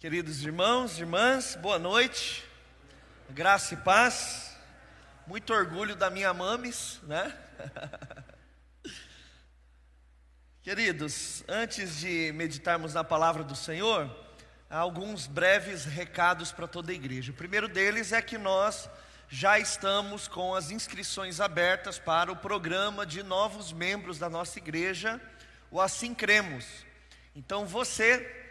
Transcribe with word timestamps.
Queridos 0.00 0.44
irmãos, 0.44 1.00
irmãs, 1.00 1.56
boa 1.56 1.76
noite, 1.76 2.44
graça 3.30 3.74
e 3.74 3.76
paz, 3.78 4.56
muito 5.26 5.52
orgulho 5.52 5.96
da 5.96 6.08
minha 6.08 6.32
mames, 6.32 7.00
né? 7.02 7.36
Queridos, 10.62 11.42
antes 11.48 11.98
de 11.98 12.30
meditarmos 12.30 12.94
na 12.94 13.02
palavra 13.02 13.42
do 13.42 13.56
Senhor, 13.56 14.08
há 14.70 14.78
alguns 14.78 15.26
breves 15.26 15.84
recados 15.84 16.52
para 16.52 16.68
toda 16.68 16.92
a 16.92 16.94
igreja. 16.94 17.32
O 17.32 17.34
primeiro 17.34 17.66
deles 17.66 18.12
é 18.12 18.22
que 18.22 18.38
nós 18.38 18.88
já 19.28 19.58
estamos 19.58 20.28
com 20.28 20.54
as 20.54 20.70
inscrições 20.70 21.40
abertas 21.40 21.98
para 21.98 22.30
o 22.30 22.36
programa 22.36 23.04
de 23.04 23.24
novos 23.24 23.72
membros 23.72 24.16
da 24.16 24.30
nossa 24.30 24.60
igreja, 24.60 25.20
o 25.72 25.80
Assim 25.80 26.14
Cremos. 26.14 26.64
Então 27.34 27.66
você 27.66 28.46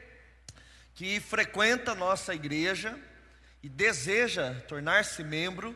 que 0.97 1.19
frequenta 1.19 1.93
nossa 1.93 2.33
igreja 2.33 2.99
e 3.61 3.69
deseja 3.69 4.55
tornar-se 4.67 5.23
membro, 5.23 5.75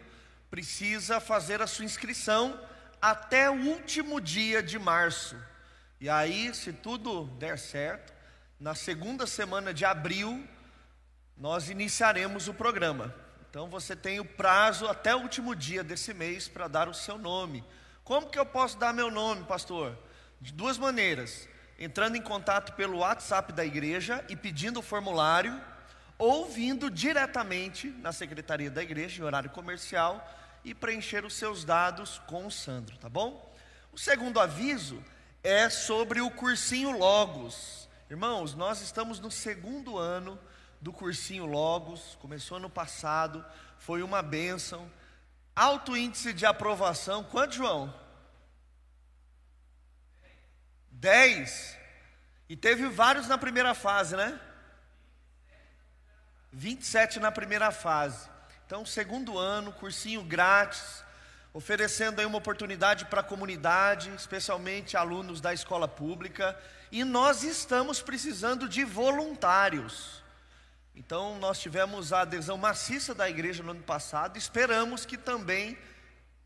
precisa 0.49 1.19
fazer 1.19 1.61
a 1.61 1.67
sua 1.67 1.85
inscrição 1.85 2.59
até 2.99 3.47
o 3.47 3.53
último 3.53 4.19
dia 4.19 4.63
de 4.63 4.79
março. 4.79 5.37
E 5.99 6.09
aí, 6.09 6.51
se 6.55 6.73
tudo 6.73 7.25
der 7.37 7.59
certo, 7.59 8.11
na 8.59 8.73
segunda 8.73 9.27
semana 9.27 9.71
de 9.71 9.85
abril, 9.85 10.43
nós 11.37 11.69
iniciaremos 11.69 12.47
o 12.47 12.53
programa. 12.55 13.13
Então 13.47 13.69
você 13.69 13.95
tem 13.95 14.19
o 14.19 14.25
prazo 14.25 14.87
até 14.87 15.15
o 15.15 15.19
último 15.19 15.55
dia 15.55 15.83
desse 15.83 16.15
mês 16.15 16.47
para 16.47 16.67
dar 16.67 16.89
o 16.89 16.95
seu 16.95 17.19
nome. 17.19 17.63
Como 18.03 18.27
que 18.27 18.39
eu 18.39 18.45
posso 18.45 18.75
dar 18.75 18.91
meu 18.91 19.11
nome, 19.11 19.43
pastor? 19.43 19.95
De 20.39 20.51
duas 20.51 20.79
maneiras 20.79 21.47
entrando 21.83 22.15
em 22.15 22.21
contato 22.21 22.73
pelo 22.73 22.99
WhatsApp 22.99 23.51
da 23.53 23.65
igreja 23.65 24.23
e 24.29 24.35
pedindo 24.35 24.79
o 24.79 24.83
formulário, 24.83 25.59
ou 26.15 26.45
vindo 26.45 26.91
diretamente 26.91 27.87
na 27.87 28.11
secretaria 28.11 28.69
da 28.69 28.83
igreja, 28.83 29.19
em 29.19 29.25
horário 29.25 29.49
comercial, 29.49 30.23
e 30.63 30.75
preencher 30.75 31.25
os 31.25 31.33
seus 31.33 31.65
dados 31.65 32.21
com 32.27 32.45
o 32.45 32.51
Sandro, 32.51 32.95
tá 32.97 33.09
bom? 33.09 33.51
O 33.91 33.97
segundo 33.97 34.39
aviso 34.39 35.03
é 35.43 35.71
sobre 35.71 36.21
o 36.21 36.29
cursinho 36.29 36.95
Logos. 36.95 37.89
Irmãos, 38.11 38.53
nós 38.53 38.79
estamos 38.81 39.19
no 39.19 39.31
segundo 39.31 39.97
ano 39.97 40.37
do 40.79 40.93
cursinho 40.93 41.47
Logos, 41.47 42.15
começou 42.21 42.57
ano 42.57 42.69
passado, 42.69 43.43
foi 43.79 44.03
uma 44.03 44.21
bênção. 44.21 44.87
Alto 45.55 45.97
índice 45.97 46.31
de 46.31 46.45
aprovação, 46.45 47.23
quanto, 47.23 47.55
João? 47.55 47.91
10. 51.01 51.77
E 52.47 52.55
teve 52.55 52.87
vários 52.87 53.27
na 53.27 53.37
primeira 53.37 53.73
fase, 53.73 54.15
né? 54.15 54.39
27 56.53 57.19
na 57.19 57.31
primeira 57.31 57.71
fase. 57.71 58.29
Então, 58.67 58.85
segundo 58.85 59.37
ano, 59.37 59.73
cursinho 59.73 60.23
grátis, 60.23 61.03
oferecendo 61.53 62.19
aí 62.19 62.25
uma 62.25 62.37
oportunidade 62.37 63.05
para 63.05 63.21
a 63.21 63.23
comunidade, 63.23 64.13
especialmente 64.15 64.95
alunos 64.95 65.41
da 65.41 65.51
escola 65.51 65.87
pública, 65.87 66.55
e 66.91 67.03
nós 67.03 67.43
estamos 67.43 67.99
precisando 67.99 68.69
de 68.69 68.83
voluntários. 68.83 70.21
Então, 70.93 71.39
nós 71.39 71.59
tivemos 71.59 72.13
a 72.13 72.21
adesão 72.21 72.57
maciça 72.57 73.15
da 73.15 73.27
igreja 73.27 73.63
no 73.63 73.71
ano 73.71 73.83
passado, 73.83 74.37
esperamos 74.37 75.03
que 75.03 75.17
também 75.17 75.75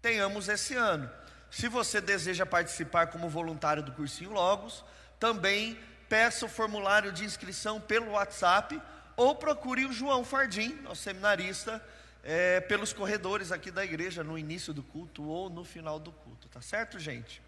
tenhamos 0.01 0.47
esse 0.47 0.75
ano. 0.75 1.11
Se 1.49 1.67
você 1.67 2.01
deseja 2.01 2.45
participar 2.45 3.07
como 3.07 3.29
voluntário 3.29 3.83
do 3.83 3.91
Cursinho 3.91 4.31
Logos, 4.31 4.83
também 5.19 5.79
peça 6.09 6.45
o 6.45 6.49
formulário 6.49 7.11
de 7.11 7.23
inscrição 7.23 7.79
pelo 7.79 8.11
WhatsApp 8.11 8.81
ou 9.15 9.35
procure 9.35 9.85
o 9.85 9.93
João 9.93 10.23
Fardim, 10.23 10.75
nosso 10.83 11.01
seminarista, 11.01 11.83
é, 12.23 12.59
pelos 12.59 12.91
corredores 12.91 13.51
aqui 13.51 13.71
da 13.71 13.85
igreja, 13.85 14.23
no 14.23 14.37
início 14.37 14.73
do 14.73 14.83
culto 14.83 15.23
ou 15.23 15.49
no 15.49 15.63
final 15.63 15.99
do 15.99 16.11
culto, 16.11 16.49
tá 16.49 16.61
certo, 16.61 16.99
gente? 16.99 17.41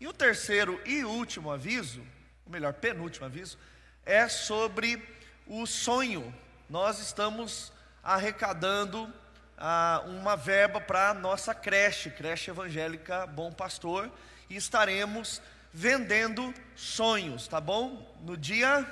E 0.00 0.08
o 0.08 0.12
terceiro 0.12 0.80
e 0.84 1.04
último 1.04 1.50
aviso, 1.50 2.02
ou 2.44 2.52
melhor, 2.52 2.72
penúltimo 2.72 3.26
aviso, 3.26 3.58
é 4.04 4.28
sobre 4.28 5.02
o 5.46 5.66
sonho. 5.66 6.34
Nós 6.68 6.98
estamos 6.98 7.72
arrecadando 8.02 9.12
ah, 9.56 10.02
uma 10.06 10.36
verba 10.36 10.80
para 10.80 11.10
a 11.10 11.14
nossa 11.14 11.54
creche, 11.54 12.10
creche 12.10 12.50
evangélica 12.50 13.26
Bom 13.26 13.52
Pastor, 13.52 14.10
e 14.48 14.56
estaremos 14.56 15.40
vendendo 15.72 16.52
sonhos, 16.76 17.48
tá 17.48 17.60
bom? 17.60 18.16
No 18.20 18.36
dia 18.36 18.86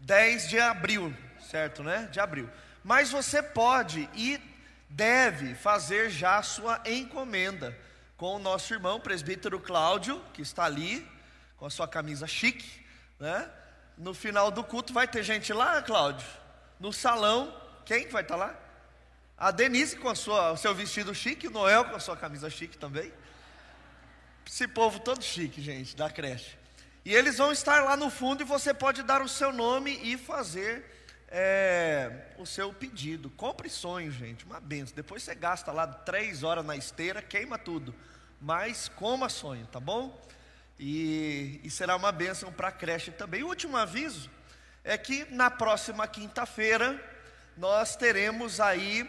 10 0.00 0.48
de 0.48 0.58
abril, 0.58 1.14
certo, 1.50 1.82
né? 1.82 2.08
De 2.10 2.18
abril. 2.18 2.48
Mas 2.82 3.10
você 3.10 3.42
pode 3.42 4.08
e 4.14 4.40
deve 4.88 5.54
fazer 5.54 6.10
já 6.10 6.38
a 6.38 6.42
sua 6.42 6.82
encomenda 6.86 7.76
com 8.16 8.36
o 8.36 8.38
nosso 8.38 8.74
irmão 8.74 9.00
presbítero 9.00 9.60
Cláudio, 9.60 10.22
que 10.34 10.42
está 10.42 10.64
ali, 10.64 11.06
com 11.56 11.66
a 11.66 11.70
sua 11.70 11.86
camisa 11.86 12.26
chique, 12.26 12.84
né? 13.18 13.48
No 13.96 14.14
final 14.14 14.50
do 14.50 14.64
culto 14.64 14.92
vai 14.92 15.06
ter 15.06 15.22
gente 15.22 15.52
lá, 15.52 15.80
Cláudio? 15.82 16.26
No 16.78 16.92
salão, 16.92 17.54
quem 17.84 18.08
vai 18.08 18.22
estar 18.22 18.36
lá? 18.36 18.54
A 19.40 19.50
Denise 19.50 19.96
com 19.96 20.10
a 20.10 20.14
sua, 20.14 20.52
o 20.52 20.56
seu 20.58 20.74
vestido 20.74 21.14
chique, 21.14 21.48
o 21.48 21.50
Noel 21.50 21.86
com 21.86 21.96
a 21.96 21.98
sua 21.98 22.14
camisa 22.14 22.50
chique 22.50 22.76
também. 22.76 23.10
Esse 24.46 24.68
povo 24.68 25.00
todo 25.00 25.24
chique, 25.24 25.62
gente, 25.62 25.96
da 25.96 26.10
creche. 26.10 26.58
E 27.06 27.14
eles 27.14 27.38
vão 27.38 27.50
estar 27.50 27.82
lá 27.82 27.96
no 27.96 28.10
fundo 28.10 28.42
e 28.42 28.44
você 28.44 28.74
pode 28.74 29.02
dar 29.02 29.22
o 29.22 29.28
seu 29.28 29.50
nome 29.50 29.98
e 30.02 30.18
fazer 30.18 30.84
é, 31.26 32.26
o 32.36 32.44
seu 32.44 32.70
pedido. 32.70 33.30
Compre 33.30 33.70
sonho, 33.70 34.12
gente, 34.12 34.44
uma 34.44 34.60
benção. 34.60 34.94
Depois 34.94 35.22
você 35.22 35.34
gasta 35.34 35.72
lá 35.72 35.86
três 35.86 36.42
horas 36.42 36.62
na 36.62 36.76
esteira, 36.76 37.22
queima 37.22 37.56
tudo. 37.56 37.94
Mas 38.38 38.90
coma 38.90 39.30
sonho, 39.30 39.66
tá 39.68 39.80
bom? 39.80 40.20
E, 40.78 41.62
e 41.64 41.70
será 41.70 41.96
uma 41.96 42.12
bênção 42.12 42.52
para 42.52 42.68
a 42.68 42.72
creche 42.72 43.10
também. 43.10 43.42
O 43.42 43.48
último 43.48 43.78
aviso 43.78 44.30
é 44.84 44.98
que 44.98 45.24
na 45.30 45.50
próxima 45.50 46.06
quinta-feira 46.06 47.02
nós 47.56 47.96
teremos 47.96 48.60
aí 48.60 49.08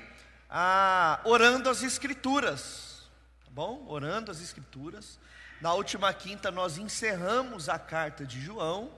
ah, 0.53 1.21
orando 1.23 1.69
as 1.69 1.81
Escrituras, 1.81 3.09
tá 3.45 3.49
bom? 3.51 3.85
Orando 3.87 4.29
as 4.29 4.41
Escrituras. 4.41 5.17
Na 5.61 5.73
última 5.73 6.13
quinta 6.13 6.51
nós 6.51 6.77
encerramos 6.77 7.69
a 7.69 7.79
carta 7.79 8.25
de 8.25 8.41
João 8.41 8.91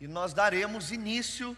e 0.00 0.06
nós 0.06 0.32
daremos 0.32 0.92
início 0.92 1.56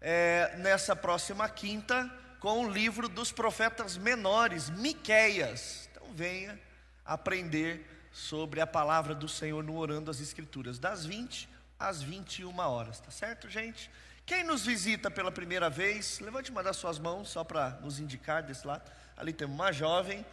é, 0.00 0.56
nessa 0.56 0.96
próxima 0.96 1.46
quinta 1.46 2.10
com 2.40 2.64
o 2.64 2.70
livro 2.70 3.06
dos 3.06 3.30
profetas 3.30 3.98
menores, 3.98 4.70
Miqueias. 4.70 5.90
Então 5.90 6.14
venha 6.14 6.58
aprender 7.04 8.08
sobre 8.10 8.62
a 8.62 8.66
palavra 8.66 9.14
do 9.14 9.28
Senhor 9.28 9.62
no 9.62 9.76
Orando 9.76 10.10
as 10.10 10.20
Escrituras, 10.20 10.78
das 10.78 11.04
20 11.04 11.46
às 11.78 12.02
21 12.02 12.58
horas, 12.60 12.98
tá 12.98 13.10
certo, 13.10 13.46
gente? 13.50 13.90
Quem 14.26 14.42
nos 14.42 14.66
visita 14.66 15.08
pela 15.08 15.30
primeira 15.30 15.70
vez, 15.70 16.18
levante 16.18 16.50
uma 16.50 16.60
das 16.60 16.76
suas 16.76 16.98
mãos 16.98 17.28
só 17.28 17.44
para 17.44 17.78
nos 17.80 18.00
indicar 18.00 18.42
desse 18.42 18.66
lado. 18.66 18.90
Ali 19.16 19.32
temos 19.32 19.54
uma 19.54 19.70
jovem, 19.70 20.26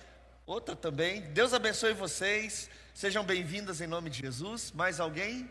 outra 0.48 0.76
também. 0.76 1.22
Deus 1.22 1.54
abençoe 1.54 1.94
vocês. 1.94 2.72
Sejam 2.92 3.24
bem-vindas 3.24 3.82
em 3.82 3.86
nome 3.86 4.09
de 4.09 4.22
Jesus. 4.22 4.72
Mais 4.72 5.00
alguém? 5.00 5.48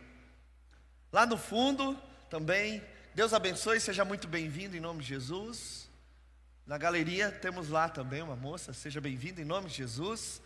Lá 1.13 1.25
no 1.25 1.39
fundo 1.39 1.97
também. 2.29 2.83
Deus 3.15 3.33
abençoe, 3.33 3.79
seja 3.79 4.05
muito 4.05 4.27
bem-vindo 4.27 4.77
em 4.77 4.81
nome 4.81 5.03
de 5.03 5.07
Jesus. 5.07 5.89
Na 6.67 6.77
galeria 6.77 7.31
temos 7.31 7.69
lá 7.69 7.89
também 7.89 8.23
uma 8.23 8.35
moça, 8.35 8.73
seja 8.73 9.01
bem-vinda 9.01 9.41
em 9.41 9.45
nome 9.45 9.69
de 9.69 9.77
Jesus. 9.77 10.43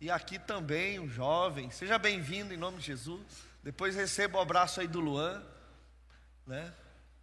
E 0.00 0.08
aqui 0.08 0.38
também 0.38 1.00
um 1.00 1.08
jovem, 1.08 1.68
seja 1.72 1.98
bem-vindo 1.98 2.54
em 2.54 2.56
nome 2.56 2.78
de 2.78 2.86
Jesus. 2.86 3.26
Depois 3.60 3.96
receba 3.96 4.38
o 4.38 4.40
abraço 4.40 4.80
aí 4.80 4.86
do 4.86 5.00
Luan, 5.00 5.42
né? 6.46 6.72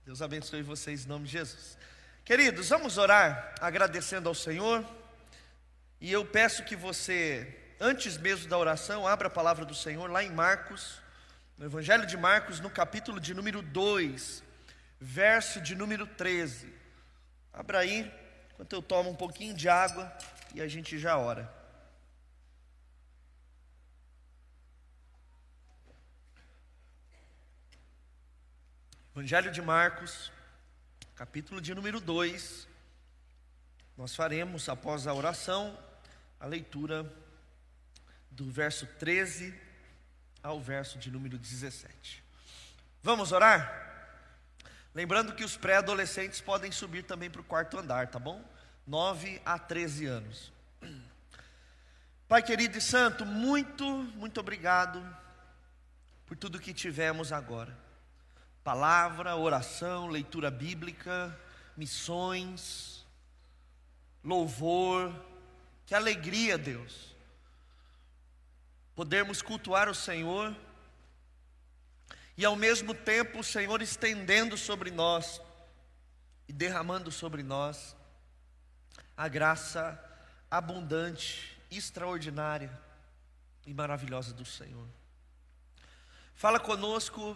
Deus 0.08 0.22
abençoe 0.22 0.62
vocês 0.62 1.04
em 1.04 1.10
nome 1.10 1.26
de 1.26 1.34
Jesus. 1.34 1.78
Queridos, 2.24 2.70
vamos 2.70 2.98
orar 2.98 3.54
agradecendo 3.60 4.30
ao 4.30 4.34
Senhor. 4.34 4.82
E 6.00 6.10
eu 6.10 6.24
peço 6.24 6.64
que 6.64 6.78
você, 6.78 7.74
antes 7.78 8.18
mesmo 8.18 8.48
da 8.48 8.58
oração, 8.58 9.06
abra 9.06 9.28
a 9.28 9.30
palavra 9.30 9.66
do 9.66 9.76
Senhor 9.76 10.10
lá 10.10 10.24
em 10.24 10.32
Marcos, 10.32 11.02
no 11.58 11.66
Evangelho 11.66 12.06
de 12.06 12.16
Marcos, 12.16 12.62
no 12.62 12.70
capítulo 12.70 13.20
de 13.20 13.34
número 13.34 13.62
2, 13.62 14.42
verso 14.98 15.60
de 15.60 15.76
número 15.76 16.08
13. 16.08 16.74
Abra 17.52 17.80
aí, 17.80 18.10
enquanto 18.54 18.72
eu 18.72 18.82
tomo 18.82 19.10
um 19.10 19.16
pouquinho 19.16 19.54
de 19.54 19.68
água 19.68 20.10
e 20.56 20.62
a 20.62 20.70
gente 20.70 20.98
já 20.98 21.18
ora. 21.18 21.54
Evangelho 29.18 29.52
de 29.52 29.64
Marcos, 29.64 30.32
capítulo 31.16 31.60
de 31.60 31.74
número 31.74 32.00
2. 32.00 32.68
Nós 33.98 34.16
faremos, 34.16 34.70
após 34.70 35.08
a 35.08 35.14
oração, 35.16 35.76
a 36.40 36.46
leitura 36.46 37.12
do 38.30 38.52
verso 38.52 38.86
13 39.00 39.60
ao 40.44 40.62
verso 40.62 41.00
de 41.00 41.10
número 41.10 41.36
17. 41.36 42.24
Vamos 43.02 43.32
orar? 43.32 44.14
Lembrando 44.94 45.34
que 45.34 45.44
os 45.44 45.58
pré-adolescentes 45.58 46.40
podem 46.40 46.72
subir 46.72 47.02
também 47.02 47.28
para 47.28 47.42
o 47.42 47.44
quarto 47.44 47.80
andar, 47.80 48.10
tá 48.10 48.20
bom? 48.20 48.48
9 48.86 49.42
a 49.44 49.58
13 49.58 50.06
anos. 50.06 50.54
Pai 52.30 52.44
querido 52.44 52.78
e 52.78 52.82
santo, 52.82 53.26
muito, 53.26 53.84
muito 54.14 54.40
obrigado 54.40 55.04
por 56.28 56.38
tudo 56.38 56.60
que 56.60 56.72
tivemos 56.72 57.34
agora. 57.34 57.87
Palavra, 58.68 59.34
oração, 59.38 60.10
leitura 60.10 60.52
bíblica, 60.52 61.34
missões, 61.78 63.06
louvor, 64.22 65.16
que 65.86 65.96
alegria, 65.96 66.58
Deus. 66.58 67.16
Podermos 68.94 69.42
cultuar 69.42 69.88
o 69.88 69.96
Senhor 69.96 70.54
e 72.36 72.44
ao 72.44 72.58
mesmo 72.58 72.94
tempo 72.94 73.40
o 73.40 73.44
Senhor 73.44 73.82
estendendo 73.82 74.58
sobre 74.58 74.92
nós 74.92 75.40
e 76.46 76.52
derramando 76.52 77.10
sobre 77.10 77.44
nós 77.44 77.96
a 79.16 79.30
graça 79.30 79.98
abundante, 80.52 81.58
extraordinária 81.72 82.78
e 83.66 83.74
maravilhosa 83.74 84.34
do 84.34 84.44
Senhor. 84.44 84.90
Fala 86.36 86.60
conosco 86.60 87.34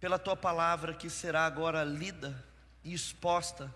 pela 0.00 0.18
tua 0.18 0.36
palavra 0.36 0.94
que 0.94 1.08
será 1.08 1.46
agora 1.46 1.84
lida 1.84 2.44
e 2.84 2.92
exposta 2.92 3.74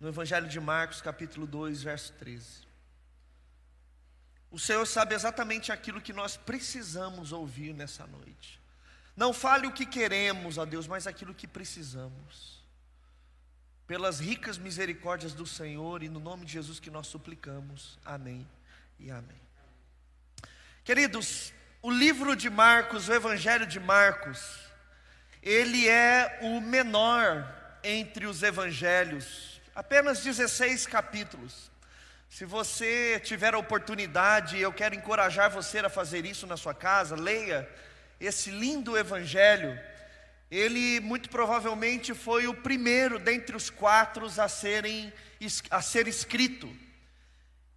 no 0.00 0.08
Evangelho 0.08 0.48
de 0.48 0.60
Marcos, 0.60 1.00
capítulo 1.00 1.46
2, 1.46 1.82
verso 1.82 2.12
13. 2.14 2.64
O 4.50 4.58
Senhor 4.58 4.86
sabe 4.86 5.14
exatamente 5.14 5.72
aquilo 5.72 6.00
que 6.00 6.12
nós 6.12 6.36
precisamos 6.36 7.32
ouvir 7.32 7.74
nessa 7.74 8.06
noite. 8.06 8.60
Não 9.16 9.32
fale 9.32 9.66
o 9.66 9.72
que 9.72 9.86
queremos, 9.86 10.58
ó 10.58 10.64
Deus, 10.64 10.86
mas 10.86 11.06
aquilo 11.06 11.34
que 11.34 11.46
precisamos. 11.46 12.62
Pelas 13.86 14.18
ricas 14.18 14.58
misericórdias 14.58 15.34
do 15.34 15.46
Senhor 15.46 16.02
e 16.02 16.08
no 16.08 16.20
nome 16.20 16.44
de 16.44 16.52
Jesus 16.52 16.80
que 16.80 16.90
nós 16.90 17.06
suplicamos. 17.06 17.98
Amém 18.04 18.46
e 18.98 19.10
amém. 19.10 19.40
Queridos, 20.84 21.52
o 21.82 21.90
livro 21.90 22.34
de 22.36 22.48
Marcos, 22.48 23.08
o 23.08 23.12
Evangelho 23.12 23.66
de 23.66 23.80
Marcos, 23.80 24.38
ele 25.44 25.86
é 25.86 26.38
o 26.40 26.58
menor 26.58 27.46
entre 27.82 28.24
os 28.24 28.42
evangelhos, 28.42 29.60
apenas 29.74 30.22
16 30.22 30.86
capítulos. 30.86 31.70
Se 32.30 32.46
você 32.46 33.20
tiver 33.22 33.52
a 33.52 33.58
oportunidade, 33.58 34.58
eu 34.58 34.72
quero 34.72 34.94
encorajar 34.94 35.50
você 35.50 35.80
a 35.80 35.90
fazer 35.90 36.24
isso 36.24 36.46
na 36.46 36.56
sua 36.56 36.72
casa, 36.72 37.14
leia 37.14 37.68
esse 38.18 38.50
lindo 38.50 38.96
evangelho. 38.96 39.78
Ele 40.50 40.98
muito 41.00 41.28
provavelmente 41.28 42.14
foi 42.14 42.46
o 42.46 42.54
primeiro 42.54 43.18
dentre 43.18 43.54
os 43.54 43.68
quatro 43.68 44.26
a, 44.40 44.48
serem, 44.48 45.12
a 45.70 45.82
ser 45.82 46.08
escrito. 46.08 46.74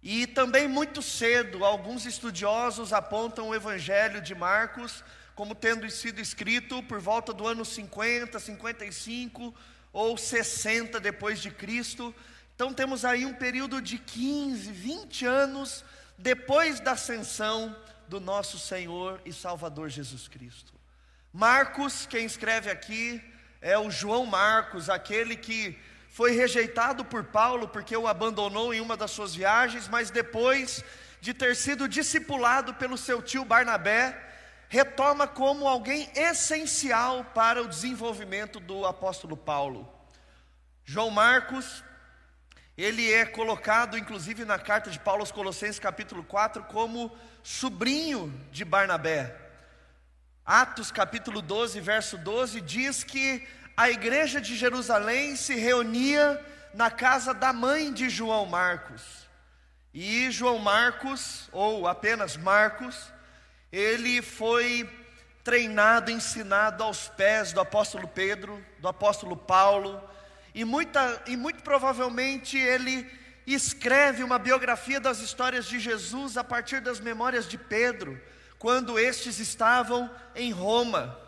E 0.02 0.26
também 0.26 0.66
muito 0.66 1.02
cedo, 1.02 1.66
alguns 1.66 2.06
estudiosos 2.06 2.94
apontam 2.94 3.48
o 3.48 3.54
Evangelho 3.54 4.22
de 4.22 4.34
Marcos 4.34 5.04
como 5.38 5.54
tendo 5.54 5.88
sido 5.88 6.20
escrito 6.20 6.82
por 6.82 6.98
volta 6.98 7.32
do 7.32 7.46
ano 7.46 7.64
50, 7.64 8.40
55 8.40 9.54
ou 9.92 10.18
60 10.18 10.98
depois 10.98 11.38
de 11.38 11.48
Cristo. 11.48 12.12
Então 12.56 12.74
temos 12.74 13.04
aí 13.04 13.24
um 13.24 13.32
período 13.32 13.80
de 13.80 13.98
15, 13.98 14.72
20 14.72 15.26
anos 15.26 15.84
depois 16.18 16.80
da 16.80 16.90
ascensão 16.90 17.76
do 18.08 18.18
nosso 18.18 18.58
Senhor 18.58 19.20
e 19.24 19.32
Salvador 19.32 19.88
Jesus 19.88 20.26
Cristo. 20.26 20.72
Marcos, 21.32 22.04
quem 22.04 22.24
escreve 22.24 22.68
aqui, 22.68 23.22
é 23.62 23.78
o 23.78 23.92
João 23.92 24.26
Marcos, 24.26 24.90
aquele 24.90 25.36
que 25.36 25.78
foi 26.10 26.32
rejeitado 26.32 27.04
por 27.04 27.22
Paulo 27.22 27.68
porque 27.68 27.96
o 27.96 28.08
abandonou 28.08 28.74
em 28.74 28.80
uma 28.80 28.96
das 28.96 29.12
suas 29.12 29.36
viagens, 29.36 29.86
mas 29.86 30.10
depois 30.10 30.84
de 31.20 31.32
ter 31.32 31.54
sido 31.54 31.88
discipulado 31.88 32.74
pelo 32.74 32.98
seu 32.98 33.22
tio 33.22 33.44
Barnabé, 33.44 34.24
retoma 34.68 35.26
como 35.26 35.66
alguém 35.66 36.10
essencial 36.14 37.24
para 37.34 37.62
o 37.62 37.68
desenvolvimento 37.68 38.60
do 38.60 38.84
apóstolo 38.86 39.36
Paulo. 39.36 39.90
João 40.84 41.10
Marcos, 41.10 41.82
ele 42.76 43.12
é 43.12 43.24
colocado 43.24 43.96
inclusive 43.96 44.44
na 44.44 44.58
carta 44.58 44.90
de 44.90 44.98
Paulo 44.98 45.22
aos 45.22 45.32
Colossenses, 45.32 45.78
capítulo 45.78 46.22
4, 46.22 46.64
como 46.64 47.16
sobrinho 47.42 48.32
de 48.52 48.64
Barnabé. 48.64 49.34
Atos 50.44 50.90
capítulo 50.90 51.42
12, 51.42 51.80
verso 51.80 52.18
12 52.18 52.60
diz 52.60 53.02
que 53.04 53.46
a 53.76 53.90
igreja 53.90 54.40
de 54.40 54.56
Jerusalém 54.56 55.36
se 55.36 55.54
reunia 55.54 56.44
na 56.74 56.90
casa 56.90 57.32
da 57.32 57.52
mãe 57.52 57.92
de 57.92 58.08
João 58.08 58.44
Marcos. 58.46 59.28
E 59.94 60.30
João 60.30 60.58
Marcos, 60.58 61.48
ou 61.52 61.86
apenas 61.86 62.36
Marcos, 62.36 63.12
ele 63.72 64.22
foi 64.22 64.88
treinado, 65.44 66.10
ensinado 66.10 66.82
aos 66.82 67.08
pés 67.08 67.52
do 67.52 67.60
apóstolo 67.60 68.06
Pedro, 68.08 68.64
do 68.78 68.88
apóstolo 68.88 69.36
Paulo, 69.36 70.02
e, 70.54 70.64
muita, 70.64 71.22
e 71.26 71.36
muito 71.36 71.62
provavelmente 71.62 72.58
ele 72.58 73.10
escreve 73.46 74.22
uma 74.22 74.38
biografia 74.38 75.00
das 75.00 75.20
histórias 75.20 75.66
de 75.66 75.78
Jesus 75.80 76.36
a 76.36 76.44
partir 76.44 76.80
das 76.80 77.00
memórias 77.00 77.48
de 77.48 77.56
Pedro, 77.56 78.20
quando 78.58 78.98
estes 78.98 79.38
estavam 79.38 80.10
em 80.34 80.50
Roma. 80.50 81.18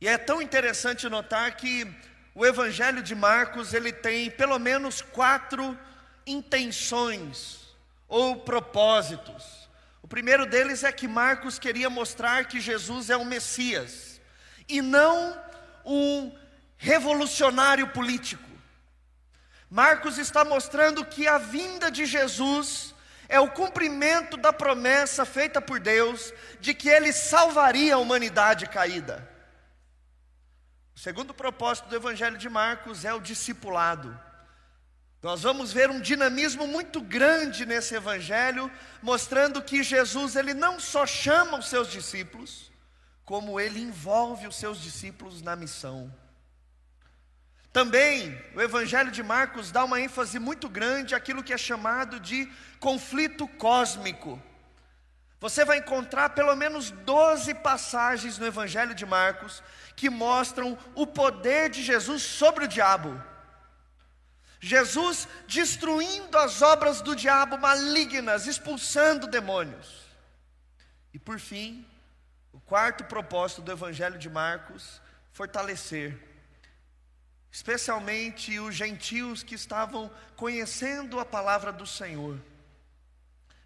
E 0.00 0.08
é 0.08 0.16
tão 0.16 0.40
interessante 0.40 1.08
notar 1.08 1.54
que 1.56 1.86
o 2.34 2.46
Evangelho 2.46 3.02
de 3.02 3.14
Marcos 3.14 3.74
ele 3.74 3.92
tem 3.92 4.30
pelo 4.30 4.58
menos 4.58 5.02
quatro 5.02 5.78
intenções 6.26 7.60
ou 8.08 8.36
propósitos. 8.36 9.61
Primeiro 10.12 10.44
deles 10.44 10.84
é 10.84 10.92
que 10.92 11.08
Marcos 11.08 11.58
queria 11.58 11.88
mostrar 11.88 12.44
que 12.44 12.60
Jesus 12.60 13.08
é 13.08 13.16
o 13.16 13.24
Messias 13.24 14.20
e 14.68 14.82
não 14.82 15.42
um 15.86 16.36
revolucionário 16.76 17.88
político. 17.88 18.46
Marcos 19.70 20.18
está 20.18 20.44
mostrando 20.44 21.02
que 21.02 21.26
a 21.26 21.38
vinda 21.38 21.90
de 21.90 22.04
Jesus 22.04 22.94
é 23.26 23.40
o 23.40 23.52
cumprimento 23.52 24.36
da 24.36 24.52
promessa 24.52 25.24
feita 25.24 25.62
por 25.62 25.80
Deus 25.80 26.30
de 26.60 26.74
que 26.74 26.90
ele 26.90 27.10
salvaria 27.10 27.94
a 27.94 27.98
humanidade 27.98 28.66
caída. 28.66 29.26
O 30.94 30.98
segundo 30.98 31.32
propósito 31.32 31.88
do 31.88 31.96
Evangelho 31.96 32.36
de 32.36 32.50
Marcos 32.50 33.06
é 33.06 33.14
o 33.14 33.18
discipulado. 33.18 34.20
Nós 35.22 35.42
vamos 35.42 35.72
ver 35.72 35.88
um 35.88 36.00
dinamismo 36.00 36.66
muito 36.66 37.00
grande 37.00 37.64
nesse 37.64 37.94
evangelho, 37.94 38.68
mostrando 39.00 39.62
que 39.62 39.80
Jesus 39.84 40.34
ele 40.34 40.52
não 40.52 40.80
só 40.80 41.06
chama 41.06 41.58
os 41.58 41.68
seus 41.68 41.88
discípulos, 41.88 42.72
como 43.24 43.60
ele 43.60 43.80
envolve 43.80 44.48
os 44.48 44.56
seus 44.56 44.80
discípulos 44.80 45.40
na 45.40 45.54
missão. 45.54 46.12
Também 47.72 48.36
o 48.52 48.60
evangelho 48.60 49.12
de 49.12 49.22
Marcos 49.22 49.70
dá 49.70 49.84
uma 49.84 50.00
ênfase 50.00 50.40
muito 50.40 50.68
grande 50.68 51.14
àquilo 51.14 51.42
que 51.42 51.52
é 51.52 51.58
chamado 51.58 52.18
de 52.18 52.50
conflito 52.80 53.46
cósmico. 53.46 54.42
Você 55.38 55.64
vai 55.64 55.78
encontrar 55.78 56.30
pelo 56.30 56.54
menos 56.56 56.90
12 56.90 57.54
passagens 57.54 58.38
no 58.38 58.46
evangelho 58.46 58.92
de 58.94 59.06
Marcos 59.06 59.62
que 59.94 60.10
mostram 60.10 60.76
o 60.96 61.06
poder 61.06 61.70
de 61.70 61.80
Jesus 61.80 62.22
sobre 62.22 62.64
o 62.64 62.68
diabo. 62.68 63.31
Jesus 64.64 65.26
destruindo 65.48 66.38
as 66.38 66.62
obras 66.62 67.00
do 67.02 67.16
diabo 67.16 67.58
malignas, 67.58 68.46
expulsando 68.46 69.26
demônios. 69.26 70.06
E 71.12 71.18
por 71.18 71.40
fim, 71.40 71.84
o 72.52 72.60
quarto 72.60 73.02
propósito 73.04 73.60
do 73.60 73.72
Evangelho 73.72 74.16
de 74.16 74.30
Marcos, 74.30 75.02
fortalecer, 75.32 76.16
especialmente 77.50 78.60
os 78.60 78.76
gentios 78.76 79.42
que 79.42 79.56
estavam 79.56 80.08
conhecendo 80.36 81.18
a 81.18 81.24
palavra 81.24 81.72
do 81.72 81.86
Senhor, 81.86 82.40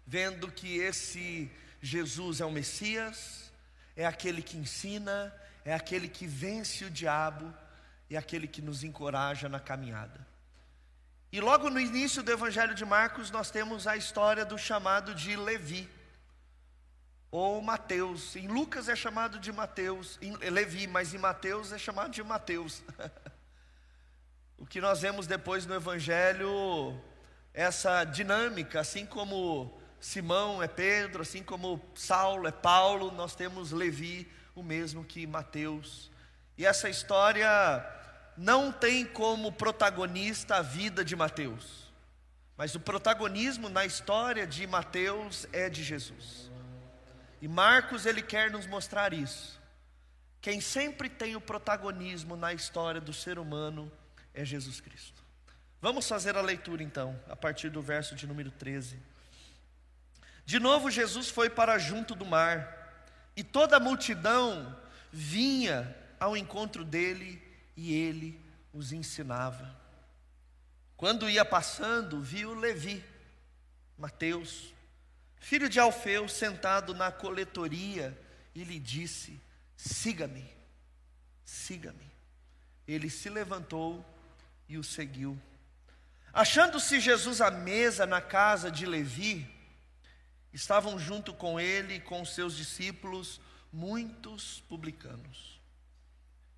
vendo 0.03 0.51
que 0.51 0.79
esse 0.79 1.51
Jesus 1.79 2.41
é 2.41 2.45
o 2.45 2.51
Messias, 2.51 3.51
é 3.95 4.03
aquele 4.03 4.41
que 4.41 4.57
ensina, 4.57 5.31
é 5.63 5.75
aquele 5.75 6.07
que 6.09 6.25
vence 6.25 6.83
o 6.83 6.89
diabo 6.89 7.53
é 8.09 8.17
aquele 8.17 8.47
que 8.47 8.61
nos 8.61 8.83
encoraja 8.83 9.49
na 9.49 9.59
caminhada. 9.59 10.25
E 11.31 11.41
logo 11.41 11.69
no 11.69 11.79
início 11.79 12.23
do 12.23 12.31
Evangelho 12.31 12.73
de 12.73 12.85
Marcos, 12.85 13.29
nós 13.31 13.51
temos 13.51 13.85
a 13.85 13.97
história 13.97 14.45
do 14.45 14.57
chamado 14.57 15.13
de 15.13 15.35
Levi, 15.35 15.89
ou 17.29 17.61
Mateus. 17.61 18.35
Em 18.35 18.47
Lucas 18.47 18.87
é 18.87 18.95
chamado 18.95 19.37
de 19.37 19.51
Mateus, 19.51 20.17
em 20.21 20.35
Levi, 20.49 20.87
mas 20.87 21.13
em 21.13 21.17
Mateus 21.17 21.73
é 21.73 21.77
chamado 21.77 22.11
de 22.11 22.23
Mateus. 22.23 22.81
o 24.57 24.65
que 24.65 24.79
nós 24.79 25.01
vemos 25.01 25.27
depois 25.27 25.65
no 25.65 25.75
Evangelho, 25.75 26.97
essa 27.53 28.05
dinâmica, 28.05 28.79
assim 28.79 29.05
como 29.05 29.77
Simão 29.99 30.63
é 30.63 30.67
Pedro, 30.67 31.23
assim 31.23 31.43
como 31.43 31.83
Saulo 31.93 32.47
é 32.47 32.51
Paulo, 32.51 33.11
nós 33.11 33.35
temos 33.35 33.71
Levi 33.71 34.31
o 34.55 34.63
mesmo 34.63 35.03
que 35.03 35.27
Mateus. 35.27 36.09
E 36.57 36.65
essa 36.65 36.89
história 36.89 37.47
não 38.37 38.71
tem 38.71 39.03
como 39.03 39.51
protagonista 39.51 40.57
a 40.57 40.61
vida 40.61 41.03
de 41.03 41.15
Mateus, 41.15 41.91
mas 42.55 42.75
o 42.75 42.79
protagonismo 42.79 43.67
na 43.67 43.85
história 43.85 44.45
de 44.45 44.67
Mateus 44.67 45.47
é 45.51 45.69
de 45.69 45.83
Jesus. 45.83 46.51
E 47.41 47.47
Marcos 47.47 48.05
ele 48.05 48.21
quer 48.21 48.51
nos 48.51 48.67
mostrar 48.67 49.13
isso. 49.13 49.59
Quem 50.39 50.61
sempre 50.61 51.09
tem 51.09 51.35
o 51.35 51.41
protagonismo 51.41 52.35
na 52.35 52.53
história 52.53 53.01
do 53.01 53.13
ser 53.13 53.39
humano 53.39 53.91
é 54.33 54.45
Jesus 54.45 54.79
Cristo. 54.79 55.23
Vamos 55.81 56.07
fazer 56.07 56.37
a 56.37 56.41
leitura 56.41 56.81
então, 56.83 57.19
a 57.29 57.35
partir 57.35 57.69
do 57.69 57.81
verso 57.81 58.15
de 58.15 58.25
número 58.25 58.51
13. 58.51 58.99
De 60.45 60.59
novo 60.59 60.89
Jesus 60.89 61.29
foi 61.29 61.49
para 61.49 61.77
junto 61.77 62.15
do 62.15 62.25
mar, 62.25 63.03
e 63.35 63.43
toda 63.43 63.77
a 63.77 63.79
multidão 63.79 64.75
vinha 65.11 65.95
ao 66.19 66.35
encontro 66.35 66.83
dele 66.83 67.46
e 67.77 67.93
ele 67.93 68.43
os 68.73 68.91
ensinava. 68.91 69.79
Quando 70.97 71.29
ia 71.29 71.45
passando, 71.45 72.19
viu 72.19 72.55
Levi, 72.55 73.05
Mateus, 73.95 74.73
filho 75.39 75.69
de 75.69 75.79
Alfeu, 75.79 76.27
sentado 76.27 76.95
na 76.95 77.11
coletoria, 77.11 78.19
e 78.55 78.63
lhe 78.63 78.79
disse: 78.79 79.39
Siga-me, 79.77 80.43
siga-me. 81.45 82.11
Ele 82.87 83.11
se 83.11 83.29
levantou 83.29 84.03
e 84.67 84.77
o 84.77 84.83
seguiu. 84.83 85.39
Achando-se 86.33 86.99
Jesus 86.99 87.41
à 87.41 87.51
mesa 87.51 88.07
na 88.07 88.21
casa 88.21 88.71
de 88.71 88.85
Levi, 88.85 89.47
estavam 90.51 90.97
junto 90.97 91.33
com 91.33 91.59
ele 91.59 91.95
e 91.95 92.01
com 92.01 92.25
seus 92.25 92.55
discípulos 92.55 93.39
muitos 93.71 94.61
publicanos 94.61 95.56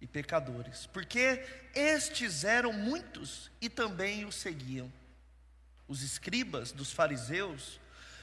e 0.02 0.08
pecadores, 0.08 0.88
porque 0.88 1.44
estes 1.76 2.44
eram 2.44 2.72
muitos 2.72 3.52
e 3.60 3.70
também 3.70 4.26
o 4.26 4.32
seguiam. 4.32 4.92
Os 5.88 6.04
escribas 6.04 6.72
dos 6.72 6.94
fariseus, 6.94 7.80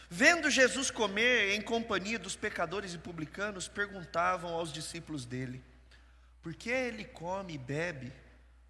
vendo 0.09 0.49
Jesus 0.49 0.91
comer 0.91 1.55
em 1.55 1.61
companhia 1.61 2.19
dos 2.19 2.37
pecadores 2.37 2.95
e 2.95 2.99
publicanos, 2.99 3.69
perguntavam 3.69 4.55
aos 4.55 4.73
discípulos 4.73 5.27
dele: 5.27 5.63
Por 6.43 6.55
que 6.55 6.71
ele 6.71 7.05
come 7.05 7.55
e 7.55 7.59
bebe 7.59 8.13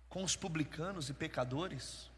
com 0.08 0.24
os 0.24 0.34
publicanos 0.34 1.08
e 1.08 1.14
pecadores? 1.14 2.10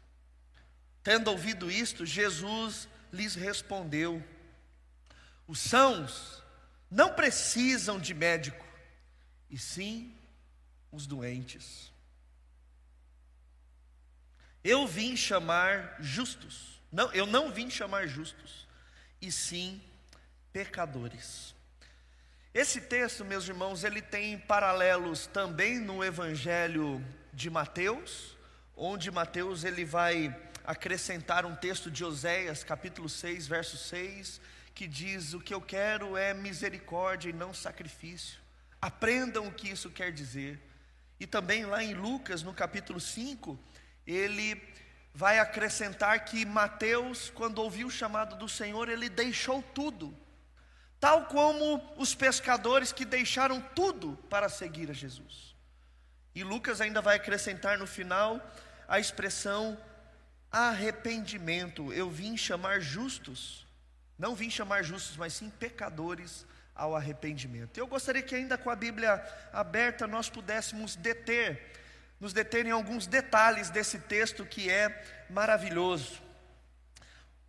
Tendo 1.03 1.29
ouvido 1.29 1.69
isto, 1.69 2.05
Jesus 2.05 2.87
lhes 3.11 3.35
respondeu: 3.35 4.23
Os 5.47 5.59
sãos 5.59 6.41
não 6.89 7.13
precisam 7.13 7.99
de 7.99 8.13
médico, 8.13 8.65
e 9.49 9.57
sim 9.57 10.18
os 10.91 11.05
doentes. 11.05 11.91
Eu 14.63 14.85
vim 14.87 15.15
chamar 15.15 15.95
justos. 15.99 16.81
Não, 16.91 17.11
eu 17.13 17.25
não 17.25 17.51
vim 17.51 17.69
chamar 17.69 18.07
justos, 18.07 18.67
e 19.21 19.31
sim 19.31 19.81
pecadores. 20.51 21.53
Esse 22.53 22.81
texto, 22.81 23.23
meus 23.23 23.47
irmãos, 23.47 23.83
ele 23.83 24.01
tem 24.01 24.37
paralelos 24.37 25.27
também 25.27 25.79
no 25.79 26.03
Evangelho 26.03 27.05
de 27.31 27.47
Mateus, 27.49 28.35
onde 28.75 29.11
Mateus 29.11 29.63
ele 29.63 29.85
vai 29.85 30.35
acrescentar 30.65 31.45
um 31.45 31.55
texto 31.55 31.91
de 31.91 32.03
Oséias, 32.03 32.63
capítulo 32.63 33.07
6, 33.07 33.47
verso 33.47 33.77
6, 33.77 34.41
que 34.73 34.87
diz: 34.87 35.33
"O 35.33 35.39
que 35.39 35.53
eu 35.53 35.61
quero 35.61 36.17
é 36.17 36.33
misericórdia 36.33 37.29
e 37.29 37.33
não 37.33 37.53
sacrifício". 37.53 38.39
Aprendam 38.81 39.47
o 39.47 39.53
que 39.53 39.69
isso 39.69 39.89
quer 39.91 40.11
dizer. 40.11 40.59
E 41.19 41.27
também 41.27 41.65
lá 41.65 41.83
em 41.83 41.93
Lucas, 41.93 42.43
no 42.43 42.53
capítulo 42.53 42.99
5, 42.99 43.59
ele 44.07 44.61
vai 45.13 45.39
acrescentar 45.39 46.23
que 46.23 46.45
Mateus, 46.45 47.29
quando 47.29 47.59
ouviu 47.59 47.87
o 47.87 47.91
chamado 47.91 48.37
do 48.37 48.47
Senhor, 48.47 48.87
ele 48.87 49.09
deixou 49.09 49.61
tudo, 49.61 50.17
tal 50.99 51.25
como 51.25 51.81
os 51.97 52.15
pescadores 52.15 52.93
que 52.93 53.03
deixaram 53.03 53.61
tudo 53.75 54.15
para 54.29 54.47
seguir 54.47 54.89
a 54.89 54.93
Jesus. 54.93 55.55
E 56.33 56.43
Lucas 56.43 56.79
ainda 56.79 57.01
vai 57.01 57.17
acrescentar 57.17 57.77
no 57.77 57.85
final 57.85 58.39
a 58.87 58.99
expressão 58.99 59.77
arrependimento. 60.51 61.91
Eu 61.91 62.09
vim 62.09 62.37
chamar 62.37 62.79
justos, 62.79 63.67
não 64.17 64.35
vim 64.35 64.49
chamar 64.49 64.83
justos, 64.83 65.17
mas 65.17 65.33
sim 65.33 65.49
pecadores 65.49 66.45
ao 66.79 66.95
arrependimento. 66.95 67.77
Eu 67.77 67.85
gostaria 67.85 68.21
que 68.21 68.33
ainda 68.33 68.57
com 68.57 68.69
a 68.69 68.75
Bíblia 68.75 69.21
aberta 69.51 70.07
nós 70.07 70.29
pudéssemos 70.29 70.95
deter, 70.95 71.73
nos 72.19 72.31
deter 72.31 72.65
em 72.65 72.71
alguns 72.71 73.05
detalhes 73.05 73.69
desse 73.69 73.99
texto 73.99 74.45
que 74.45 74.69
é 74.69 75.03
maravilhoso. 75.29 76.21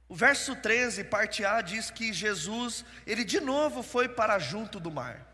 O 0.09 0.15
verso 0.17 0.57
13, 0.57 1.05
parte 1.05 1.45
A, 1.45 1.61
diz 1.61 1.89
que 1.89 2.13
Jesus, 2.13 2.85
ele 3.07 3.25
de 3.25 3.39
novo 3.41 3.83
foi 3.83 4.09
para 4.09 4.39
junto 4.41 4.81
do 4.81 4.91
mar. 4.91 5.25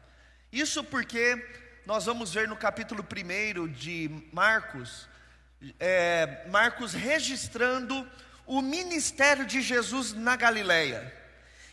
Isso 0.53 0.85
porque 0.85 1.43
nós 1.87 2.05
vamos 2.05 2.35
ver 2.35 2.47
no 2.47 2.57
capítulo 2.57 3.03
1 3.03 3.69
de 3.69 4.11
Marcos, 4.33 5.09
é, 5.81 6.45
Marcos 6.51 6.93
registrando 6.93 8.07
o 8.45 8.61
ministério 8.61 9.47
de 9.47 9.63
Jesus 9.63 10.13
na 10.13 10.37
Galileia. 10.37 11.13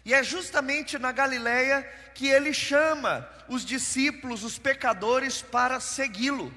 E 0.05 0.13
é 0.13 0.23
justamente 0.23 0.97
na 0.97 1.11
Galileia 1.11 1.83
que 2.13 2.27
ele 2.27 2.53
chama 2.53 3.27
os 3.47 3.65
discípulos, 3.65 4.43
os 4.43 4.57
pecadores, 4.57 5.41
para 5.41 5.79
segui-lo. 5.79 6.53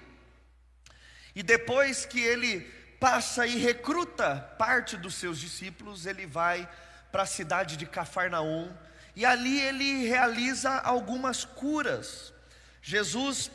E 1.35 1.43
depois 1.43 2.05
que 2.05 2.21
ele 2.21 2.61
passa 2.99 3.47
e 3.47 3.57
recruta 3.59 4.37
parte 4.59 4.97
dos 4.97 5.15
seus 5.15 5.39
discípulos, 5.39 6.07
ele 6.07 6.27
vai 6.27 6.69
para 7.13 7.23
a 7.23 7.27
cidade 7.27 7.77
de 7.77 7.87
Cafarnaum 7.87 8.73
e 9.15 9.25
ali 9.25 9.61
ele 9.61 10.07
realiza 10.07 10.71
algumas 10.71 11.45
curas. 11.45 12.33
Jesus, 12.83 13.51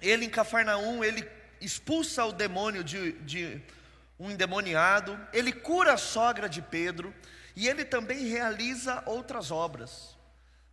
ele 0.00 0.24
em 0.24 0.30
Cafarnaum, 0.30 1.04
ele 1.04 1.28
expulsa 1.60 2.24
o 2.24 2.32
demônio 2.32 2.82
de, 2.82 3.12
de 3.12 3.60
um 4.18 4.30
endemoniado, 4.30 5.18
ele 5.32 5.52
cura 5.52 5.94
a 5.94 5.98
sogra 5.98 6.48
de 6.48 6.60
Pedro, 6.60 7.14
e 7.56 7.66
ele 7.66 7.86
também 7.86 8.26
realiza 8.26 9.02
outras 9.06 9.50
obras. 9.50 10.14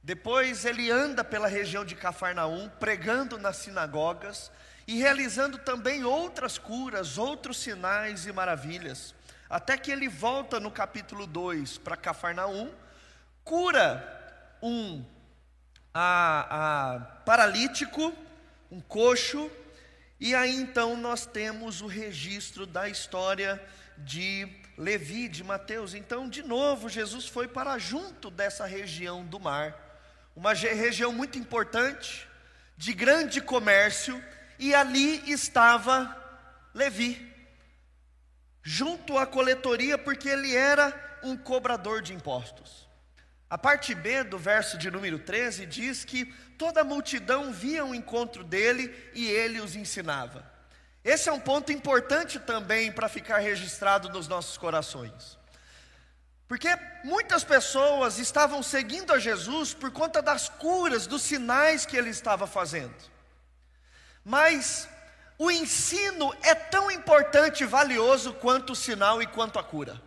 Depois 0.04 0.66
ele 0.66 0.92
anda 0.92 1.24
pela 1.24 1.48
região 1.48 1.86
de 1.86 1.96
Cafarnaum, 1.96 2.70
pregando 2.78 3.38
nas 3.38 3.56
sinagogas 3.56 4.52
e 4.86 4.98
realizando 4.98 5.58
também 5.58 6.04
outras 6.04 6.58
curas, 6.58 7.18
outros 7.18 7.58
sinais 7.58 8.26
e 8.26 8.34
maravilhas. 8.34 9.16
Até 9.50 9.78
que 9.78 9.90
ele 9.90 10.10
volta 10.10 10.60
no 10.60 10.70
capítulo 10.70 11.26
2 11.26 11.78
para 11.78 11.96
Cafarnaum, 11.96 12.70
cura 13.46 14.58
um 14.62 15.06
a, 15.94 16.96
a, 16.96 17.00
paralítico, 17.24 18.14
um 18.70 18.82
coxo, 18.82 19.50
e 20.20 20.36
aí 20.36 20.54
então 20.54 20.98
nós 20.98 21.26
temos 21.26 21.82
o 21.82 21.88
registro 21.88 22.66
da 22.66 22.90
história 22.90 23.64
de 23.98 24.63
Levi, 24.84 25.30
de 25.30 25.44
Mateus. 25.44 25.94
Então, 25.94 26.28
de 26.28 26.44
novo, 26.44 26.90
Jesus 26.90 27.26
foi 27.26 27.48
para 27.48 27.78
junto 27.78 28.30
dessa 28.30 28.66
região 28.66 29.26
do 29.26 29.40
mar, 29.40 29.76
uma 30.36 30.54
região 30.54 31.14
muito 31.14 31.40
importante, 31.40 32.28
de 32.76 32.94
grande 32.94 33.40
comércio, 33.40 34.22
e 34.60 34.76
ali 34.76 35.32
estava 35.32 36.16
Levi, 36.74 37.32
junto 38.62 39.18
à 39.18 39.26
coletoria, 39.26 39.98
porque 39.98 40.28
ele 40.28 40.54
era 40.56 41.20
um 41.24 41.38
cobrador 41.38 42.02
de 42.02 42.14
impostos. 42.14 42.90
A 43.50 43.58
parte 43.58 43.96
B 43.96 44.24
do 44.24 44.38
verso 44.38 44.78
de 44.78 44.92
número 44.92 45.20
13 45.20 45.66
diz 45.66 46.04
que 46.04 46.26
toda 46.58 46.82
a 46.82 46.84
multidão 46.84 47.54
via 47.54 47.86
o 47.86 47.96
encontro 47.96 48.44
dele 48.44 48.94
e 49.14 49.28
ele 49.28 49.62
os 49.62 49.76
ensinava. 49.76 50.53
Esse 51.04 51.28
é 51.28 51.34
um 51.34 51.40
ponto 51.40 51.72
importante 51.72 52.40
também 52.40 52.92
para 52.92 53.10
ficar 53.10 53.40
registrado 53.40 54.10
nos 54.10 54.28
nossos 54.28 54.58
corações. 54.58 55.38
Porque 56.48 56.70
muitas 57.04 57.44
pessoas 57.44 58.18
estavam 58.20 58.64
seguindo 58.64 59.12
a 59.12 59.20
Jesus 59.20 59.74
por 59.74 59.92
conta 59.92 60.22
das 60.22 60.48
curas, 60.48 61.06
dos 61.06 61.22
sinais 61.22 61.86
que 61.86 61.98
ele 61.98 62.10
estava 62.10 62.48
fazendo. 62.48 62.96
Mas 64.24 64.88
o 65.38 65.52
ensino 65.52 66.34
é 66.42 66.56
tão 66.56 66.90
importante 66.90 67.64
e 67.64 67.68
valioso 67.68 68.34
quanto 68.36 68.74
o 68.74 68.76
sinal 68.76 69.22
e 69.22 69.28
quanto 69.28 69.60
a 69.60 69.64
cura. 69.64 70.02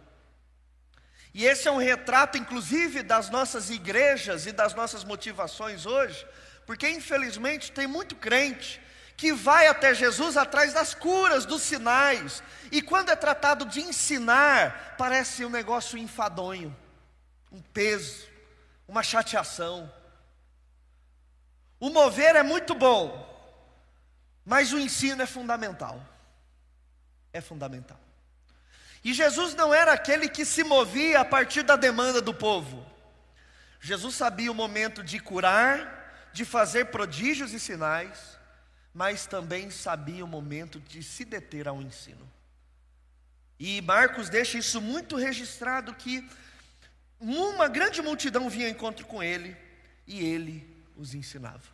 E 1.35 1.45
esse 1.45 1.69
é 1.69 1.71
um 1.71 1.77
retrato, 1.77 2.39
inclusive, 2.39 3.03
das 3.03 3.29
nossas 3.29 3.69
igrejas 3.69 4.47
e 4.47 4.53
das 4.53 4.73
nossas 4.73 5.05
motivações 5.05 5.85
hoje, 5.85 6.27
porque 6.65 6.89
infelizmente 6.89 7.71
tem 7.71 7.87
muito 7.87 8.17
crente 8.17 8.81
que 9.17 9.33
vai 9.33 9.67
até 9.67 9.95
Jesus 9.95 10.37
atrás 10.37 10.73
das 10.73 10.95
curas, 10.95 11.47
dos 11.47 11.63
sinais, 11.63 12.43
e 12.71 12.83
quando 12.83 13.11
é 13.11 13.17
tratado 13.17 13.65
de 13.65 13.81
ensinar, 13.81 14.95
parece 14.99 15.45
um 15.45 15.51
negócio 15.51 15.97
enfadonho, 15.97 16.77
um 17.51 17.63
peso, 17.63 18.29
uma 18.87 19.03
chateação. 19.03 19.91
O 21.81 21.91
mover 21.91 22.37
é 22.37 22.43
muito 22.43 22.75
bom, 22.75 23.25
Mas 24.49 24.73
o 24.73 24.79
ensino 24.79 25.21
é 25.21 25.27
fundamental. 25.27 26.01
É 27.33 27.41
fundamental. 27.41 27.99
E 29.03 29.13
Jesus 29.13 29.57
não 29.57 29.75
era 29.75 29.93
aquele 29.93 30.29
que 30.29 30.45
se 30.45 30.63
movia 30.63 31.21
a 31.21 31.25
partir 31.25 31.65
da 31.65 31.75
demanda 31.75 32.23
do 32.23 32.33
povo. 32.33 32.87
Jesus 33.81 34.15
sabia 34.15 34.51
o 34.51 34.55
momento 34.55 35.03
de 35.03 35.19
curar, 35.19 36.31
de 36.33 36.45
fazer 36.45 36.87
prodígios 36.87 37.53
e 37.53 37.59
sinais, 37.59 38.39
mas 38.97 39.27
também 39.27 39.71
sabia 39.71 40.25
o 40.25 40.27
momento 40.27 40.81
de 40.81 41.03
se 41.03 41.23
deter 41.23 41.69
ao 41.69 41.83
ensino. 41.83 42.27
E 43.61 43.83
Marcos 43.83 44.31
deixa 44.31 44.57
isso 44.57 44.81
muito 44.81 45.17
registrado 45.17 45.93
que 45.93 46.27
uma 47.21 47.69
grande 47.69 48.01
multidão 48.01 48.49
vinha 48.49 48.69
ao 48.69 48.73
encontro 48.73 49.05
com 49.05 49.23
ele 49.23 49.55
e 50.07 50.25
ele 50.25 50.67
os 50.97 51.13
ensinava. 51.13 51.69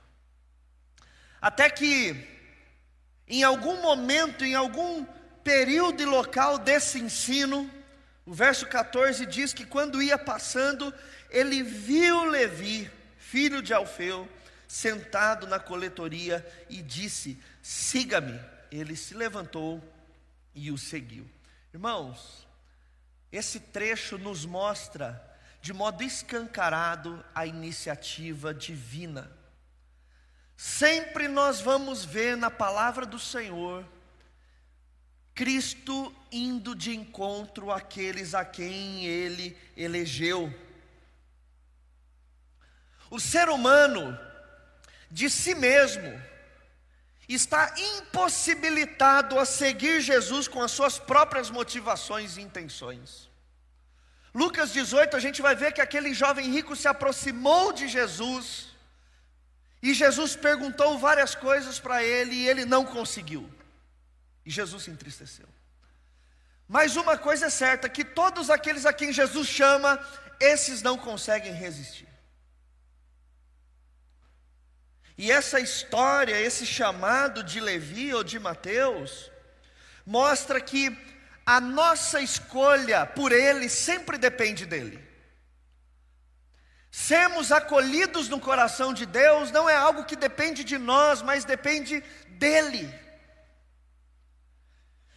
Até 1.40 1.70
que 1.70 2.26
em 3.28 3.44
algum 3.44 3.80
momento, 3.80 4.44
em 4.44 4.56
algum 4.56 5.06
período 5.44 6.02
e 6.02 6.06
local 6.06 6.58
desse 6.58 6.98
ensino, 6.98 7.70
o 8.26 8.34
verso 8.34 8.66
14 8.66 9.24
diz 9.26 9.52
que 9.52 9.64
quando 9.64 10.02
ia 10.02 10.18
passando, 10.18 10.92
ele 11.30 11.62
viu 11.62 12.24
Levi, 12.24 12.90
filho 13.16 13.62
de 13.62 13.72
Alfeu, 13.72 14.28
sentado 14.72 15.46
na 15.46 15.60
coletoria 15.60 16.46
e 16.70 16.80
disse: 16.80 17.38
Siga-me. 17.60 18.40
Ele 18.70 18.96
se 18.96 19.12
levantou 19.12 19.84
e 20.54 20.70
o 20.70 20.78
seguiu. 20.78 21.28
Irmãos, 21.74 22.48
esse 23.30 23.60
trecho 23.60 24.16
nos 24.16 24.46
mostra 24.46 25.22
de 25.60 25.74
modo 25.74 26.02
escancarado 26.02 27.22
a 27.34 27.44
iniciativa 27.44 28.54
divina. 28.54 29.30
Sempre 30.56 31.28
nós 31.28 31.60
vamos 31.60 32.02
ver 32.02 32.34
na 32.34 32.50
palavra 32.50 33.04
do 33.04 33.18
Senhor 33.18 33.84
Cristo 35.34 36.14
indo 36.30 36.74
de 36.74 36.96
encontro 36.96 37.70
àqueles 37.70 38.34
a 38.34 38.42
quem 38.42 39.04
ele 39.04 39.54
elegeu. 39.76 40.50
O 43.10 43.20
ser 43.20 43.50
humano, 43.50 44.18
de 45.12 45.28
si 45.28 45.54
mesmo, 45.54 46.10
está 47.28 47.74
impossibilitado 47.76 49.38
a 49.38 49.44
seguir 49.44 50.00
Jesus 50.00 50.48
com 50.48 50.62
as 50.62 50.72
suas 50.72 50.98
próprias 50.98 51.50
motivações 51.50 52.36
e 52.36 52.40
intenções. 52.40 53.30
Lucas 54.34 54.72
18, 54.72 55.14
a 55.14 55.20
gente 55.20 55.42
vai 55.42 55.54
ver 55.54 55.72
que 55.72 55.82
aquele 55.82 56.14
jovem 56.14 56.50
rico 56.50 56.74
se 56.74 56.88
aproximou 56.88 57.74
de 57.74 57.86
Jesus, 57.88 58.68
e 59.82 59.92
Jesus 59.92 60.34
perguntou 60.34 60.98
várias 60.98 61.34
coisas 61.34 61.78
para 61.78 62.02
ele, 62.02 62.34
e 62.34 62.48
ele 62.48 62.64
não 62.64 62.82
conseguiu. 62.82 63.48
E 64.46 64.50
Jesus 64.50 64.84
se 64.84 64.90
entristeceu. 64.90 65.48
Mas 66.66 66.96
uma 66.96 67.18
coisa 67.18 67.46
é 67.46 67.50
certa: 67.50 67.86
que 67.86 68.02
todos 68.02 68.48
aqueles 68.48 68.86
a 68.86 68.94
quem 68.94 69.12
Jesus 69.12 69.46
chama, 69.46 70.00
esses 70.40 70.80
não 70.80 70.96
conseguem 70.96 71.52
resistir. 71.52 72.11
E 75.16 75.30
essa 75.30 75.60
história, 75.60 76.40
esse 76.40 76.64
chamado 76.64 77.42
de 77.42 77.60
Levi 77.60 78.14
ou 78.14 78.24
de 78.24 78.38
Mateus, 78.38 79.30
mostra 80.06 80.60
que 80.60 80.96
a 81.44 81.60
nossa 81.60 82.20
escolha 82.20 83.04
por 83.04 83.32
ele 83.32 83.68
sempre 83.68 84.16
depende 84.16 84.64
dele. 84.64 85.02
Sermos 86.90 87.50
acolhidos 87.50 88.28
no 88.28 88.38
coração 88.38 88.92
de 88.92 89.06
Deus 89.06 89.50
não 89.50 89.68
é 89.68 89.74
algo 89.74 90.04
que 90.04 90.14
depende 90.14 90.62
de 90.62 90.76
nós, 90.76 91.22
mas 91.22 91.44
depende 91.44 92.00
dele. 92.28 92.92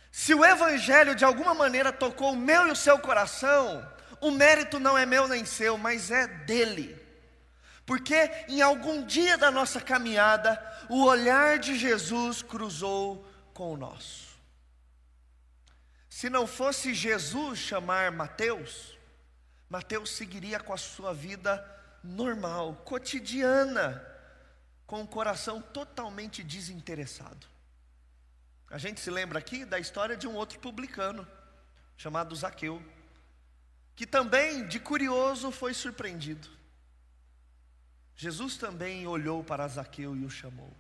Se 0.09 0.33
o 0.33 0.45
Evangelho 0.45 1.13
de 1.13 1.25
alguma 1.25 1.53
maneira 1.53 1.91
tocou 1.91 2.31
o 2.31 2.37
meu 2.37 2.67
e 2.67 2.71
o 2.71 2.75
seu 2.75 2.97
coração, 2.97 3.85
o 4.21 4.31
mérito 4.31 4.79
não 4.79 4.97
é 4.97 5.05
meu 5.05 5.27
nem 5.27 5.43
seu, 5.43 5.77
mas 5.77 6.09
é 6.09 6.25
dele. 6.25 7.04
Porque 7.85 8.15
em 8.47 8.61
algum 8.61 9.05
dia 9.05 9.37
da 9.37 9.51
nossa 9.51 9.79
caminhada, 9.79 10.59
o 10.89 11.03
olhar 11.03 11.59
de 11.59 11.77
Jesus 11.77 12.41
cruzou 12.41 13.25
com 13.53 13.73
o 13.73 13.77
nosso. 13.77 14.35
Se 16.09 16.29
não 16.29 16.47
fosse 16.47 16.93
Jesus 16.93 17.59
chamar 17.59 18.11
Mateus, 18.11 18.97
Mateus 19.69 20.11
seguiria 20.11 20.59
com 20.59 20.73
a 20.73 20.77
sua 20.77 21.13
vida 21.13 21.63
normal, 22.03 22.75
cotidiana, 22.85 24.05
com 24.87 25.01
o 25.01 25.07
coração 25.07 25.61
totalmente 25.61 26.43
desinteressado. 26.43 27.47
A 28.69 28.77
gente 28.77 28.99
se 28.99 29.11
lembra 29.11 29.39
aqui 29.39 29.65
da 29.65 29.79
história 29.79 30.15
de 30.15 30.27
um 30.27 30.35
outro 30.35 30.59
publicano, 30.59 31.27
chamado 31.97 32.35
Zaqueu, 32.35 32.81
que 33.95 34.05
também, 34.07 34.67
de 34.67 34.79
curioso, 34.79 35.51
foi 35.51 35.73
surpreendido. 35.73 36.54
Jesus 38.15 38.55
também 38.55 39.05
olhou 39.05 39.43
para 39.43 39.67
Zaqueu 39.67 40.15
e 40.15 40.23
o 40.23 40.29
chamou. 40.29 40.73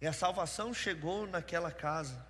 E 0.00 0.06
a 0.06 0.12
salvação 0.12 0.74
chegou 0.74 1.26
naquela 1.26 1.70
casa. 1.70 2.26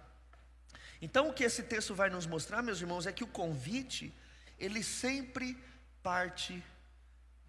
Então, 1.00 1.28
o 1.28 1.32
que 1.32 1.42
esse 1.42 1.62
texto 1.62 1.94
vai 1.94 2.10
nos 2.10 2.26
mostrar, 2.26 2.62
meus 2.62 2.80
irmãos, 2.80 3.06
é 3.06 3.12
que 3.12 3.24
o 3.24 3.26
convite, 3.26 4.14
ele 4.58 4.82
sempre 4.82 5.56
parte 6.02 6.62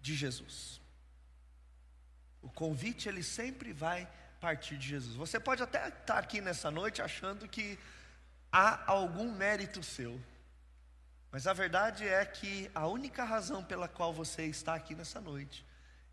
de 0.00 0.14
Jesus. 0.14 0.80
O 2.40 2.50
convite, 2.50 3.08
ele 3.08 3.22
sempre 3.22 3.72
vai 3.72 4.08
partir 4.40 4.78
de 4.78 4.88
Jesus. 4.88 5.14
Você 5.16 5.38
pode 5.38 5.62
até 5.62 5.88
estar 5.88 6.18
aqui 6.18 6.40
nessa 6.40 6.70
noite 6.70 7.02
achando 7.02 7.46
que 7.46 7.78
há 8.50 8.90
algum 8.90 9.30
mérito 9.32 9.82
seu. 9.82 10.18
Mas 11.30 11.46
a 11.46 11.52
verdade 11.52 12.06
é 12.08 12.24
que 12.24 12.70
a 12.74 12.86
única 12.86 13.24
razão 13.24 13.62
pela 13.62 13.88
qual 13.88 14.12
você 14.12 14.46
está 14.46 14.74
aqui 14.74 14.94
nessa 14.94 15.20
noite 15.20 15.64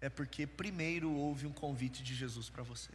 é 0.01 0.09
porque 0.09 0.47
primeiro 0.47 1.13
houve 1.13 1.45
um 1.45 1.53
convite 1.53 2.03
de 2.03 2.15
Jesus 2.15 2.49
para 2.49 2.63
você. 2.63 2.91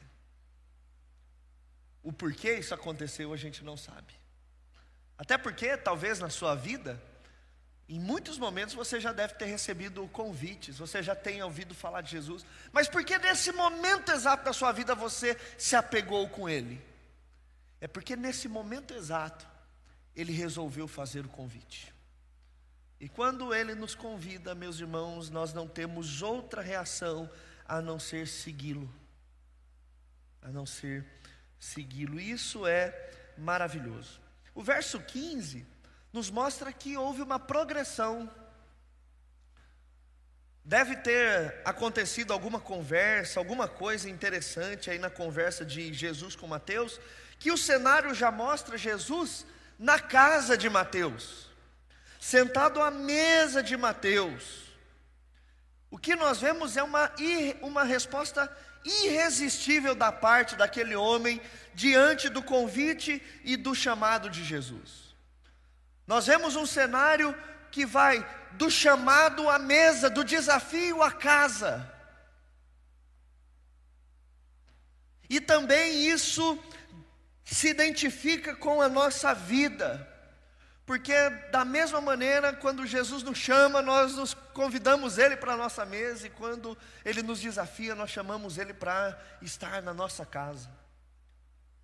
O 2.03 2.13
porquê 2.13 2.59
isso 2.59 2.75
aconteceu 2.75 3.33
a 3.33 3.37
gente 3.37 3.65
não 3.65 3.77
sabe. 3.77 4.15
Até 5.17 5.39
porque, 5.39 5.77
talvez 5.77 6.19
na 6.19 6.29
sua 6.29 6.55
vida, 6.55 7.03
em 7.89 7.99
muitos 7.99 8.39
momentos 8.39 8.75
você 8.75 9.01
já 9.01 9.13
deve 9.13 9.35
ter 9.35 9.47
recebido 9.47 10.07
convites, 10.09 10.79
você 10.79 11.03
já 11.03 11.15
tenha 11.15 11.47
ouvido 11.47 11.75
falar 11.75 12.01
de 12.03 12.11
Jesus, 12.11 12.45
mas 12.73 12.89
por 12.89 13.05
que 13.05 13.17
nesse 13.19 13.53
momento 13.53 14.11
exato 14.11 14.45
da 14.45 14.53
sua 14.53 14.73
vida 14.73 14.95
você 14.95 15.39
se 15.57 15.77
apegou 15.77 16.29
com 16.29 16.49
Ele? 16.49 16.85
É 17.81 17.87
porque 17.87 18.17
nesse 18.17 18.49
momento 18.49 18.93
exato 18.93 19.47
Ele 20.15 20.33
resolveu 20.33 20.89
fazer 20.89 21.25
o 21.25 21.29
convite. 21.29 21.96
E 22.99 23.09
quando 23.09 23.55
Ele 23.55 23.75
nos 23.75 23.95
convida, 23.95 24.55
meus 24.55 24.81
irmãos, 24.81 25.29
nós 25.31 25.53
não 25.53 25.69
temos 25.69 26.23
outra 26.23 26.63
reação 26.63 27.31
a 27.65 27.81
não 27.81 27.99
ser 27.99 28.27
segui-lo, 28.27 28.93
a 30.41 30.49
não 30.49 30.65
ser 30.65 31.05
segui-lo. 31.59 32.19
Isso 32.19 32.67
é 32.67 33.11
maravilhoso. 33.37 34.21
O 34.55 34.63
verso 34.63 34.99
15 35.01 35.67
nos 36.13 36.31
mostra 36.31 36.73
que 36.73 36.97
houve 36.97 37.21
uma 37.21 37.39
progressão. 37.39 38.31
Deve 40.65 40.97
ter 40.97 41.61
acontecido 41.65 42.33
alguma 42.33 42.59
conversa, 42.59 43.39
alguma 43.39 43.69
coisa 43.69 44.09
interessante 44.09 44.91
aí 44.91 44.99
na 44.99 45.11
conversa 45.11 45.65
de 45.65 45.93
Jesus 45.93 46.35
com 46.35 46.47
Mateus, 46.47 46.99
que 47.39 47.53
o 47.53 47.59
cenário 47.59 48.15
já 48.15 48.31
mostra 48.33 48.79
Jesus 48.79 49.45
na 49.79 49.99
casa 49.99 50.57
de 50.57 50.71
Mateus, 50.71 51.51
sentado 52.27 52.83
à 52.83 52.91
mesa 52.91 53.63
de 53.63 53.77
Mateus. 53.77 54.65
O 55.89 55.97
que 55.97 56.17
nós 56.17 56.41
vemos 56.41 56.77
é 56.77 56.83
uma, 56.83 57.09
uma 57.63 57.85
resposta 57.85 58.51
irresistível 58.85 59.95
da 59.95 60.11
parte 60.11 60.57
daquele 60.57 60.97
homem 60.97 61.41
diante 61.73 62.29
do 62.29 62.43
convite 62.43 63.23
e 63.45 63.57
do 63.57 63.77
chamado 63.77 64.29
de 64.29 64.43
Jesus. 64.43 65.15
Nós 66.05 66.27
vemos 66.27 66.57
um 66.57 66.67
cenário 66.67 67.33
que 67.71 67.87
vai 67.87 68.29
do 68.55 68.69
chamado 68.69 69.49
à 69.49 69.57
mesa, 69.57 70.11
do 70.11 70.25
desafio 70.25 71.05
à 71.05 71.13
casa. 71.13 71.89
E 75.31 75.41
também 75.41 76.09
isso 76.09 76.59
se 77.45 77.69
identifica 77.69 78.57
com 78.57 78.83
a 78.83 78.89
nossa 78.89 79.33
vida. 79.33 80.16
Porque 80.87 81.13
da 81.51 81.65
mesma 81.65 82.01
maneira, 82.01 82.53
quando 82.53 82.87
Jesus 82.87 83.25
nos 83.25 83.37
chama, 83.37 83.83
nós 83.83 84.15
nos 84.15 84.33
convidamos 84.33 85.19
Ele 85.19 85.37
para 85.37 85.55
a 85.55 85.57
nossa 85.57 85.85
mesa, 85.85 86.29
e 86.29 86.31
quando 86.31 86.79
Ele 87.05 87.23
nos 87.23 87.41
desafia, 87.41 87.97
nós 87.97 88.09
chamamos 88.09 88.57
Ele 88.57 88.73
para 88.73 89.21
estar 89.43 89.83
na 89.83 89.93
nossa 89.93 90.25
casa. 90.25 90.71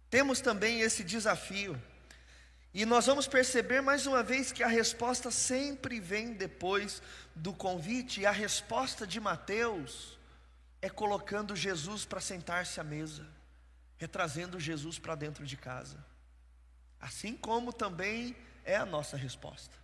Temos 0.09 0.41
também 0.41 0.81
esse 0.81 1.03
desafio. 1.03 1.81
E 2.73 2.87
nós 2.87 3.05
vamos 3.05 3.27
perceber 3.27 3.81
mais 3.81 4.07
uma 4.07 4.23
vez 4.23 4.53
que 4.53 4.63
a 4.63 4.69
resposta 4.69 5.33
sempre 5.33 5.99
vem 5.99 6.35
depois 6.35 7.03
do 7.35 7.53
convite, 7.53 8.21
e 8.21 8.27
a 8.27 8.31
resposta 8.31 9.05
de 9.05 9.19
Mateus 9.19 10.17
é 10.81 10.89
colocando 10.89 11.57
Jesus 11.57 12.05
para 12.05 12.21
sentar-se 12.21 12.79
à 12.79 12.85
mesa, 12.85 13.27
é 13.99 14.07
trazendo 14.07 14.61
Jesus 14.61 14.97
para 14.97 15.17
dentro 15.17 15.45
de 15.45 15.57
casa. 15.57 15.99
Assim 17.01 17.37
como 17.37 17.73
também 17.73 18.37
é 18.65 18.77
a 18.77 18.87
nossa 18.87 19.17
resposta. 19.17 19.77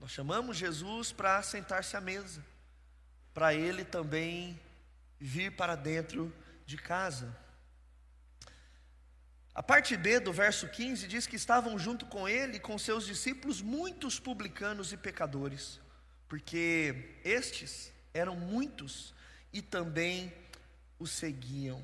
Nós 0.00 0.10
chamamos 0.10 0.56
Jesus 0.56 1.12
para 1.12 1.42
sentar-se 1.42 1.96
à 1.96 2.00
mesa, 2.00 2.44
para 3.34 3.52
ele 3.54 3.84
também 3.84 4.60
vir 5.18 5.56
para 5.56 5.74
dentro 5.74 6.32
de 6.64 6.76
casa. 6.76 7.36
A 9.54 9.62
parte 9.62 9.96
B 9.96 10.20
do 10.20 10.32
verso 10.32 10.68
15 10.68 11.08
diz 11.08 11.26
que 11.26 11.34
estavam 11.34 11.76
junto 11.78 12.06
com 12.06 12.28
ele, 12.28 12.60
com 12.60 12.78
seus 12.78 13.04
discípulos, 13.04 13.60
muitos 13.60 14.20
publicanos 14.20 14.92
e 14.92 14.96
pecadores, 14.96 15.80
porque 16.28 17.16
estes 17.24 17.92
eram 18.14 18.36
muitos 18.36 19.12
e 19.52 19.60
também 19.60 20.32
o 20.96 21.06
seguiam. 21.06 21.82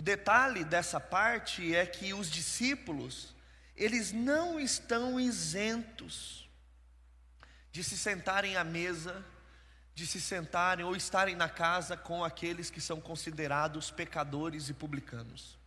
O 0.00 0.02
detalhe 0.02 0.64
dessa 0.64 0.98
parte 0.98 1.76
é 1.76 1.84
que 1.84 2.14
os 2.14 2.30
discípulos, 2.30 3.34
eles 3.76 4.12
não 4.12 4.58
estão 4.58 5.20
isentos 5.20 6.48
de 7.70 7.84
se 7.84 7.98
sentarem 7.98 8.56
à 8.56 8.64
mesa, 8.64 9.22
de 9.94 10.06
se 10.06 10.18
sentarem 10.18 10.86
ou 10.86 10.96
estarem 10.96 11.36
na 11.36 11.50
casa 11.50 11.98
com 11.98 12.24
aqueles 12.24 12.70
que 12.70 12.80
são 12.80 12.98
considerados 12.98 13.90
pecadores 13.90 14.70
e 14.70 14.72
publicanos. 14.72 15.58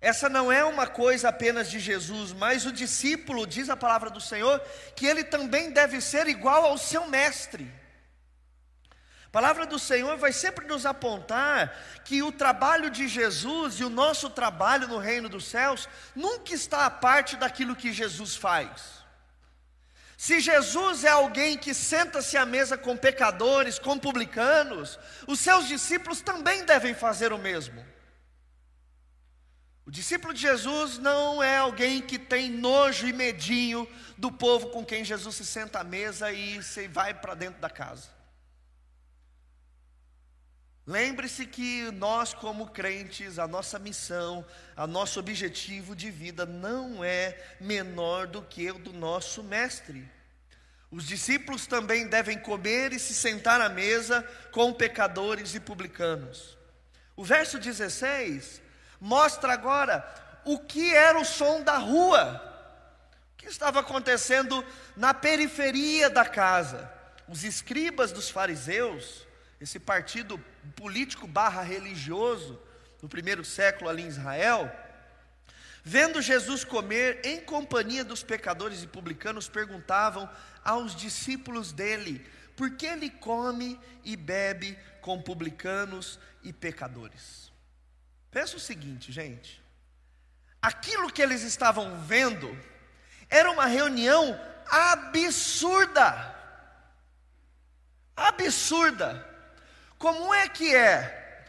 Essa 0.00 0.28
não 0.28 0.52
é 0.52 0.62
uma 0.62 0.86
coisa 0.86 1.28
apenas 1.28 1.68
de 1.68 1.80
Jesus, 1.80 2.32
mas 2.32 2.66
o 2.66 2.72
discípulo, 2.72 3.44
diz 3.44 3.68
a 3.68 3.76
palavra 3.76 4.10
do 4.10 4.20
Senhor, 4.20 4.60
que 4.94 5.06
ele 5.06 5.24
também 5.24 5.72
deve 5.72 6.00
ser 6.00 6.28
igual 6.28 6.66
ao 6.66 6.78
seu 6.78 7.08
mestre. 7.08 7.68
A 9.28 9.30
palavra 9.30 9.66
do 9.66 9.78
Senhor 9.78 10.16
vai 10.16 10.32
sempre 10.32 10.66
nos 10.66 10.86
apontar 10.86 11.76
que 12.02 12.22
o 12.22 12.32
trabalho 12.32 12.88
de 12.88 13.06
Jesus 13.06 13.74
e 13.74 13.84
o 13.84 13.90
nosso 13.90 14.30
trabalho 14.30 14.88
no 14.88 14.96
reino 14.96 15.28
dos 15.28 15.44
céus 15.44 15.86
nunca 16.16 16.54
está 16.54 16.86
à 16.86 16.90
parte 16.90 17.36
daquilo 17.36 17.76
que 17.76 17.92
Jesus 17.92 18.36
faz. 18.36 19.04
Se 20.16 20.40
Jesus 20.40 21.04
é 21.04 21.10
alguém 21.10 21.58
que 21.58 21.74
senta-se 21.74 22.38
à 22.38 22.46
mesa 22.46 22.78
com 22.78 22.96
pecadores, 22.96 23.78
com 23.78 23.98
publicanos, 23.98 24.98
os 25.26 25.38
seus 25.38 25.68
discípulos 25.68 26.22
também 26.22 26.64
devem 26.64 26.94
fazer 26.94 27.30
o 27.30 27.38
mesmo. 27.38 27.84
O 29.84 29.90
discípulo 29.90 30.32
de 30.32 30.40
Jesus 30.40 30.96
não 30.96 31.42
é 31.42 31.58
alguém 31.58 32.00
que 32.00 32.18
tem 32.18 32.50
nojo 32.50 33.06
e 33.06 33.12
medinho 33.12 33.86
do 34.16 34.32
povo 34.32 34.70
com 34.70 34.84
quem 34.84 35.04
Jesus 35.04 35.36
se 35.36 35.44
senta 35.44 35.80
à 35.80 35.84
mesa 35.84 36.32
e 36.32 36.62
se 36.62 36.88
vai 36.88 37.12
para 37.12 37.34
dentro 37.34 37.60
da 37.60 37.68
casa. 37.68 38.17
Lembre-se 40.88 41.44
que 41.44 41.90
nós, 41.90 42.32
como 42.32 42.68
crentes, 42.68 43.38
a 43.38 43.46
nossa 43.46 43.78
missão, 43.78 44.42
a 44.74 44.86
nosso 44.86 45.20
objetivo 45.20 45.94
de 45.94 46.10
vida 46.10 46.46
não 46.46 47.04
é 47.04 47.36
menor 47.60 48.26
do 48.26 48.40
que 48.40 48.70
o 48.70 48.78
do 48.78 48.94
nosso 48.94 49.42
Mestre. 49.42 50.10
Os 50.90 51.06
discípulos 51.06 51.66
também 51.66 52.08
devem 52.08 52.38
comer 52.38 52.94
e 52.94 52.98
se 52.98 53.12
sentar 53.12 53.60
à 53.60 53.68
mesa 53.68 54.26
com 54.50 54.72
pecadores 54.72 55.54
e 55.54 55.60
publicanos. 55.60 56.56
O 57.14 57.22
verso 57.22 57.58
16 57.58 58.62
mostra 58.98 59.52
agora 59.52 60.08
o 60.46 60.58
que 60.58 60.94
era 60.94 61.20
o 61.20 61.24
som 61.26 61.62
da 61.62 61.76
rua, 61.76 62.42
o 63.34 63.36
que 63.36 63.46
estava 63.46 63.80
acontecendo 63.80 64.64
na 64.96 65.12
periferia 65.12 66.08
da 66.08 66.24
casa. 66.24 66.90
Os 67.28 67.44
escribas 67.44 68.10
dos 68.10 68.30
fariseus, 68.30 69.27
esse 69.60 69.78
partido 69.78 70.38
político 70.76 71.26
barra 71.26 71.62
religioso 71.62 72.60
no 73.02 73.08
primeiro 73.08 73.44
século 73.44 73.90
ali 73.90 74.02
em 74.02 74.08
Israel, 74.08 74.70
vendo 75.82 76.22
Jesus 76.22 76.64
comer 76.64 77.20
em 77.24 77.40
companhia 77.40 78.04
dos 78.04 78.22
pecadores 78.22 78.82
e 78.82 78.86
publicanos, 78.86 79.48
perguntavam 79.48 80.28
aos 80.64 80.94
discípulos 80.94 81.72
dele: 81.72 82.24
por 82.56 82.70
que 82.72 82.86
ele 82.86 83.10
come 83.10 83.78
e 84.04 84.16
bebe 84.16 84.78
com 85.00 85.20
publicanos 85.22 86.18
e 86.42 86.52
pecadores? 86.52 87.52
Pensa 88.30 88.56
o 88.56 88.60
seguinte, 88.60 89.10
gente. 89.10 89.62
Aquilo 90.60 91.12
que 91.12 91.22
eles 91.22 91.42
estavam 91.42 92.00
vendo 92.02 92.50
era 93.30 93.50
uma 93.50 93.66
reunião 93.66 94.38
absurda. 94.68 96.36
Absurda. 98.16 99.27
Como 99.98 100.32
é 100.32 100.48
que 100.48 100.74
é 100.74 101.44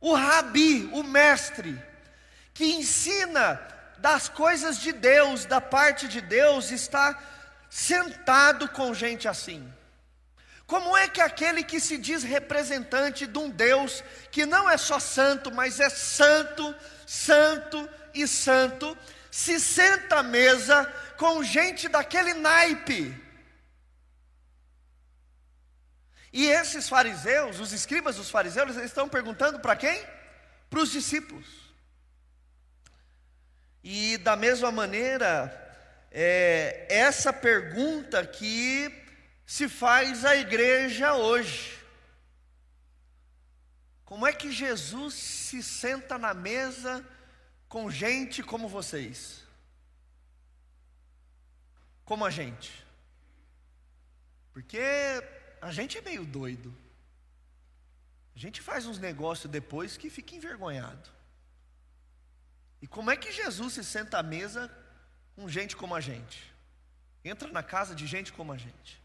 o 0.00 0.14
rabi, 0.14 0.88
o 0.92 1.02
mestre, 1.02 1.80
que 2.54 2.64
ensina 2.64 3.60
das 3.98 4.28
coisas 4.28 4.78
de 4.78 4.92
Deus, 4.92 5.44
da 5.44 5.60
parte 5.60 6.08
de 6.08 6.20
Deus, 6.20 6.70
está 6.70 7.18
sentado 7.68 8.68
com 8.70 8.94
gente 8.94 9.28
assim? 9.28 9.70
Como 10.66 10.96
é 10.96 11.06
que 11.06 11.20
aquele 11.20 11.62
que 11.62 11.78
se 11.78 11.96
diz 11.98 12.22
representante 12.22 13.26
de 13.26 13.38
um 13.38 13.48
Deus 13.48 14.02
que 14.32 14.46
não 14.46 14.68
é 14.68 14.76
só 14.76 14.98
santo, 14.98 15.52
mas 15.52 15.78
é 15.78 15.90
santo, 15.90 16.74
santo 17.06 17.88
e 18.14 18.26
santo, 18.26 18.96
se 19.30 19.60
senta 19.60 20.16
à 20.16 20.22
mesa 20.22 20.92
com 21.18 21.42
gente 21.44 21.88
daquele 21.88 22.34
naipe? 22.34 23.25
E 26.36 26.48
esses 26.48 26.86
fariseus, 26.86 27.60
os 27.60 27.72
escribas 27.72 28.16
dos 28.16 28.28
fariseus, 28.28 28.76
estão 28.76 29.08
perguntando 29.08 29.58
para 29.58 29.74
quem? 29.74 30.06
Para 30.68 30.80
os 30.80 30.90
discípulos. 30.90 31.46
E 33.82 34.18
da 34.18 34.36
mesma 34.36 34.70
maneira, 34.70 35.50
é, 36.10 36.86
essa 36.90 37.32
pergunta 37.32 38.26
que 38.26 38.92
se 39.46 39.66
faz 39.66 40.26
à 40.26 40.36
igreja 40.36 41.14
hoje. 41.14 41.82
Como 44.04 44.26
é 44.26 44.32
que 44.34 44.52
Jesus 44.52 45.14
se 45.14 45.62
senta 45.62 46.18
na 46.18 46.34
mesa 46.34 47.02
com 47.66 47.90
gente 47.90 48.42
como 48.42 48.68
vocês? 48.68 49.42
Como 52.04 52.26
a 52.26 52.30
gente? 52.30 52.86
Porque 54.52 54.78
a 55.60 55.70
gente 55.70 55.98
é 55.98 56.00
meio 56.00 56.24
doido. 56.24 56.74
A 58.34 58.38
gente 58.38 58.60
faz 58.60 58.86
uns 58.86 58.98
negócios 58.98 59.50
depois 59.50 59.96
que 59.96 60.10
fica 60.10 60.34
envergonhado. 60.34 61.08
E 62.82 62.86
como 62.86 63.10
é 63.10 63.16
que 63.16 63.32
Jesus 63.32 63.74
se 63.74 63.84
senta 63.84 64.18
à 64.18 64.22
mesa 64.22 64.70
com 65.34 65.48
gente 65.48 65.74
como 65.74 65.94
a 65.94 66.00
gente? 66.00 66.52
Entra 67.24 67.48
na 67.50 67.62
casa 67.62 67.94
de 67.94 68.06
gente 68.06 68.32
como 68.32 68.52
a 68.52 68.58
gente. 68.58 69.02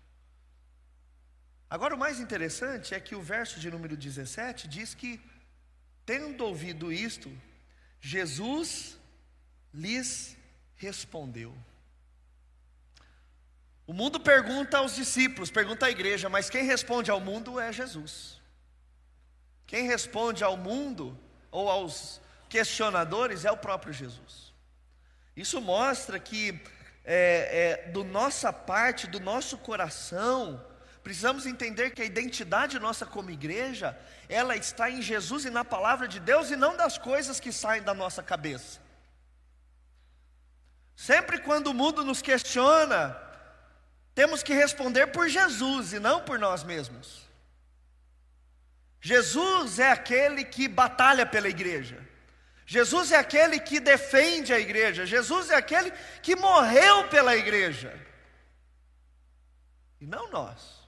Agora, 1.69 1.95
o 1.95 1.97
mais 1.97 2.19
interessante 2.19 2.93
é 2.93 2.99
que 2.99 3.15
o 3.15 3.21
verso 3.21 3.59
de 3.59 3.71
número 3.71 3.95
17 3.95 4.67
diz 4.67 4.93
que, 4.93 5.21
tendo 6.05 6.43
ouvido 6.43 6.91
isto, 6.91 7.31
Jesus 8.01 8.97
lhes 9.73 10.35
respondeu. 10.75 11.55
O 13.87 13.93
mundo 13.93 14.19
pergunta 14.19 14.77
aos 14.77 14.95
discípulos, 14.95 15.49
pergunta 15.49 15.85
à 15.85 15.89
igreja, 15.89 16.29
mas 16.29 16.49
quem 16.49 16.63
responde 16.63 17.09
ao 17.11 17.19
mundo 17.19 17.59
é 17.59 17.71
Jesus. 17.73 18.39
Quem 19.65 19.87
responde 19.87 20.43
ao 20.43 20.57
mundo 20.57 21.17
ou 21.49 21.69
aos 21.69 22.21
questionadores 22.49 23.45
é 23.45 23.51
o 23.51 23.57
próprio 23.57 23.93
Jesus. 23.93 24.53
Isso 25.35 25.59
mostra 25.61 26.19
que, 26.19 26.61
é, 27.05 27.85
é, 27.85 27.91
do 27.91 28.03
nossa 28.03 28.51
parte, 28.51 29.07
do 29.07 29.19
nosso 29.19 29.57
coração, 29.57 30.63
precisamos 31.01 31.45
entender 31.45 31.91
que 31.91 32.01
a 32.01 32.05
identidade 32.05 32.77
nossa 32.79 33.05
como 33.05 33.31
igreja, 33.31 33.97
ela 34.27 34.55
está 34.55 34.89
em 34.89 35.01
Jesus 35.01 35.45
e 35.45 35.49
na 35.49 35.63
palavra 35.63 36.07
de 36.07 36.19
Deus 36.19 36.51
e 36.51 36.55
não 36.55 36.75
das 36.75 36.97
coisas 36.97 37.39
que 37.39 37.51
saem 37.51 37.81
da 37.81 37.93
nossa 37.93 38.21
cabeça. 38.21 38.79
Sempre 40.95 41.39
quando 41.39 41.67
o 41.67 41.73
mundo 41.73 42.03
nos 42.03 42.21
questiona, 42.21 43.17
temos 44.13 44.43
que 44.43 44.53
responder 44.53 45.07
por 45.07 45.29
Jesus 45.29 45.93
e 45.93 45.99
não 45.99 46.23
por 46.23 46.37
nós 46.37 46.63
mesmos. 46.63 47.21
Jesus 48.99 49.79
é 49.79 49.91
aquele 49.91 50.43
que 50.43 50.67
batalha 50.67 51.25
pela 51.25 51.49
igreja. 51.49 51.97
Jesus 52.65 53.11
é 53.11 53.17
aquele 53.17 53.59
que 53.59 53.79
defende 53.79 54.53
a 54.53 54.59
igreja. 54.59 55.05
Jesus 55.05 55.49
é 55.49 55.55
aquele 55.55 55.91
que 56.21 56.35
morreu 56.35 57.07
pela 57.09 57.35
igreja. 57.35 57.99
E 59.99 60.05
não 60.05 60.29
nós. 60.29 60.81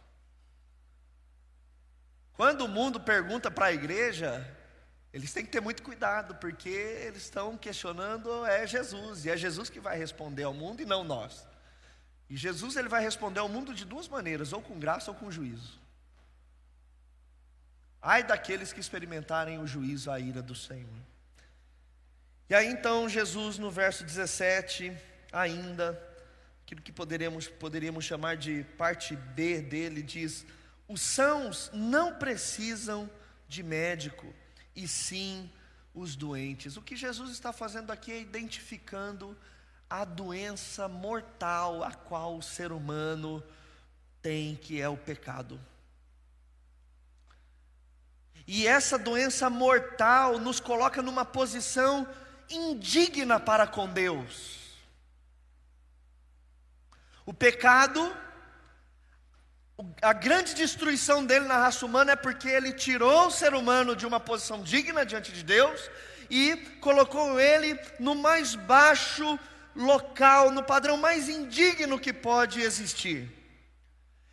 Quando 2.34 2.62
o 2.62 2.68
mundo 2.68 3.00
pergunta 3.00 3.50
para 3.50 3.68
a 3.68 3.74
igreja, 3.74 4.46
eles 5.12 5.32
têm 5.32 5.46
que 5.46 5.52
ter 5.52 5.62
muito 5.62 5.84
cuidado, 5.84 6.36
porque 6.36 6.70
eles 6.70 7.24
estão 7.24 7.58
questionando 7.58 8.46
é 8.46 8.66
Jesus, 8.66 9.26
e 9.26 9.30
é 9.30 9.38
Jesus 9.38 9.70
que 9.70 9.80
vai 9.80 9.98
responder 9.98 10.44
ao 10.44 10.54
mundo 10.54 10.82
e 10.82 10.86
não 10.86 11.04
nós. 11.04 11.46
E 12.34 12.36
Jesus 12.36 12.76
ele 12.76 12.90
vai 12.90 13.00
responder 13.00 13.42
ao 13.42 13.48
mundo 13.48 13.76
de 13.76 13.86
duas 13.86 14.08
maneiras, 14.08 14.54
ou 14.54 14.60
com 14.60 14.80
graça 14.80 15.12
ou 15.12 15.16
com 15.16 15.30
juízo. 15.30 15.80
Ai 18.02 18.24
daqueles 18.24 18.74
que 18.74 18.80
experimentarem 18.80 19.60
o 19.60 19.68
juízo, 19.68 20.10
a 20.10 20.20
ira 20.20 20.42
do 20.42 20.56
Senhor. 20.56 21.00
E 22.50 22.56
aí 22.56 22.66
então 22.66 23.08
Jesus, 23.08 23.60
no 23.60 23.70
verso 23.70 24.04
17, 24.04 24.92
ainda, 25.32 25.92
aquilo 26.64 26.82
que 26.82 26.92
poderíamos, 26.92 27.48
poderíamos 27.48 28.04
chamar 28.04 28.36
de 28.36 28.64
parte 28.80 29.16
B 29.16 29.62
dele, 29.62 30.02
diz: 30.02 30.44
Os 30.88 31.02
sãos 31.02 31.70
não 31.72 32.16
precisam 32.16 33.08
de 33.48 33.62
médico, 33.62 34.34
e 34.76 34.88
sim 34.88 35.52
os 35.94 36.16
doentes. 36.16 36.78
O 36.78 36.82
que 36.82 36.96
Jesus 36.96 37.30
está 37.30 37.54
fazendo 37.54 37.92
aqui 37.92 38.12
é 38.12 38.20
identificando 38.20 39.38
a 39.94 40.06
doença 40.06 40.88
mortal 40.88 41.84
a 41.84 41.92
qual 41.92 42.36
o 42.36 42.42
ser 42.42 42.72
humano 42.72 43.44
tem, 44.24 44.56
que 44.56 44.82
é 44.82 44.90
o 44.90 44.98
pecado. 44.98 45.62
E 48.48 48.66
essa 48.66 48.98
doença 48.98 49.52
mortal 49.52 50.40
nos 50.40 50.60
coloca 50.60 51.00
numa 51.04 51.24
posição 51.24 52.08
indigna 52.50 53.40
para 53.40 53.68
com 53.68 53.88
Deus. 53.88 54.62
O 57.24 57.32
pecado, 57.32 58.18
a 60.02 60.12
grande 60.12 60.56
destruição 60.56 61.24
dele 61.24 61.46
na 61.46 61.60
raça 61.60 61.86
humana 61.86 62.14
é 62.14 62.16
porque 62.16 62.50
ele 62.50 62.74
tirou 62.74 63.28
o 63.28 63.32
ser 63.32 63.54
humano 63.54 63.96
de 63.96 64.08
uma 64.08 64.20
posição 64.20 64.64
digna 64.64 65.06
diante 65.06 65.32
de 65.32 65.44
Deus 65.44 65.88
e 66.32 66.56
colocou 66.82 67.40
ele 67.40 67.80
no 68.00 68.16
mais 68.16 68.56
baixo 68.56 69.40
local, 69.76 70.52
no 70.52 70.64
padrão 70.64 70.98
mais 70.98 71.30
indigno 71.30 72.00
que 72.00 72.14
pode 72.14 72.62
existir. 72.62 73.32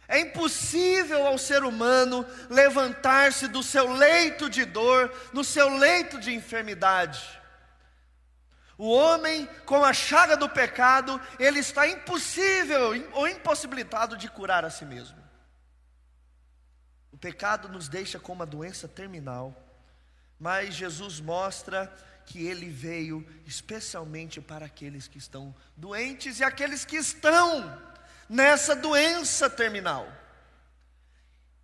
É 0.06 0.18
impossível 0.18 1.24
ao 1.24 1.38
ser 1.38 1.62
humano 1.62 2.26
levantar-se 2.48 3.46
do 3.46 3.62
seu 3.62 3.92
leito 3.92 4.50
de 4.50 4.64
dor, 4.64 5.12
no 5.32 5.44
seu 5.44 5.68
leito 5.76 6.18
de 6.18 6.34
enfermidade. 6.34 7.40
O 8.76 8.90
homem, 8.90 9.46
com 9.66 9.84
a 9.84 9.92
chaga 9.92 10.36
do 10.36 10.48
pecado, 10.48 11.20
ele 11.38 11.60
está 11.60 11.86
impossível 11.86 13.08
ou 13.12 13.28
impossibilitado 13.28 14.16
de 14.16 14.28
curar 14.28 14.64
a 14.64 14.70
si 14.70 14.84
mesmo. 14.84 15.16
O 17.12 17.16
pecado 17.18 17.68
nos 17.68 17.88
deixa 17.88 18.18
com 18.18 18.32
uma 18.32 18.46
doença 18.46 18.88
terminal, 18.88 19.54
mas 20.40 20.74
Jesus 20.74 21.20
mostra 21.20 21.94
que 22.30 22.46
ele 22.46 22.68
veio 22.70 23.26
especialmente 23.44 24.40
para 24.40 24.66
aqueles 24.66 25.08
que 25.08 25.18
estão 25.18 25.52
doentes 25.76 26.38
e 26.38 26.44
aqueles 26.44 26.84
que 26.84 26.94
estão 26.94 27.76
nessa 28.28 28.76
doença 28.76 29.50
terminal. 29.50 30.06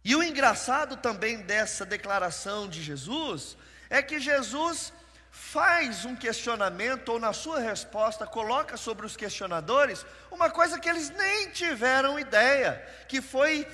E 0.04 0.16
o 0.16 0.24
engraçado 0.24 0.96
também 0.96 1.38
dessa 1.42 1.86
declaração 1.86 2.68
de 2.68 2.82
Jesus 2.82 3.56
é 3.88 4.02
que 4.02 4.18
Jesus 4.18 4.92
faz 5.30 6.04
um 6.04 6.16
questionamento, 6.16 7.10
ou 7.10 7.20
na 7.20 7.32
sua 7.32 7.60
resposta, 7.60 8.26
coloca 8.26 8.76
sobre 8.76 9.06
os 9.06 9.16
questionadores 9.16 10.04
uma 10.32 10.50
coisa 10.50 10.80
que 10.80 10.88
eles 10.88 11.10
nem 11.10 11.48
tiveram 11.50 12.18
ideia, 12.18 12.84
que 13.06 13.22
foi 13.22 13.68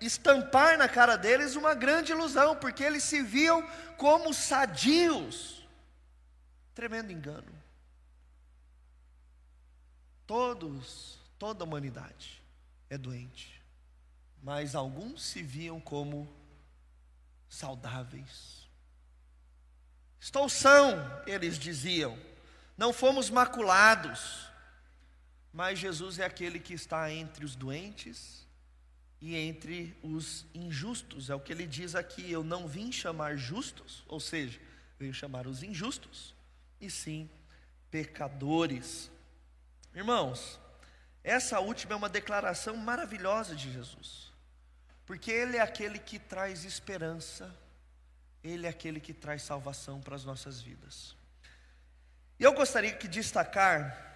estampar 0.00 0.76
na 0.76 0.88
cara 0.88 1.16
deles 1.16 1.54
uma 1.54 1.74
grande 1.74 2.10
ilusão, 2.10 2.56
porque 2.56 2.82
eles 2.82 3.04
se 3.04 3.22
viam 3.22 3.62
como 3.96 4.34
sadios. 4.34 5.59
Tremendo 6.80 7.12
engano. 7.12 7.52
Todos, 10.26 11.18
toda 11.38 11.62
a 11.62 11.66
humanidade 11.66 12.42
é 12.88 12.96
doente, 12.96 13.62
mas 14.42 14.74
alguns 14.74 15.22
se 15.22 15.42
viam 15.42 15.78
como 15.78 16.26
saudáveis 17.50 18.66
Estou 20.18 20.48
são, 20.48 20.96
eles 21.26 21.58
diziam, 21.58 22.18
não 22.78 22.94
fomos 22.94 23.28
maculados. 23.28 24.48
Mas 25.52 25.78
Jesus 25.78 26.18
é 26.18 26.24
aquele 26.24 26.58
que 26.58 26.72
está 26.72 27.12
entre 27.12 27.44
os 27.44 27.54
doentes 27.54 28.48
e 29.20 29.36
entre 29.36 29.94
os 30.02 30.46
injustos. 30.54 31.28
É 31.28 31.34
o 31.34 31.40
que 31.40 31.52
ele 31.52 31.66
diz 31.66 31.94
aqui: 31.94 32.32
eu 32.32 32.42
não 32.42 32.66
vim 32.66 32.90
chamar 32.90 33.36
justos, 33.36 34.02
ou 34.08 34.18
seja, 34.18 34.58
veio 34.98 35.12
chamar 35.12 35.46
os 35.46 35.62
injustos, 35.62 36.34
e 36.80 36.90
sim 36.90 37.28
pecadores. 37.90 39.10
Irmãos, 39.94 40.58
essa 41.22 41.60
última 41.60 41.92
é 41.92 41.96
uma 41.96 42.08
declaração 42.08 42.76
maravilhosa 42.76 43.54
de 43.54 43.72
Jesus, 43.72 44.32
porque 45.04 45.30
Ele 45.30 45.56
é 45.56 45.60
aquele 45.60 45.98
que 45.98 46.18
traz 46.18 46.64
esperança 46.64 47.54
ele 48.42 48.66
é 48.66 48.70
aquele 48.70 49.00
que 49.00 49.12
traz 49.12 49.42
salvação 49.42 50.00
para 50.00 50.16
as 50.16 50.24
nossas 50.24 50.60
vidas. 50.60 51.14
E 52.38 52.42
eu 52.42 52.52
gostaria 52.52 52.92
de 52.92 53.08
destacar 53.08 54.08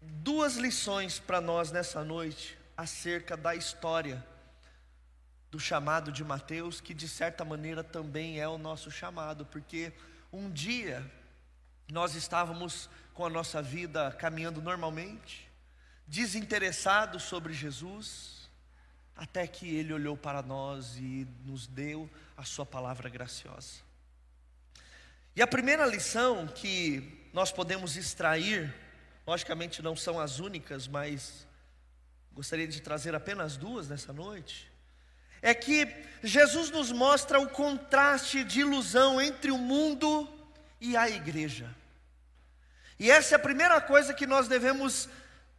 duas 0.00 0.56
lições 0.56 1.18
para 1.18 1.40
nós 1.40 1.70
nessa 1.70 2.02
noite 2.02 2.58
acerca 2.76 3.36
da 3.36 3.54
história 3.54 4.24
do 5.50 5.60
chamado 5.60 6.10
de 6.10 6.24
Mateus, 6.24 6.80
que 6.80 6.94
de 6.94 7.06
certa 7.06 7.44
maneira 7.44 7.84
também 7.84 8.40
é 8.40 8.48
o 8.48 8.56
nosso 8.56 8.90
chamado, 8.90 9.44
porque 9.44 9.92
um 10.32 10.50
dia 10.50 11.08
nós 11.92 12.14
estávamos 12.14 12.88
com 13.12 13.26
a 13.26 13.28
nossa 13.28 13.60
vida 13.60 14.10
caminhando 14.12 14.62
normalmente, 14.62 15.46
desinteressados 16.06 17.24
sobre 17.24 17.52
Jesus, 17.52 18.50
até 19.14 19.46
que 19.46 19.76
ele 19.76 19.92
olhou 19.92 20.16
para 20.16 20.40
nós 20.40 20.96
e 20.96 21.28
nos 21.44 21.66
deu 21.66 22.08
a 22.34 22.44
sua 22.44 22.64
palavra 22.64 23.10
graciosa. 23.10 23.82
E 25.36 25.42
a 25.42 25.46
primeira 25.46 25.84
lição 25.84 26.46
que 26.46 27.28
nós 27.30 27.52
podemos 27.52 27.94
extrair, 27.98 28.74
logicamente 29.26 29.82
não 29.82 29.94
são 29.94 30.18
as 30.18 30.40
únicas, 30.40 30.88
mas 30.88 31.46
gostaria 32.32 32.66
de 32.66 32.80
trazer 32.80 33.14
apenas 33.14 33.58
duas 33.58 33.86
nessa 33.90 34.14
noite, 34.14 34.72
é 35.42 35.52
que 35.52 35.86
Jesus 36.22 36.70
nos 36.70 36.90
mostra 36.90 37.38
o 37.38 37.50
contraste 37.50 38.44
de 38.44 38.60
ilusão 38.60 39.20
entre 39.20 39.50
o 39.50 39.58
mundo 39.58 40.26
e 40.80 40.96
a 40.96 41.10
igreja. 41.10 41.81
E 43.02 43.10
essa 43.10 43.34
é 43.34 43.36
a 43.36 43.40
primeira 43.40 43.80
coisa 43.80 44.14
que 44.14 44.28
nós 44.28 44.46
devemos 44.46 45.08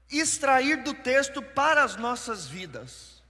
extrair 0.09 0.77
do 0.77 0.93
texto 0.93 1.41
para 1.41 1.83
as 1.83 1.97
nossas 1.97 2.47
vidas 2.47 3.21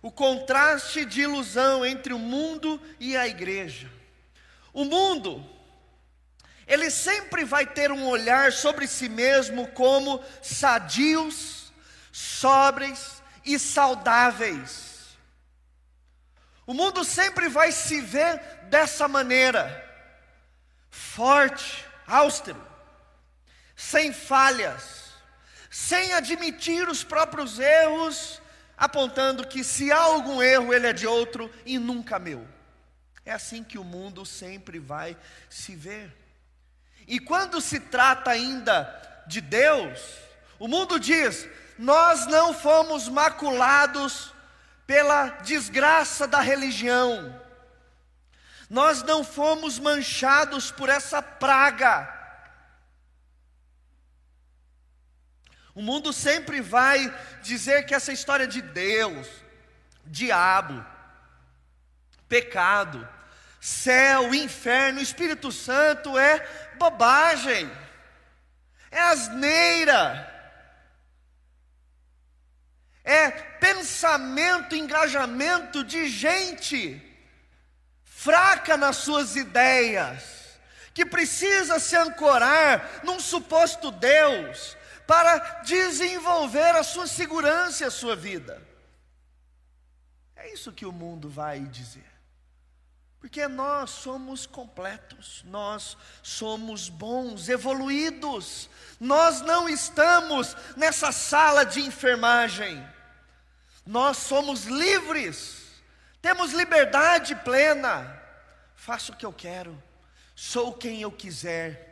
o 0.00 0.10
contraste 0.10 1.04
de 1.04 1.20
ilusão 1.20 1.84
entre 1.84 2.14
o 2.14 2.18
mundo 2.18 2.80
e 2.98 3.14
a 3.14 3.28
igreja. 3.28 3.90
O 4.72 4.86
mundo, 4.86 5.44
ele 6.66 6.90
sempre 6.90 7.44
vai 7.44 7.66
ter 7.66 7.92
um 7.92 8.08
olhar 8.08 8.52
sobre 8.54 8.86
si 8.86 9.06
mesmo 9.06 9.68
como 9.72 10.24
sadios, 10.40 11.70
sóbrios 12.10 13.22
e 13.44 13.58
saudáveis. 13.58 15.18
O 16.66 16.72
mundo 16.72 17.04
sempre 17.04 17.50
vai 17.50 17.70
se 17.70 18.00
ver 18.00 18.38
dessa 18.70 19.06
maneira, 19.06 19.68
forte, 20.88 21.84
austero, 22.06 22.69
sem 23.80 24.12
falhas, 24.12 25.06
sem 25.70 26.12
admitir 26.12 26.86
os 26.86 27.02
próprios 27.02 27.58
erros 27.58 28.42
apontando 28.76 29.46
que 29.46 29.64
se 29.64 29.90
há 29.90 29.98
algum 29.98 30.42
erro, 30.42 30.74
ele 30.74 30.86
é 30.86 30.92
de 30.92 31.06
outro 31.06 31.50
e 31.64 31.78
nunca 31.78 32.18
meu. 32.18 32.46
É 33.24 33.32
assim 33.32 33.64
que 33.64 33.78
o 33.78 33.84
mundo 33.84 34.26
sempre 34.26 34.78
vai 34.78 35.16
se 35.48 35.74
ver. 35.74 36.14
E 37.08 37.18
quando 37.18 37.58
se 37.58 37.80
trata 37.80 38.30
ainda 38.30 39.24
de 39.26 39.40
Deus, 39.40 39.98
o 40.58 40.68
mundo 40.68 41.00
diz: 41.00 41.48
nós 41.78 42.26
não 42.26 42.52
fomos 42.52 43.08
maculados 43.08 44.34
pela 44.86 45.28
desgraça 45.40 46.26
da 46.26 46.40
religião, 46.40 47.34
nós 48.68 49.02
não 49.02 49.24
fomos 49.24 49.78
manchados 49.78 50.70
por 50.70 50.90
essa 50.90 51.22
praga 51.22 52.19
O 55.80 55.82
mundo 55.82 56.12
sempre 56.12 56.60
vai 56.60 57.10
dizer 57.40 57.86
que 57.86 57.94
essa 57.94 58.12
história 58.12 58.46
de 58.46 58.60
Deus, 58.60 59.26
diabo, 60.04 60.84
pecado, 62.28 63.08
céu, 63.58 64.34
inferno, 64.34 65.00
Espírito 65.00 65.50
Santo 65.50 66.18
é 66.18 66.46
bobagem, 66.76 67.72
é 68.90 69.00
asneira, 69.00 70.28
é 73.02 73.30
pensamento, 73.30 74.76
engajamento 74.76 75.82
de 75.82 76.10
gente 76.10 77.02
fraca 78.04 78.76
nas 78.76 78.96
suas 78.96 79.34
ideias, 79.34 80.58
que 80.92 81.06
precisa 81.06 81.78
se 81.78 81.96
ancorar 81.96 83.00
num 83.02 83.18
suposto 83.18 83.90
Deus 83.90 84.78
para 85.10 85.62
desenvolver 85.64 86.76
a 86.76 86.84
sua 86.84 87.04
segurança 87.04 87.82
e 87.82 87.86
a 87.88 87.90
sua 87.90 88.14
vida. 88.14 88.62
É 90.36 90.52
isso 90.52 90.70
que 90.70 90.86
o 90.86 90.92
mundo 90.92 91.28
vai 91.28 91.58
dizer. 91.62 92.08
Porque 93.18 93.48
nós 93.48 93.90
somos 93.90 94.46
completos, 94.46 95.42
nós 95.46 95.96
somos 96.22 96.88
bons, 96.88 97.48
evoluídos, 97.48 98.70
nós 99.00 99.40
não 99.40 99.68
estamos 99.68 100.56
nessa 100.76 101.10
sala 101.10 101.64
de 101.64 101.80
enfermagem, 101.80 102.80
nós 103.84 104.16
somos 104.16 104.66
livres, 104.66 105.60
temos 106.22 106.52
liberdade 106.52 107.34
plena, 107.34 108.16
faço 108.76 109.10
o 109.10 109.16
que 109.16 109.26
eu 109.26 109.32
quero, 109.32 109.76
sou 110.36 110.72
quem 110.72 111.02
eu 111.02 111.10
quiser, 111.10 111.89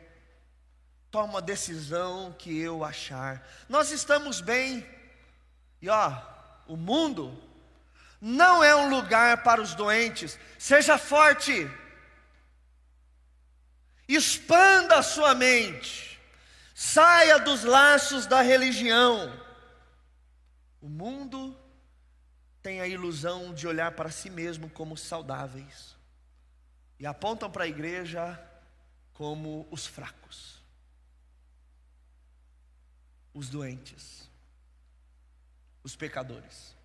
tomo 1.11 1.37
a 1.37 1.41
decisão 1.41 2.35
que 2.37 2.57
eu 2.59 2.83
achar, 2.83 3.47
nós 3.67 3.91
estamos 3.91 4.41
bem, 4.41 4.87
e 5.81 5.89
ó, 5.89 6.15
o 6.67 6.77
mundo 6.77 7.37
não 8.21 8.63
é 8.63 8.75
um 8.75 8.89
lugar 8.89 9.43
para 9.43 9.61
os 9.61 9.73
doentes. 9.73 10.37
Seja 10.57 10.97
forte, 10.97 11.69
expanda 14.07 14.97
a 14.97 15.03
sua 15.03 15.33
mente, 15.33 16.19
saia 16.75 17.39
dos 17.39 17.63
laços 17.63 18.25
da 18.25 18.41
religião. 18.41 19.31
O 20.81 20.89
mundo 20.89 21.57
tem 22.61 22.81
a 22.81 22.87
ilusão 22.87 23.53
de 23.53 23.67
olhar 23.67 23.91
para 23.93 24.11
si 24.11 24.29
mesmo 24.29 24.69
como 24.69 24.97
saudáveis 24.97 25.95
e 26.99 27.05
apontam 27.05 27.49
para 27.49 27.63
a 27.63 27.67
igreja 27.67 28.39
como 29.13 29.67
os 29.71 29.85
fracos, 29.85 30.58
os 33.39 33.49
doentes, 33.49 34.29
os 35.81 35.95
pecadores. 35.95 36.75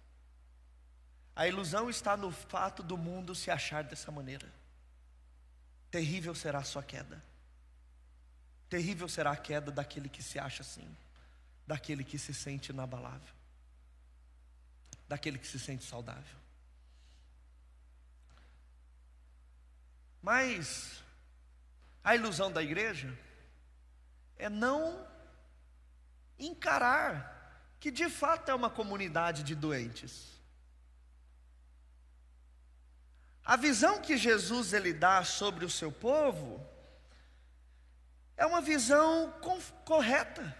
A 1.34 1.48
ilusão 1.48 1.90
está 1.90 2.16
no 2.16 2.30
fato 2.30 2.80
do 2.80 2.96
mundo 2.96 3.34
se 3.34 3.50
achar 3.50 3.82
dessa 3.82 4.12
maneira. 4.12 4.48
Terrível 5.90 6.32
será 6.32 6.60
a 6.60 6.64
sua 6.64 6.80
queda. 6.80 7.20
Terrível 8.68 9.08
será 9.08 9.32
a 9.32 9.36
queda 9.36 9.72
daquele 9.72 10.08
que 10.08 10.22
se 10.22 10.38
acha 10.38 10.62
assim, 10.62 10.88
daquele 11.66 12.04
que 12.04 12.20
se 12.20 12.32
sente 12.32 12.70
inabalável, 12.70 13.34
daquele 15.08 15.40
que 15.40 15.46
se 15.48 15.58
sente 15.58 15.82
saudável. 15.82 16.38
Mas 20.22 21.02
a 22.04 22.14
ilusão 22.14 22.52
da 22.52 22.62
igreja 22.62 23.12
é 24.36 24.48
não 24.48 25.13
encarar 26.38 27.32
que 27.78 27.90
de 27.90 28.08
fato 28.08 28.50
é 28.50 28.54
uma 28.54 28.70
comunidade 28.70 29.42
de 29.42 29.54
doentes. 29.54 30.34
A 33.44 33.56
visão 33.56 34.00
que 34.00 34.16
Jesus 34.16 34.72
ele 34.72 34.92
dá 34.92 35.22
sobre 35.22 35.64
o 35.64 35.70
seu 35.70 35.92
povo 35.92 36.66
é 38.36 38.46
uma 38.46 38.60
visão 38.62 39.32
correta. 39.84 40.56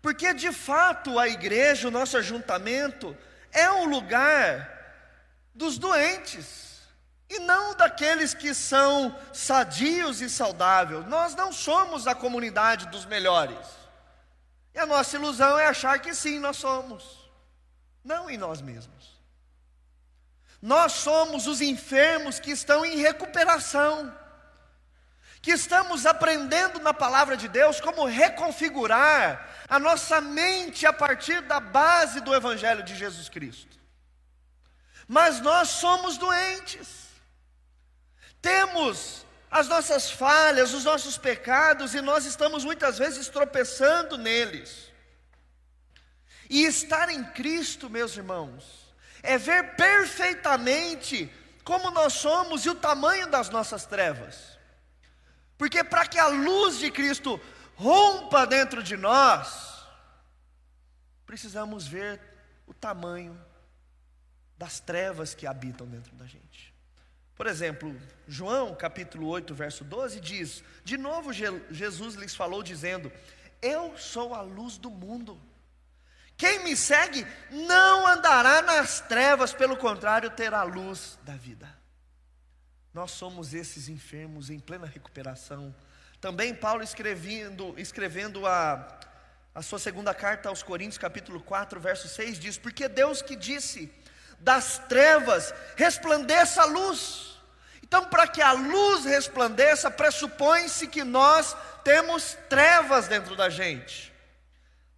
Porque 0.00 0.32
de 0.32 0.50
fato 0.50 1.18
a 1.18 1.28
igreja, 1.28 1.88
o 1.88 1.90
nosso 1.90 2.16
ajuntamento, 2.16 3.16
é 3.52 3.70
um 3.70 3.84
lugar 3.84 4.70
dos 5.54 5.78
doentes 5.78 6.80
e 7.28 7.38
não 7.38 7.74
daqueles 7.74 8.34
que 8.34 8.54
são 8.54 9.18
sadios 9.32 10.20
e 10.20 10.28
saudáveis. 10.28 11.06
Nós 11.06 11.34
não 11.34 11.52
somos 11.52 12.06
a 12.06 12.14
comunidade 12.14 12.86
dos 12.88 13.04
melhores. 13.04 13.83
E 14.74 14.78
a 14.78 14.86
nossa 14.86 15.16
ilusão 15.16 15.58
é 15.58 15.66
achar 15.66 15.98
que 16.00 16.12
sim, 16.12 16.38
nós 16.38 16.56
somos. 16.56 17.30
Não 18.02 18.28
em 18.28 18.36
nós 18.36 18.60
mesmos. 18.60 19.14
Nós 20.60 20.92
somos 20.92 21.46
os 21.46 21.60
enfermos 21.60 22.40
que 22.40 22.50
estão 22.50 22.84
em 22.84 22.96
recuperação, 22.96 24.12
que 25.40 25.52
estamos 25.52 26.06
aprendendo 26.06 26.80
na 26.80 26.94
palavra 26.94 27.36
de 27.36 27.48
Deus 27.48 27.80
como 27.80 28.06
reconfigurar 28.06 29.46
a 29.68 29.78
nossa 29.78 30.20
mente 30.20 30.86
a 30.86 30.92
partir 30.92 31.42
da 31.42 31.60
base 31.60 32.20
do 32.20 32.34
Evangelho 32.34 32.82
de 32.82 32.96
Jesus 32.96 33.28
Cristo. 33.28 33.78
Mas 35.06 35.40
nós 35.40 35.68
somos 35.68 36.16
doentes, 36.16 36.88
temos 38.40 39.23
as 39.54 39.68
nossas 39.68 40.10
falhas, 40.10 40.74
os 40.74 40.82
nossos 40.82 41.16
pecados, 41.16 41.94
e 41.94 42.00
nós 42.00 42.24
estamos 42.24 42.64
muitas 42.64 42.98
vezes 42.98 43.28
tropeçando 43.28 44.18
neles. 44.18 44.90
E 46.50 46.64
estar 46.64 47.08
em 47.08 47.22
Cristo, 47.22 47.88
meus 47.88 48.16
irmãos, 48.16 48.92
é 49.22 49.38
ver 49.38 49.76
perfeitamente 49.76 51.32
como 51.62 51.92
nós 51.92 52.14
somos 52.14 52.66
e 52.66 52.70
o 52.70 52.74
tamanho 52.74 53.30
das 53.30 53.48
nossas 53.48 53.86
trevas. 53.86 54.58
Porque 55.56 55.84
para 55.84 56.04
que 56.04 56.18
a 56.18 56.26
luz 56.26 56.78
de 56.80 56.90
Cristo 56.90 57.40
rompa 57.76 58.48
dentro 58.48 58.82
de 58.82 58.96
nós, 58.96 59.86
precisamos 61.24 61.86
ver 61.86 62.20
o 62.66 62.74
tamanho 62.74 63.40
das 64.58 64.80
trevas 64.80 65.32
que 65.32 65.46
habitam 65.46 65.86
dentro 65.86 66.12
da 66.16 66.26
gente. 66.26 66.73
Por 67.36 67.46
exemplo, 67.46 67.94
João 68.28 68.74
capítulo 68.74 69.26
8, 69.26 69.54
verso 69.54 69.84
12 69.84 70.20
diz: 70.20 70.62
De 70.84 70.96
novo 70.96 71.32
Jesus 71.32 72.14
lhes 72.14 72.34
falou 72.34 72.62
dizendo: 72.62 73.12
Eu 73.60 73.96
sou 73.98 74.34
a 74.34 74.40
luz 74.40 74.78
do 74.78 74.90
mundo. 74.90 75.40
Quem 76.36 76.64
me 76.64 76.76
segue 76.76 77.26
não 77.50 78.06
andará 78.06 78.62
nas 78.62 79.00
trevas, 79.00 79.52
pelo 79.52 79.76
contrário, 79.76 80.30
terá 80.30 80.60
a 80.60 80.64
luz 80.64 81.18
da 81.22 81.34
vida. 81.36 81.72
Nós 82.92 83.10
somos 83.10 83.54
esses 83.54 83.88
enfermos 83.88 84.50
em 84.50 84.58
plena 84.58 84.86
recuperação. 84.86 85.74
Também 86.20 86.54
Paulo 86.54 86.82
escrevendo, 86.82 87.74
escrevendo 87.76 88.46
a, 88.46 88.98
a 89.54 89.62
sua 89.62 89.78
segunda 89.78 90.14
carta 90.14 90.48
aos 90.48 90.62
Coríntios, 90.62 90.98
capítulo 90.98 91.40
4, 91.40 91.80
verso 91.80 92.08
6, 92.08 92.38
diz: 92.38 92.56
Porque 92.56 92.88
Deus 92.88 93.20
que 93.20 93.34
disse, 93.36 93.92
das 94.44 94.78
trevas 94.88 95.52
resplandeça 95.74 96.62
a 96.62 96.66
luz. 96.66 97.40
Então, 97.82 98.04
para 98.04 98.28
que 98.28 98.40
a 98.40 98.52
luz 98.52 99.04
resplandeça, 99.04 99.90
pressupõe-se 99.90 100.86
que 100.86 101.02
nós 101.02 101.56
temos 101.82 102.36
trevas 102.48 103.08
dentro 103.08 103.34
da 103.34 103.48
gente 103.48 104.14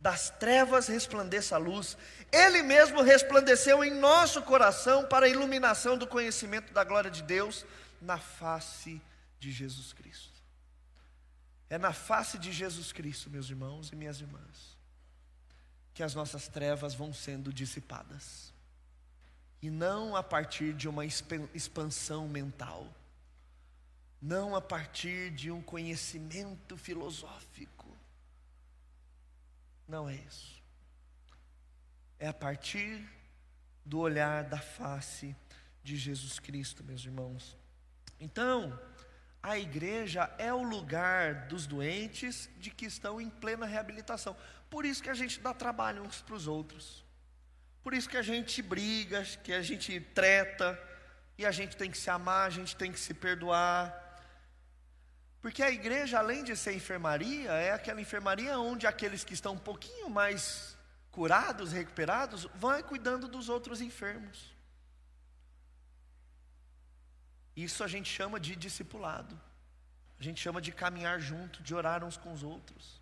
das 0.07 0.31
trevas 0.31 0.87
resplandeça 0.87 1.57
a 1.57 1.59
luz. 1.59 1.97
Ele 2.31 2.63
mesmo 2.63 3.03
resplandeceu 3.03 3.83
em 3.83 3.93
nosso 3.93 4.41
coração 4.43 5.05
para 5.05 5.27
a 5.27 5.29
iluminação 5.29 5.99
do 5.99 6.07
conhecimento 6.07 6.73
da 6.73 6.85
glória 6.85 7.11
de 7.11 7.25
Deus 7.25 7.67
na 8.01 8.17
face 8.17 9.03
de 9.41 9.51
Jesus 9.51 9.93
Cristo. 9.93 10.41
É 11.69 11.77
na 11.77 11.93
face 11.93 12.39
de 12.39 12.53
Jesus 12.53 12.93
Cristo, 12.93 13.29
meus 13.29 13.51
irmãos 13.51 13.91
e 13.91 13.97
minhas 13.97 14.21
irmãs, 14.21 14.79
que 15.93 16.05
as 16.05 16.15
nossas 16.15 16.47
trevas 16.47 16.95
vão 16.95 17.13
sendo 17.13 17.53
dissipadas. 17.53 18.55
E 19.67 19.71
não 19.71 20.15
a 20.15 20.23
partir 20.23 20.73
de 20.73 20.89
uma 20.89 21.05
expansão 21.05 22.29
mental, 22.29 22.87
não 24.23 24.55
a 24.55 24.61
partir 24.61 25.33
de 25.33 25.51
um 25.51 25.61
conhecimento 25.61 26.77
filosófico, 26.77 27.89
não 29.89 30.09
é 30.09 30.15
isso. 30.15 30.63
É 32.17 32.29
a 32.29 32.33
partir 32.33 33.05
do 33.85 33.99
olhar 33.99 34.45
da 34.45 34.59
face 34.59 35.35
de 35.83 35.97
Jesus 35.97 36.39
Cristo, 36.39 36.85
meus 36.85 37.05
irmãos. 37.05 37.57
Então, 38.21 38.79
a 39.43 39.59
igreja 39.59 40.33
é 40.39 40.55
o 40.55 40.63
lugar 40.63 41.49
dos 41.49 41.67
doentes 41.67 42.49
de 42.57 42.71
que 42.71 42.87
estão 42.87 43.21
em 43.21 43.29
plena 43.29 43.67
reabilitação. 43.67 44.37
Por 44.71 44.87
isso 44.87 45.03
que 45.03 45.11
a 45.11 45.15
gente 45.15 45.41
dá 45.41 45.53
trabalho 45.53 46.05
uns 46.05 46.23
para 46.23 46.37
os 46.37 46.47
outros. 46.47 47.05
Por 47.87 47.95
isso 47.95 48.09
que 48.09 48.17
a 48.17 48.23
gente 48.23 48.61
briga, 48.63 49.23
que 49.45 49.53
a 49.53 49.63
gente 49.63 50.01
treta, 50.13 50.77
e 51.39 51.47
a 51.47 51.53
gente 51.53 51.77
tem 51.77 51.89
que 51.89 51.97
se 51.97 52.11
amar, 52.11 52.49
a 52.49 52.51
gente 52.51 52.75
tem 52.75 52.91
que 52.91 52.99
se 52.99 53.15
perdoar. 53.15 53.95
Porque 55.41 55.63
a 55.63 55.71
igreja, 55.71 56.19
além 56.19 56.43
de 56.43 56.57
ser 56.57 56.75
enfermaria, 56.75 57.53
é 57.53 57.71
aquela 57.71 58.01
enfermaria 58.01 58.59
onde 58.59 58.89
aqueles 58.89 59.23
que 59.23 59.35
estão 59.35 59.53
um 59.53 59.65
pouquinho 59.71 60.11
mais 60.11 60.77
curados, 61.13 61.71
recuperados, 61.71 62.49
vão 62.57 62.83
cuidando 62.83 63.29
dos 63.29 63.49
outros 63.49 63.81
enfermos. 63.81 64.53
Isso 67.55 67.85
a 67.85 67.87
gente 67.87 68.13
chama 68.13 68.41
de 68.41 68.57
discipulado. 68.57 69.41
A 70.19 70.25
gente 70.25 70.41
chama 70.41 70.61
de 70.61 70.73
caminhar 70.73 71.21
junto, 71.21 71.63
de 71.63 71.73
orar 71.73 72.03
uns 72.03 72.17
com 72.17 72.33
os 72.33 72.43
outros. 72.43 73.01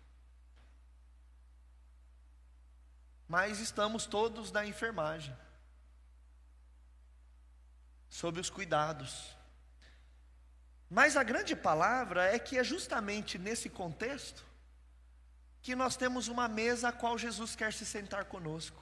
Mas 3.27 3.59
estamos 3.59 4.05
todos 4.05 4.51
na 4.51 4.65
enfermagem, 4.65 5.35
sob 8.07 8.39
os 8.39 8.49
cuidados. 8.49 9.35
Mas 10.89 11.17
a 11.17 11.23
grande 11.23 11.55
palavra 11.55 12.25
é 12.25 12.37
que 12.37 12.57
é 12.57 12.63
justamente 12.63 13.37
nesse 13.37 13.69
contexto 13.69 14.45
que 15.61 15.75
nós 15.75 15.97
temos 15.97 16.27
uma 16.27 16.47
mesa 16.47 16.89
a 16.89 16.91
qual 16.91 17.17
Jesus 17.17 17.55
quer 17.55 17.73
se 17.73 17.85
sentar 17.85 18.25
conosco. 18.25 18.79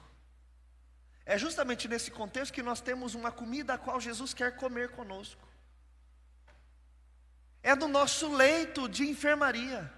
É 1.24 1.38
justamente 1.38 1.88
nesse 1.88 2.10
contexto 2.10 2.52
que 2.52 2.62
nós 2.62 2.82
temos 2.82 3.14
uma 3.14 3.32
comida 3.32 3.74
a 3.74 3.78
qual 3.78 3.98
Jesus 3.98 4.34
quer 4.34 4.56
comer 4.56 4.90
conosco. 4.90 5.42
é 7.62 7.74
no 7.74 7.88
nosso 7.88 8.30
leito 8.30 8.86
de 8.86 9.08
enfermaria. 9.08 9.90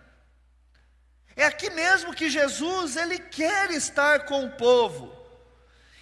É 1.37 1.45
aqui 1.45 1.69
mesmo 1.71 2.15
que 2.15 2.31
Jesus, 2.31 2.97
ele 2.97 3.19
quer 3.19 3.71
estar 3.71 4.21
com 4.21 4.47
o 4.47 4.51
povo. 4.53 5.15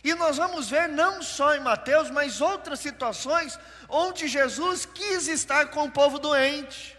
E 0.04 0.14
nós 0.14 0.36
vamos 0.36 0.68
ver 0.68 0.86
não 0.86 1.22
só 1.22 1.54
em 1.54 1.60
Mateus, 1.60 2.10
mas 2.10 2.42
outras 2.42 2.78
situações 2.78 3.58
onde 3.88 4.28
Jesus 4.28 4.84
quis 4.84 5.26
estar 5.28 5.70
com 5.70 5.84
o 5.84 5.90
povo 5.90 6.18
doente. 6.18 6.94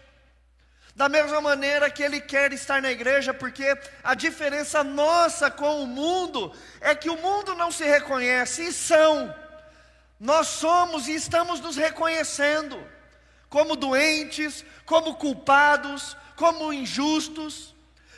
Da 0.96 1.08
mesma 1.08 1.40
maneira 1.40 1.88
que 1.88 2.02
ele 2.02 2.20
quer 2.20 2.52
estar 2.52 2.82
na 2.82 2.90
igreja, 2.90 3.32
porque 3.32 3.78
a 4.02 4.14
diferença 4.14 4.82
nossa 4.82 5.50
com 5.50 5.82
o 5.82 5.86
mundo 5.86 6.52
é 6.80 6.94
que 6.94 7.08
o 7.08 7.20
mundo 7.20 7.54
não 7.54 7.70
se 7.70 7.84
reconhece 7.84 8.62
e 8.64 8.72
são. 8.72 9.32
Nós 10.18 10.48
somos 10.48 11.06
e 11.06 11.14
estamos 11.14 11.60
nos 11.60 11.76
reconhecendo 11.76 12.82
como 13.48 13.76
doentes, 13.76 14.64
como 14.84 15.14
culpados, 15.14 16.16
como 16.34 16.72
injustos. 16.72 17.75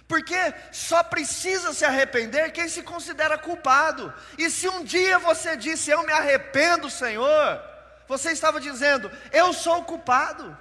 Porque 0.09 0.55
só 0.73 1.03
precisa 1.05 1.75
se 1.75 1.85
arrepender 1.85 2.51
quem 2.51 2.67
se 2.67 2.83
considera 2.83 3.37
culpado. 3.37 4.13
E 4.39 4.49
se 4.49 4.67
um 4.67 4.83
dia 4.83 5.19
você 5.19 5.55
disse, 5.55 5.91
Eu 5.91 6.03
me 6.03 6.13
arrependo, 6.13 6.89
Senhor, 6.89 7.63
você 8.09 8.33
estava 8.33 8.59
dizendo, 8.59 9.13
Eu 9.31 9.53
sou 9.53 9.85
culpado. 9.85 10.57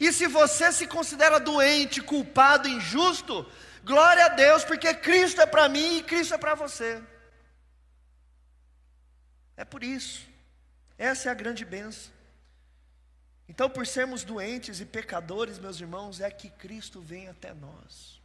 E 0.00 0.12
se 0.12 0.26
você 0.26 0.72
se 0.72 0.88
considera 0.88 1.38
doente, 1.38 2.02
culpado, 2.02 2.68
injusto, 2.68 3.50
glória 3.84 4.26
a 4.26 4.28
Deus, 4.28 4.64
porque 4.64 4.92
Cristo 4.94 5.40
é 5.40 5.46
para 5.46 5.68
mim 5.68 5.98
e 5.98 6.02
Cristo 6.02 6.34
é 6.34 6.38
para 6.38 6.56
você. 6.56 7.00
É 9.56 9.64
por 9.64 9.84
isso. 9.84 10.26
Essa 10.96 11.28
é 11.28 11.32
a 11.32 11.34
grande 11.34 11.64
benção. 11.64 12.17
Então, 13.48 13.70
por 13.70 13.86
sermos 13.86 14.24
doentes 14.24 14.78
e 14.80 14.84
pecadores, 14.84 15.58
meus 15.58 15.80
irmãos, 15.80 16.20
é 16.20 16.30
que 16.30 16.50
Cristo 16.50 17.00
vem 17.00 17.28
até 17.28 17.54
nós. 17.54 18.20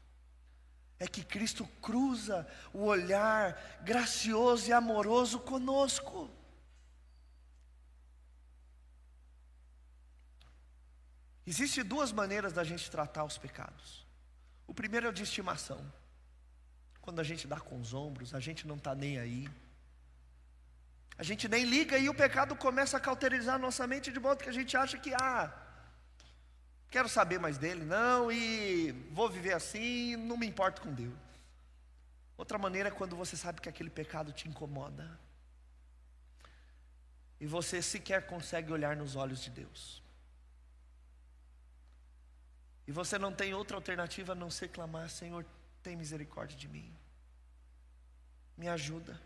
É 0.99 1.07
que 1.07 1.23
Cristo 1.23 1.65
cruza 1.81 2.47
o 2.73 2.83
olhar 2.83 3.81
gracioso 3.83 4.69
e 4.69 4.73
amoroso 4.73 5.39
conosco. 5.39 6.29
Existem 11.45 11.83
duas 11.83 12.11
maneiras 12.11 12.53
da 12.53 12.63
gente 12.63 12.89
tratar 12.91 13.23
os 13.23 13.37
pecados. 13.37 14.05
O 14.67 14.73
primeiro 14.73 15.07
é 15.07 15.09
o 15.09 15.13
de 15.13 15.23
estimação. 15.23 15.91
Quando 17.01 17.19
a 17.19 17.23
gente 17.23 17.47
dá 17.47 17.59
com 17.59 17.79
os 17.79 17.93
ombros, 17.93 18.33
a 18.33 18.39
gente 18.39 18.65
não 18.65 18.75
está 18.75 18.95
nem 18.95 19.19
aí. 19.19 19.49
A 21.17 21.23
gente 21.23 21.47
nem 21.47 21.63
liga 21.63 21.97
e 21.97 22.09
o 22.09 22.13
pecado 22.13 22.55
começa 22.55 22.97
a 22.97 22.99
cauterizar 22.99 23.59
nossa 23.59 23.85
mente 23.85 24.11
de 24.11 24.19
modo 24.19 24.43
que 24.43 24.49
a 24.49 24.53
gente 24.53 24.75
acha 24.75 24.97
que, 24.97 25.13
ah, 25.13 25.53
quero 26.89 27.07
saber 27.07 27.39
mais 27.39 27.57
dele, 27.57 27.85
não, 27.85 28.31
e 28.31 28.91
vou 29.11 29.29
viver 29.29 29.53
assim, 29.53 30.15
não 30.15 30.37
me 30.37 30.47
importo 30.47 30.81
com 30.81 30.91
Deus. 30.91 31.13
Outra 32.35 32.57
maneira 32.57 32.89
é 32.89 32.91
quando 32.91 33.15
você 33.15 33.37
sabe 33.37 33.61
que 33.61 33.69
aquele 33.69 33.89
pecado 33.89 34.31
te 34.31 34.49
incomoda. 34.49 35.19
E 37.39 37.45
você 37.45 37.81
sequer 37.81 38.25
consegue 38.25 38.71
olhar 38.71 38.95
nos 38.95 39.15
olhos 39.15 39.41
de 39.41 39.49
Deus. 39.49 40.01
E 42.87 42.91
você 42.91 43.17
não 43.17 43.31
tem 43.31 43.53
outra 43.53 43.77
alternativa 43.77 44.33
a 44.33 44.35
não 44.35 44.49
ser 44.49 44.69
clamar: 44.69 45.09
Senhor, 45.09 45.45
tem 45.81 45.95
misericórdia 45.95 46.57
de 46.57 46.67
mim. 46.67 46.93
Me 48.57 48.67
ajuda, 48.67 49.19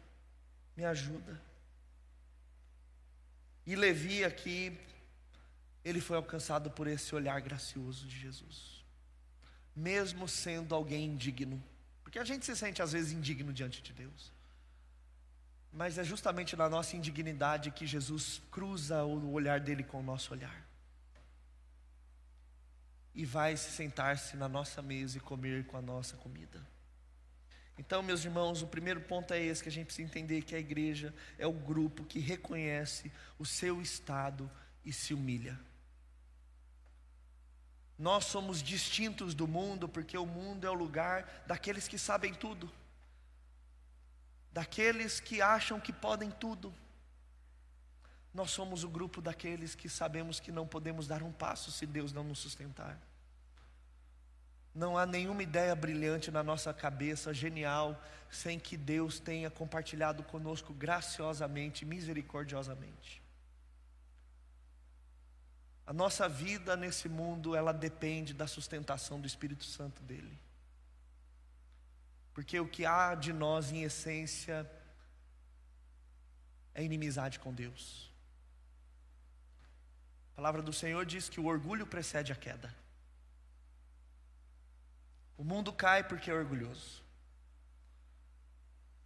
me 0.76 0.86
ajuda. 0.86 1.47
E 3.68 3.76
Levi 3.76 4.24
aqui, 4.24 4.80
ele 5.84 6.00
foi 6.00 6.16
alcançado 6.16 6.72
por 6.72 6.88
esse 6.88 7.14
olhar 7.14 7.42
gracioso 7.42 8.08
de 8.08 8.18
Jesus, 8.18 8.82
mesmo 9.76 10.26
sendo 10.26 10.74
alguém 10.74 11.04
indigno, 11.04 11.62
porque 12.02 12.18
a 12.18 12.24
gente 12.24 12.46
se 12.46 12.56
sente 12.56 12.82
às 12.82 12.94
vezes 12.94 13.12
indigno 13.12 13.52
diante 13.52 13.82
de 13.82 13.92
Deus, 13.92 14.32
mas 15.74 15.98
é 15.98 16.04
justamente 16.06 16.56
na 16.56 16.70
nossa 16.70 16.96
indignidade 16.96 17.70
que 17.72 17.86
Jesus 17.86 18.42
cruza 18.50 19.04
o 19.04 19.34
olhar 19.34 19.60
dele 19.60 19.84
com 19.84 20.00
o 20.00 20.04
nosso 20.04 20.32
olhar, 20.32 20.66
e 23.14 23.26
vai 23.26 23.58
se 23.58 23.72
sentar-se 23.72 24.38
na 24.38 24.48
nossa 24.48 24.82
mesa 24.82 25.18
e 25.18 25.20
comer 25.20 25.66
com 25.66 25.76
a 25.76 25.82
nossa 25.82 26.16
comida. 26.16 26.66
Então, 27.78 28.02
meus 28.02 28.26
irmãos, 28.26 28.62
o 28.62 28.68
primeiro 28.68 29.02
ponto 29.02 29.34
é 29.34 29.40
esse 29.40 29.62
que 29.62 29.70
a 29.70 29.72
gente 29.72 29.86
precisa 29.86 30.08
entender 30.08 30.42
que 30.42 30.56
a 30.56 30.60
igreja 30.60 31.14
é 31.38 31.46
o 31.46 31.54
grupo 31.54 32.04
que 32.04 32.20
reconhece 32.20 33.12
o 33.38 33.46
seu 33.46 33.82
estado 33.82 34.50
e 34.84 34.92
se 34.92 35.14
humilha. 35.14 35.60
Nós 37.98 38.26
somos 38.26 38.62
distintos 38.62 39.34
do 39.34 39.48
mundo 39.48 39.88
porque 39.88 40.18
o 40.18 40.26
mundo 40.26 40.66
é 40.66 40.70
o 40.70 40.74
lugar 40.74 41.44
daqueles 41.48 41.88
que 41.88 41.98
sabem 41.98 42.34
tudo. 42.34 42.72
Daqueles 44.52 45.20
que 45.20 45.42
acham 45.42 45.80
que 45.80 45.94
podem 45.94 46.32
tudo. 46.32 46.74
Nós 48.34 48.52
somos 48.52 48.84
o 48.84 48.90
grupo 48.90 49.22
daqueles 49.22 49.74
que 49.74 49.90
sabemos 49.90 50.40
que 50.40 50.52
não 50.52 50.68
podemos 50.68 51.08
dar 51.08 51.24
um 51.24 51.32
passo 51.32 51.72
se 51.72 51.86
Deus 51.86 52.14
não 52.14 52.24
nos 52.24 52.40
sustentar. 52.40 53.00
Não 54.78 54.96
há 54.96 55.08
nenhuma 55.08 55.42
ideia 55.42 55.76
brilhante 55.76 56.30
na 56.30 56.44
nossa 56.44 56.72
cabeça, 56.72 57.34
genial, 57.34 58.00
sem 58.30 58.60
que 58.60 58.78
Deus 58.78 59.20
tenha 59.20 59.50
compartilhado 59.50 60.22
conosco 60.22 60.72
graciosamente, 60.72 61.84
misericordiosamente. 61.84 63.20
A 65.84 65.92
nossa 65.92 66.30
vida 66.30 66.76
nesse 66.76 67.10
mundo, 67.10 67.56
ela 67.56 67.74
depende 67.74 68.36
da 68.36 68.46
sustentação 68.46 69.20
do 69.20 69.26
Espírito 69.26 69.66
Santo 69.66 70.04
dele. 70.04 70.38
Porque 72.36 72.60
o 72.60 72.68
que 72.68 72.86
há 72.86 73.16
de 73.16 73.34
nós 73.34 73.72
em 73.72 73.82
essência 73.82 74.70
é 76.76 76.84
inimizade 76.84 77.40
com 77.40 77.52
Deus. 77.52 78.12
A 80.34 80.36
palavra 80.36 80.62
do 80.62 80.72
Senhor 80.72 81.04
diz 81.04 81.30
que 81.30 81.40
o 81.40 81.48
orgulho 81.48 81.88
precede 81.88 82.32
a 82.32 82.36
queda. 82.36 82.72
O 85.38 85.44
mundo 85.44 85.72
cai 85.72 86.04
porque 86.04 86.32
é 86.32 86.34
orgulhoso. 86.34 87.04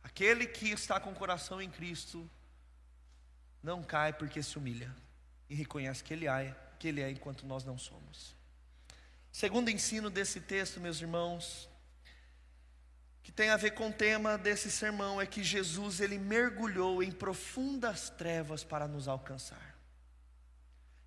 Aquele 0.02 0.48
que 0.48 0.70
está 0.70 1.00
com 1.00 1.12
o 1.12 1.16
coração 1.16 1.62
em 1.62 1.70
Cristo 1.70 2.30
não 3.62 3.84
cai 3.84 4.14
porque 4.14 4.42
se 4.42 4.58
humilha 4.58 4.94
e 5.50 5.56
reconhece 5.56 6.04
que 6.04 6.14
ele 6.14 6.28
é, 6.28 6.56
que 6.80 6.88
ele 6.88 7.02
é 7.02 7.12
enquanto 7.12 7.46
nós 7.46 7.64
não 7.64 7.78
somos. 7.78 8.36
Segundo 9.32 9.70
ensino 9.70 10.10
desse 10.10 10.42
texto, 10.42 10.80
meus 10.80 11.00
irmãos, 11.00 11.70
que 13.24 13.32
tem 13.32 13.50
a 13.50 13.58
ver 13.58 13.72
com 13.72 13.90
o 13.90 13.94
tema 13.94 14.38
desse 14.38 14.72
sermão 14.72 15.22
é 15.22 15.26
que 15.26 15.44
Jesus 15.44 16.02
ele 16.02 16.18
mergulhou 16.18 17.04
em 17.04 17.12
profundas 17.12 18.10
trevas 18.10 18.64
para 18.64 18.88
nos 18.88 19.08
alcançar. 19.08 19.78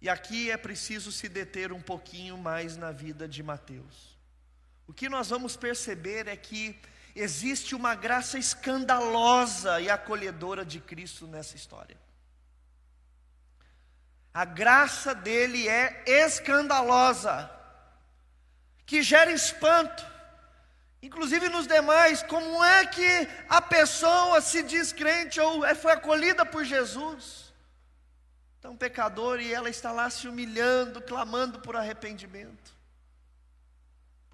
E 0.01 0.09
aqui 0.09 0.51
é 0.51 0.57
preciso 0.57 1.11
se 1.11 1.29
deter 1.29 1.73
um 1.73 1.81
pouquinho 1.81 2.37
mais 2.39 2.77
na 2.77 2.93
vida 2.93 3.27
de 3.27 3.43
Mateus. 3.43 4.14
O 4.87 4.93
que 4.93 5.09
nós 5.09 5.31
vamos 5.31 5.57
perceber 5.57 6.29
é 6.29 6.37
que 6.37 6.79
existe 7.15 7.75
uma 7.75 7.95
graça 7.95 8.39
escandalosa 8.39 9.81
e 9.81 9.89
acolhedora 9.89 10.65
de 10.65 10.81
Cristo 10.81 11.27
nessa 11.27 11.57
história. 11.57 11.97
A 14.33 14.45
graça 14.45 15.15
dele 15.15 15.69
é 15.69 16.03
escandalosa, 16.27 17.49
que 18.85 19.01
gera 19.01 19.31
espanto, 19.31 20.05
inclusive 21.01 21.49
nos 21.49 21.69
demais. 21.69 22.23
Como 22.25 22.63
é 22.65 22.85
que 22.85 23.29
a 23.49 23.63
pessoa 23.63 24.41
se 24.41 24.65
diz 24.65 24.93
crente 24.93 25.41
ou 25.41 25.65
é, 25.65 25.75
foi 25.75 25.93
acolhida 25.93 26.45
por 26.45 26.65
Jesus? 26.65 27.55
Então, 28.59 28.77
pecador, 28.77 29.41
e 29.41 29.55
ela 29.55 29.71
está 29.71 29.93
lá 29.93 30.11
se 30.11 30.27
humilhando, 30.27 31.01
clamando 31.01 31.61
por 31.61 31.77
arrependimento. 31.77 32.74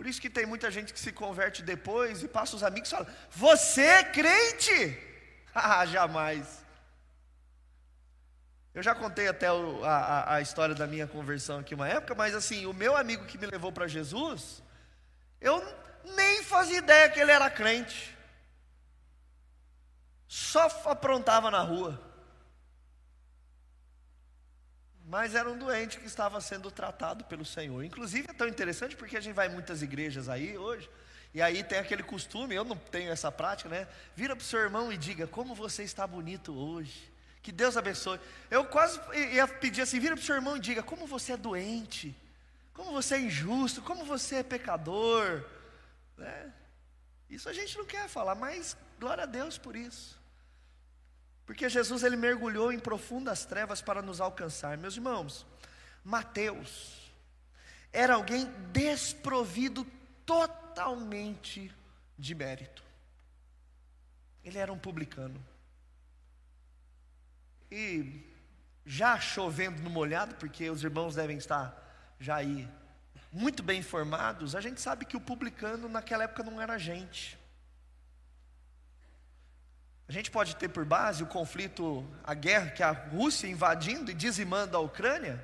Por 0.01 0.07
isso 0.07 0.18
que 0.18 0.30
tem 0.30 0.46
muita 0.46 0.70
gente 0.70 0.94
que 0.94 0.98
se 0.98 1.12
converte 1.12 1.62
depois 1.62 2.22
e 2.22 2.26
passa 2.26 2.57
os 2.57 2.62
amigos 2.62 2.88
e 2.88 2.92
fala: 2.92 3.07
Você 3.32 3.82
é 3.82 4.03
crente? 4.03 4.98
ah, 5.55 5.84
jamais. 5.84 6.64
Eu 8.72 8.82
já 8.82 8.94
contei 8.94 9.28
até 9.28 9.53
o, 9.53 9.84
a, 9.84 10.36
a 10.36 10.40
história 10.40 10.74
da 10.74 10.86
minha 10.86 11.07
conversão 11.07 11.59
aqui 11.59 11.74
uma 11.74 11.86
época, 11.86 12.14
mas 12.14 12.34
assim, 12.34 12.64
o 12.64 12.72
meu 12.72 12.96
amigo 12.96 13.26
que 13.26 13.36
me 13.36 13.44
levou 13.46 13.70
para 13.70 13.86
Jesus, 13.86 14.62
eu 15.38 15.62
nem 16.16 16.42
fazia 16.44 16.78
ideia 16.78 17.11
que 17.11 17.20
ele 17.20 17.32
era 17.32 17.51
crente. 17.51 18.16
Só 20.26 20.66
aprontava 20.86 21.51
na 21.51 21.61
rua 21.61 22.01
mas 25.11 25.34
era 25.34 25.50
um 25.50 25.58
doente 25.58 25.98
que 25.98 26.06
estava 26.06 26.40
sendo 26.40 26.70
tratado 26.70 27.24
pelo 27.24 27.44
Senhor. 27.44 27.82
Inclusive 27.82 28.30
é 28.30 28.32
tão 28.32 28.46
interessante 28.46 28.94
porque 28.94 29.16
a 29.16 29.20
gente 29.20 29.34
vai 29.34 29.48
em 29.48 29.52
muitas 29.52 29.82
igrejas 29.82 30.28
aí 30.28 30.56
hoje, 30.56 30.88
e 31.34 31.42
aí 31.42 31.64
tem 31.64 31.80
aquele 31.80 32.04
costume, 32.04 32.54
eu 32.54 32.62
não 32.62 32.76
tenho 32.76 33.11
essa 33.11 33.30
prática, 33.32 33.68
né? 33.68 33.88
Vira 34.14 34.36
para 34.36 34.42
o 34.42 34.46
seu 34.46 34.61
irmão 34.61 34.92
e 34.92 34.96
diga: 34.96 35.26
Como 35.26 35.52
você 35.52 35.82
está 35.82 36.06
bonito 36.06 36.56
hoje, 36.56 37.11
Que 37.42 37.50
Deus 37.50 37.76
abençoe. 37.76 38.20
Eu 38.48 38.64
quase 38.66 39.00
ia 39.32 39.48
pedir 39.48 39.82
assim: 39.82 39.98
vira 39.98 40.14
para 40.14 40.22
o 40.22 40.24
seu 40.24 40.36
irmão 40.36 40.56
e 40.56 40.61
diga 40.61 40.82
como 40.82 41.08
você 41.08 41.32
é 41.32 41.36
doente, 41.36 42.14
como 42.72 42.92
você 42.92 43.16
é 43.16 43.20
injusto, 43.20 43.82
como 43.82 44.04
você 44.04 44.36
é 44.36 44.42
pecador. 44.44 45.44
Né? 46.16 46.52
Isso 47.28 47.48
a 47.48 47.52
gente 47.52 47.76
não 47.76 47.84
quer 47.84 48.08
falar, 48.08 48.36
mas 48.36 48.76
glória 49.00 49.24
a 49.24 49.26
Deus 49.26 49.58
por 49.58 49.74
isso. 49.74 50.19
Porque 51.51 51.68
Jesus 51.68 52.05
ele 52.05 52.14
mergulhou 52.14 52.70
em 52.70 52.78
profundas 52.78 53.44
trevas 53.44 53.82
para 53.82 54.01
nos 54.01 54.20
alcançar. 54.20 54.78
Meus 54.78 54.94
irmãos, 54.94 55.44
Mateus 56.05 57.11
era 57.92 58.14
alguém 58.14 58.48
desprovido 58.70 59.84
totalmente 60.24 61.74
de 62.16 62.36
mérito. 62.36 62.84
Ele 64.44 64.59
era 64.59 64.72
um 64.72 64.78
publicano. 64.78 65.44
E 67.68 68.24
já 68.86 69.18
chovendo 69.18 69.82
no 69.82 69.90
molhado, 69.90 70.36
porque 70.36 70.70
os 70.70 70.84
irmãos 70.84 71.16
devem 71.16 71.36
estar 71.36 71.76
já 72.20 72.36
aí 72.36 72.68
muito 73.32 73.61
bem 73.61 73.80
informados, 73.80 74.55
a 74.55 74.61
gente 74.61 74.80
sabe 74.80 75.05
que 75.05 75.16
o 75.16 75.20
publicano 75.20 75.88
naquela 75.88 76.22
época 76.22 76.44
não 76.44 76.62
era 76.62 76.78
gente. 76.78 77.39
A 80.11 80.12
gente 80.12 80.28
pode 80.28 80.56
ter 80.56 80.66
por 80.66 80.84
base 80.84 81.22
o 81.22 81.26
conflito, 81.26 82.04
a 82.24 82.34
guerra 82.34 82.72
que 82.72 82.82
a 82.82 82.90
Rússia 82.90 83.46
invadindo 83.46 84.11
e 84.11 84.14
dizimando 84.14 84.76
a 84.76 84.80
Ucrânia. 84.80 85.40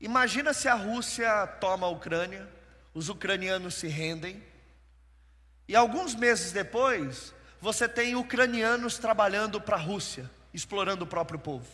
Imagina 0.00 0.54
se 0.54 0.68
a 0.68 0.74
Rússia 0.74 1.44
toma 1.60 1.88
a 1.88 1.90
Ucrânia, 1.90 2.48
os 2.94 3.08
ucranianos 3.08 3.74
se 3.74 3.88
rendem, 3.88 4.40
e 5.66 5.74
alguns 5.74 6.14
meses 6.14 6.52
depois, 6.52 7.34
você 7.60 7.88
tem 7.88 8.14
ucranianos 8.14 8.98
trabalhando 8.98 9.60
para 9.60 9.74
a 9.74 9.80
Rússia, 9.80 10.30
explorando 10.52 11.02
o 11.02 11.08
próprio 11.08 11.40
povo. 11.40 11.66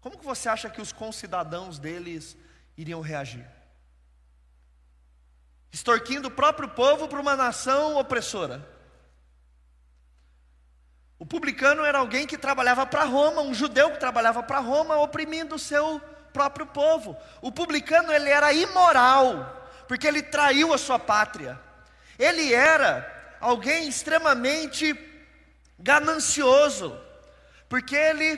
Como 0.00 0.18
que 0.18 0.24
você 0.24 0.48
acha 0.48 0.68
que 0.68 0.80
os 0.80 0.90
concidadãos 0.90 1.78
deles 1.78 2.36
iriam 2.76 3.00
reagir? 3.00 3.46
Extorquindo 5.70 6.26
o 6.26 6.32
próprio 6.32 6.70
povo 6.70 7.06
para 7.06 7.20
uma 7.20 7.36
nação 7.36 7.96
opressora. 7.96 8.73
O 11.18 11.24
publicano 11.24 11.84
era 11.84 11.98
alguém 11.98 12.26
que 12.26 12.36
trabalhava 12.36 12.84
para 12.84 13.04
Roma, 13.04 13.42
um 13.42 13.54
judeu 13.54 13.90
que 13.90 14.00
trabalhava 14.00 14.42
para 14.42 14.58
Roma, 14.58 14.96
oprimindo 14.96 15.54
o 15.54 15.58
seu 15.58 16.00
próprio 16.32 16.66
povo. 16.66 17.16
O 17.40 17.52
publicano 17.52 18.12
ele 18.12 18.28
era 18.28 18.52
imoral, 18.52 19.68
porque 19.86 20.06
ele 20.06 20.22
traiu 20.22 20.72
a 20.72 20.78
sua 20.78 20.98
pátria. 20.98 21.58
Ele 22.18 22.52
era 22.52 23.36
alguém 23.40 23.88
extremamente 23.88 24.94
ganancioso, 25.78 26.98
porque 27.68 27.94
ele 27.94 28.36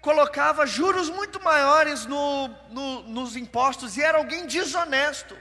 colocava 0.00 0.66
juros 0.66 1.10
muito 1.10 1.42
maiores 1.42 2.06
no, 2.06 2.48
no, 2.70 3.02
nos 3.02 3.36
impostos 3.36 3.96
e 3.96 4.02
era 4.02 4.18
alguém 4.18 4.46
desonesto. 4.46 5.36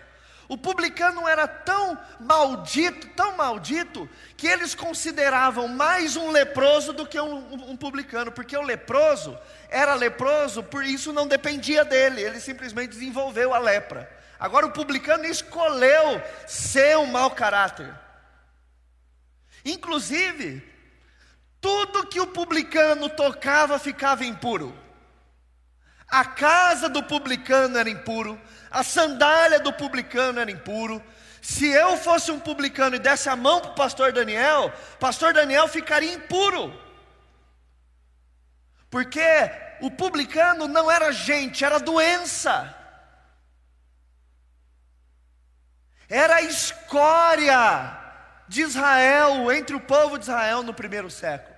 O 0.48 0.58
publicano 0.58 1.28
era 1.28 1.48
tão 1.48 1.98
maldito, 2.20 3.08
tão 3.16 3.36
maldito, 3.36 4.08
que 4.38 4.48
eles 4.48 4.76
consideravam 4.76 5.68
mais 5.68 6.16
um 6.16 6.30
leproso 6.30 6.94
do 6.94 7.08
que 7.08 7.20
um, 7.20 7.72
um, 7.72 7.76
publicano, 7.76 8.32
porque 8.32 8.56
o 8.56 8.62
leproso 8.62 9.38
era 9.70 9.96
leproso, 9.96 10.62
por 10.62 10.86
isso 10.86 11.12
não 11.12 11.28
dependia 11.28 11.84
dele, 11.84 12.22
ele 12.22 12.40
simplesmente 12.40 12.92
desenvolveu 12.92 13.54
a 13.54 13.58
lepra. 13.58 14.10
Agora 14.40 14.68
o 14.68 14.72
publicano 14.72 15.26
escolheu 15.26 16.22
ser 16.46 16.98
um 16.98 17.08
mau 17.08 17.32
caráter. 17.32 17.92
Inclusive, 19.64 20.62
tudo 21.60 22.06
que 22.06 22.20
o 22.20 22.28
publicano 22.28 23.10
tocava 23.10 23.80
ficava 23.80 24.24
impuro. 24.24 24.78
A 26.08 26.24
casa 26.24 26.88
do 26.88 27.02
publicano 27.02 27.78
era 27.78 27.90
impuro, 27.90 28.40
a 28.76 28.84
sandália 28.84 29.58
do 29.58 29.72
publicano 29.72 30.42
era 30.42 30.52
impuro. 30.52 31.02
Se 31.42 31.66
eu 31.66 31.96
fosse 31.96 32.30
um 32.30 32.40
publicano 32.40 32.98
e 32.98 33.00
desse 33.00 33.30
a 33.30 33.36
mão 33.36 33.62
para 33.62 33.72
o 33.72 33.76
pastor 33.76 34.12
Daniel, 34.12 34.70
pastor 35.00 35.34
Daniel 35.34 35.66
ficaria 35.70 36.14
impuro. 36.14 36.78
Porque 38.90 39.24
o 39.80 39.90
publicano 39.90 40.68
não 40.68 40.92
era 40.92 41.14
gente, 41.14 41.64
era 41.64 41.80
doença. 41.80 42.76
Era 46.10 46.36
a 46.36 46.42
escória 46.42 47.98
de 48.50 48.62
Israel, 48.62 49.50
entre 49.54 49.74
o 49.74 49.80
povo 49.80 50.18
de 50.18 50.26
Israel 50.26 50.64
no 50.64 50.74
primeiro 50.74 51.10
século. 51.10 51.56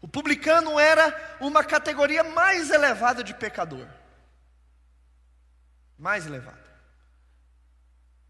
O 0.00 0.08
publicano 0.08 0.80
era 0.80 1.36
uma 1.40 1.62
categoria 1.62 2.24
mais 2.24 2.70
elevada 2.70 3.22
de 3.22 3.34
pecador 3.34 3.86
mais 5.98 6.26
elevada. 6.26 6.66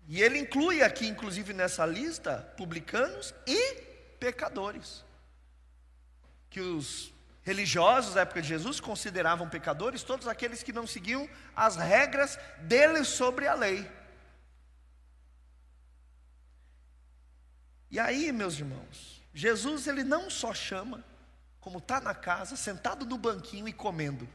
E 0.08 0.22
ele 0.22 0.38
inclui 0.38 0.82
aqui, 0.82 1.06
inclusive 1.06 1.52
nessa 1.52 1.84
lista, 1.84 2.38
publicanos 2.56 3.34
e 3.46 3.74
pecadores. 4.20 5.04
Que 6.48 6.60
os 6.60 7.12
religiosos 7.42 8.14
da 8.14 8.22
época 8.22 8.42
de 8.42 8.48
Jesus 8.48 8.80
consideravam 8.80 9.48
pecadores 9.48 10.02
todos 10.02 10.26
aqueles 10.26 10.62
que 10.62 10.72
não 10.72 10.86
seguiam 10.86 11.28
as 11.54 11.76
regras 11.76 12.38
dele 12.62 13.04
sobre 13.04 13.46
a 13.46 13.54
lei. 13.54 13.88
E 17.90 17.98
aí, 17.98 18.32
meus 18.32 18.58
irmãos, 18.58 19.22
Jesus 19.32 19.86
ele 19.86 20.02
não 20.02 20.28
só 20.28 20.52
chama, 20.52 21.04
como 21.60 21.78
está 21.78 22.00
na 22.00 22.14
casa, 22.14 22.56
sentado 22.56 23.06
no 23.06 23.16
banquinho 23.16 23.68
e 23.68 23.72
comendo. 23.72 24.28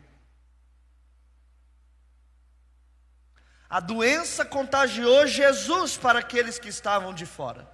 A 3.71 3.79
doença 3.79 4.43
contagiou 4.43 5.25
Jesus 5.25 5.95
para 5.95 6.19
aqueles 6.19 6.59
que 6.59 6.67
estavam 6.67 7.13
de 7.13 7.25
fora. 7.25 7.65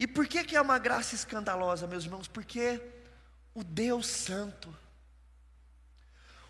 E 0.00 0.06
por 0.06 0.26
que, 0.26 0.42
que 0.42 0.56
é 0.56 0.60
uma 0.60 0.78
graça 0.78 1.14
escandalosa, 1.14 1.86
meus 1.86 2.04
irmãos? 2.04 2.26
Porque 2.26 2.80
o 3.54 3.62
Deus 3.62 4.06
Santo, 4.06 4.74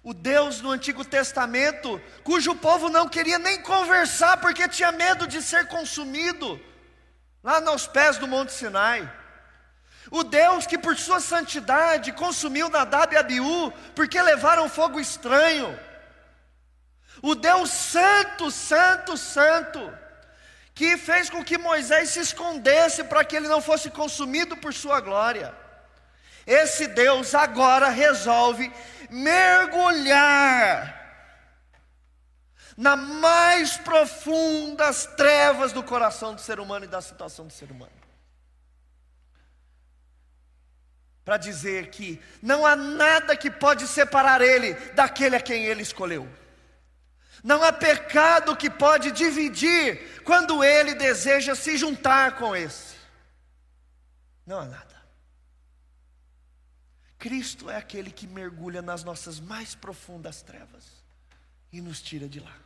o 0.00 0.14
Deus 0.14 0.60
no 0.60 0.70
Antigo 0.70 1.04
Testamento, 1.04 2.00
cujo 2.22 2.54
povo 2.54 2.88
não 2.88 3.08
queria 3.08 3.40
nem 3.40 3.60
conversar 3.60 4.36
porque 4.36 4.68
tinha 4.68 4.92
medo 4.92 5.26
de 5.26 5.42
ser 5.42 5.66
consumido, 5.66 6.60
lá 7.42 7.60
nos 7.60 7.84
pés 7.84 8.16
do 8.16 8.28
Monte 8.28 8.52
Sinai. 8.52 9.12
O 10.10 10.24
Deus 10.24 10.66
que 10.66 10.78
por 10.78 10.96
sua 10.96 11.20
santidade 11.20 12.12
consumiu 12.12 12.68
Nadab 12.68 13.12
e 13.12 13.18
Abiú, 13.18 13.72
porque 13.94 14.20
levaram 14.20 14.68
fogo 14.68 14.98
estranho. 14.98 15.78
O 17.22 17.34
Deus 17.34 17.70
santo, 17.70 18.50
santo, 18.50 19.16
santo, 19.16 19.92
que 20.74 20.96
fez 20.96 21.28
com 21.28 21.44
que 21.44 21.58
Moisés 21.58 22.10
se 22.10 22.20
escondesse 22.20 23.04
para 23.04 23.24
que 23.24 23.36
ele 23.36 23.48
não 23.48 23.60
fosse 23.60 23.90
consumido 23.90 24.56
por 24.56 24.72
sua 24.72 25.00
glória. 25.00 25.54
Esse 26.46 26.86
Deus 26.86 27.34
agora 27.34 27.88
resolve 27.88 28.72
mergulhar 29.10 30.96
na 32.76 32.94
mais 32.94 33.76
profundas 33.76 35.04
trevas 35.16 35.72
do 35.72 35.82
coração 35.82 36.32
do 36.32 36.40
ser 36.40 36.60
humano 36.60 36.84
e 36.84 36.88
da 36.88 37.02
situação 37.02 37.46
do 37.46 37.52
ser 37.52 37.70
humano. 37.72 37.97
Para 41.28 41.36
dizer 41.36 41.90
que 41.90 42.18
não 42.40 42.64
há 42.64 42.74
nada 42.74 43.36
que 43.36 43.50
pode 43.50 43.86
separar 43.86 44.40
ele 44.40 44.72
daquele 44.94 45.36
a 45.36 45.40
quem 45.42 45.66
ele 45.66 45.82
escolheu. 45.82 46.26
Não 47.44 47.62
há 47.62 47.70
pecado 47.70 48.56
que 48.56 48.70
pode 48.70 49.12
dividir 49.12 50.22
quando 50.22 50.64
ele 50.64 50.94
deseja 50.94 51.54
se 51.54 51.76
juntar 51.76 52.38
com 52.38 52.56
esse. 52.56 52.96
Não 54.46 54.58
há 54.58 54.64
nada. 54.64 54.96
Cristo 57.18 57.68
é 57.68 57.76
aquele 57.76 58.10
que 58.10 58.26
mergulha 58.26 58.80
nas 58.80 59.04
nossas 59.04 59.38
mais 59.38 59.74
profundas 59.74 60.40
trevas 60.40 60.86
e 61.70 61.82
nos 61.82 62.00
tira 62.00 62.26
de 62.26 62.40
lá. 62.40 62.56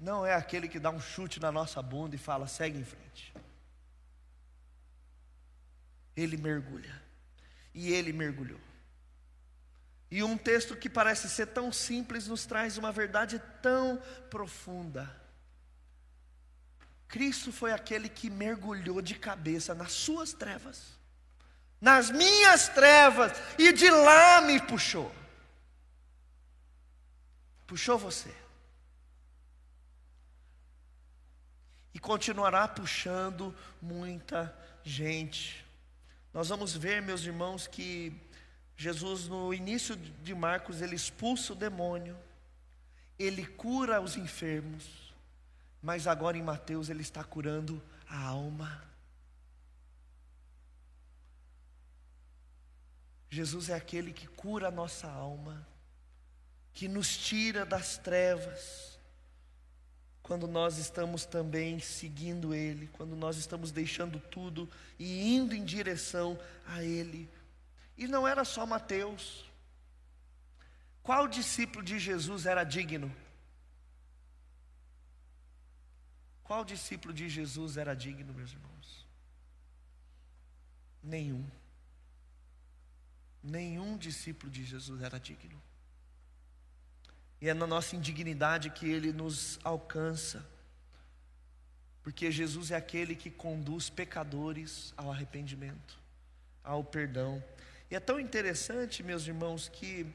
Não 0.00 0.26
é 0.26 0.34
aquele 0.34 0.66
que 0.66 0.80
dá 0.80 0.90
um 0.90 0.98
chute 0.98 1.38
na 1.38 1.52
nossa 1.52 1.80
bunda 1.80 2.16
e 2.16 2.18
fala, 2.18 2.48
segue 2.48 2.76
em 2.76 2.84
frente 2.84 3.32
ele 6.16 6.36
mergulha. 6.36 7.02
E 7.74 7.92
ele 7.92 8.12
mergulhou. 8.12 8.60
E 10.10 10.22
um 10.22 10.38
texto 10.38 10.76
que 10.76 10.88
parece 10.88 11.28
ser 11.28 11.46
tão 11.48 11.72
simples 11.72 12.26
nos 12.26 12.46
traz 12.46 12.78
uma 12.78 12.92
verdade 12.92 13.40
tão 13.60 14.00
profunda. 14.30 15.14
Cristo 17.08 17.52
foi 17.52 17.72
aquele 17.72 18.08
que 18.08 18.30
mergulhou 18.30 19.02
de 19.02 19.14
cabeça 19.14 19.74
nas 19.74 19.92
suas 19.92 20.32
trevas, 20.32 20.98
nas 21.80 22.10
minhas 22.10 22.68
trevas, 22.68 23.32
e 23.58 23.72
de 23.72 23.90
lá 23.90 24.40
me 24.40 24.60
puxou. 24.60 25.14
Puxou 27.66 27.98
você. 27.98 28.32
e 31.96 31.98
continuará 31.98 32.68
puxando 32.68 33.56
muita 33.80 34.54
gente. 34.84 35.65
Nós 36.36 36.50
vamos 36.50 36.76
ver, 36.76 37.00
meus 37.00 37.22
irmãos, 37.22 37.66
que 37.66 38.12
Jesus, 38.76 39.26
no 39.26 39.54
início 39.54 39.96
de 39.96 40.34
Marcos, 40.34 40.82
ele 40.82 40.94
expulsa 40.94 41.54
o 41.54 41.56
demônio, 41.56 42.14
ele 43.18 43.46
cura 43.46 44.02
os 44.02 44.18
enfermos, 44.18 45.14
mas 45.80 46.06
agora 46.06 46.36
em 46.36 46.42
Mateus 46.42 46.90
ele 46.90 47.00
está 47.00 47.24
curando 47.24 47.82
a 48.06 48.20
alma. 48.22 48.84
Jesus 53.30 53.70
é 53.70 53.74
aquele 53.74 54.12
que 54.12 54.26
cura 54.26 54.68
a 54.68 54.70
nossa 54.70 55.10
alma, 55.10 55.66
que 56.74 56.86
nos 56.86 57.16
tira 57.16 57.64
das 57.64 57.96
trevas, 57.96 58.95
quando 60.26 60.48
nós 60.48 60.76
estamos 60.76 61.24
também 61.24 61.78
seguindo 61.78 62.52
Ele, 62.52 62.88
quando 62.94 63.14
nós 63.14 63.36
estamos 63.36 63.70
deixando 63.70 64.18
tudo 64.18 64.68
e 64.98 65.36
indo 65.36 65.54
em 65.54 65.64
direção 65.64 66.36
a 66.66 66.82
Ele. 66.82 67.30
E 67.96 68.08
não 68.08 68.26
era 68.26 68.44
só 68.44 68.66
Mateus. 68.66 69.48
Qual 71.00 71.28
discípulo 71.28 71.84
de 71.84 72.00
Jesus 72.00 72.44
era 72.44 72.64
digno? 72.64 73.14
Qual 76.42 76.64
discípulo 76.64 77.14
de 77.14 77.28
Jesus 77.28 77.76
era 77.76 77.94
digno, 77.94 78.34
meus 78.34 78.50
irmãos? 78.50 79.06
Nenhum. 81.04 81.48
Nenhum 83.40 83.96
discípulo 83.96 84.50
de 84.50 84.64
Jesus 84.64 85.00
era 85.02 85.20
digno. 85.20 85.62
E 87.40 87.48
é 87.48 87.54
na 87.54 87.66
nossa 87.66 87.96
indignidade 87.96 88.70
que 88.70 88.86
ele 88.86 89.12
nos 89.12 89.58
alcança. 89.62 90.44
Porque 92.02 92.30
Jesus 92.30 92.70
é 92.70 92.76
aquele 92.76 93.14
que 93.14 93.30
conduz 93.30 93.90
pecadores 93.90 94.94
ao 94.96 95.10
arrependimento, 95.10 95.98
ao 96.62 96.82
perdão. 96.84 97.42
E 97.90 97.96
é 97.96 98.00
tão 98.00 98.18
interessante, 98.18 99.02
meus 99.02 99.26
irmãos, 99.26 99.68
que 99.68 100.06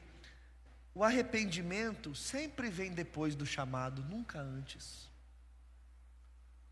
o 0.94 1.04
arrependimento 1.04 2.14
sempre 2.14 2.68
vem 2.68 2.92
depois 2.92 3.34
do 3.34 3.46
chamado, 3.46 4.02
nunca 4.02 4.40
antes. 4.40 5.10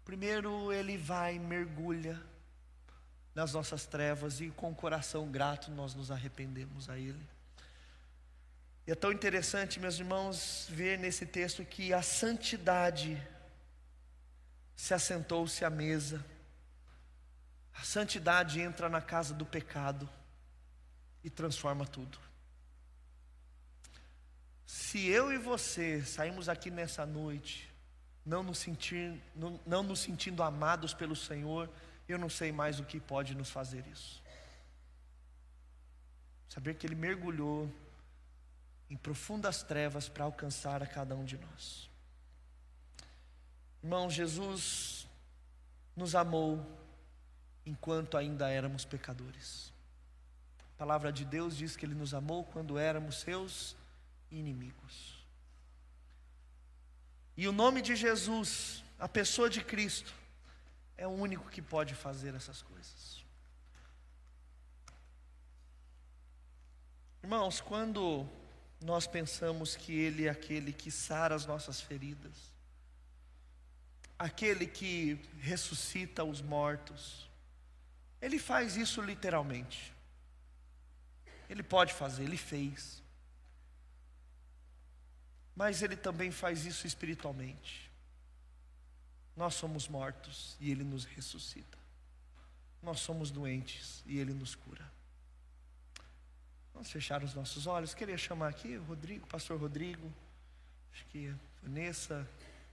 Primeiro 0.05 0.73
ele 0.73 0.97
vai, 0.97 1.39
mergulha 1.39 2.21
nas 3.35 3.53
nossas 3.53 3.87
trevas 3.87 4.41
e 4.41 4.51
com 4.51 4.71
o 4.71 4.75
coração 4.75 5.31
grato 5.31 5.71
nós 5.71 5.95
nos 5.95 6.11
arrependemos 6.11 6.91
a 6.91 6.99
ele. 6.99 7.29
E 8.87 8.91
é 8.93 8.95
tão 8.95 9.13
interessante, 9.13 9.79
meus 9.79 9.99
irmãos, 9.99 10.67
ver 10.71 10.99
nesse 10.99 11.27
texto 11.27 11.65
que 11.65 11.93
a 11.93 12.03
santidade 12.03 13.21
se 14.75 14.95
assentou-se 14.95 15.65
à 15.65 15.71
mesa. 15.71 16.25
A 17.75 17.85
santidade 17.85 18.61
entra 18.61 18.89
na 18.89 19.01
casa 19.01 19.35
do 19.35 19.45
pecado 19.45 20.09
e 21.23 21.29
transforma 21.29 21.87
tudo. 21.87 22.19
Se 24.65 25.07
eu 25.07 25.33
e 25.33 25.39
você 25.39 26.03
saímos 26.05 26.49
aqui 26.49 26.71
nessa 26.71 27.05
noite, 27.05 27.71
não 28.25 28.43
nos, 28.43 28.59
sentir, 28.59 29.21
não, 29.35 29.61
não 29.67 29.83
nos 29.83 30.01
sentindo 30.01 30.43
amados 30.43 30.95
pelo 30.95 31.17
Senhor, 31.17 31.69
eu 32.09 32.19
não 32.19 32.29
sei 32.29 32.53
mais 32.53 32.81
o 32.81 32.85
que 32.85 32.99
pode 33.01 33.35
nos 33.35 33.51
fazer 33.51 33.85
isso. 33.89 34.23
Saber 36.49 36.75
que 36.75 36.87
Ele 36.87 36.95
mergulhou 36.95 37.73
em 38.91 38.97
profundas 38.97 39.63
trevas 39.63 40.09
para 40.09 40.25
alcançar 40.25 40.83
a 40.83 40.87
cada 40.87 41.15
um 41.15 41.25
de 41.25 41.39
nós. 41.39 41.89
Irmão, 43.83 44.11
Jesus 44.11 45.07
nos 45.97 46.15
amou 46.17 46.67
enquanto 47.65 48.17
ainda 48.17 48.51
éramos 48.51 48.85
pecadores. 48.85 49.73
A 50.75 50.79
palavra 50.79 51.13
de 51.13 51.25
Deus 51.25 51.57
diz 51.57 51.77
que 51.77 51.87
Ele 51.87 51.95
nos 51.95 52.13
amou 52.13 52.45
quando 52.45 52.79
éramos 52.79 53.21
seus 53.21 53.77
inimigos. 54.31 55.25
E 57.37 57.47
o 57.47 57.53
nome 57.53 57.81
de 57.81 57.95
Jesus, 57.95 58.85
a 58.99 59.09
pessoa 59.09 59.49
de 59.49 59.63
Cristo, 59.63 60.13
é 60.97 61.07
o 61.07 61.11
único 61.11 61.49
que 61.49 61.63
pode 61.63 61.95
fazer 61.95 62.35
essas 62.35 62.61
coisas. 62.61 63.25
Irmãos, 67.23 67.61
quando 67.61 68.29
nós 68.81 69.07
pensamos 69.07 69.77
que 69.77 69.93
Ele 69.93 70.27
é 70.27 70.31
aquele 70.31 70.73
que 70.73 70.91
sara 70.91 71.35
as 71.35 71.45
nossas 71.45 71.81
feridas, 71.81 72.33
aquele 74.19 74.67
que 74.67 75.21
ressuscita 75.41 76.25
os 76.25 76.41
mortos. 76.41 77.29
Ele 78.21 78.39
faz 78.39 78.77
isso 78.77 79.01
literalmente. 79.01 79.95
Ele 81.49 81.63
pode 81.63 81.93
fazer, 81.93 82.23
ele 82.23 82.37
fez. 82.37 83.03
Mas 85.57 85.83
ele 85.83 85.97
também 85.97 86.31
faz 86.31 86.65
isso 86.65 86.87
espiritualmente. 86.87 87.91
Nós 89.37 89.55
somos 89.55 89.89
mortos 89.89 90.57
e 90.61 90.71
ele 90.71 90.85
nos 90.85 91.05
ressuscita. 91.05 91.79
Nós 92.83 93.01
somos 93.01 93.31
doentes 93.31 94.03
e 94.07 94.19
ele 94.19 94.33
nos 94.33 94.55
cura. 94.55 94.91
Vamos 96.81 96.93
fechar 96.93 97.23
os 97.23 97.35
nossos 97.35 97.67
olhos. 97.67 97.93
Queria 97.93 98.17
chamar 98.17 98.49
aqui 98.49 98.79
o 98.79 98.83
Rodrigo, 98.85 99.27
o 99.27 99.29
pastor 99.29 99.61
Rodrigo, 99.61 100.11
acho 100.95 101.05
que 101.09 101.29
a 101.29 101.35
Vanessa 101.63 102.27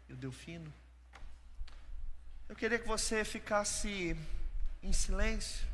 e 0.08 0.14
o 0.14 0.16
Delfino. 0.16 0.74
Eu 2.48 2.56
queria 2.56 2.80
que 2.80 2.88
você 2.88 3.26
ficasse 3.26 4.16
em 4.82 4.94
silêncio, 4.94 5.68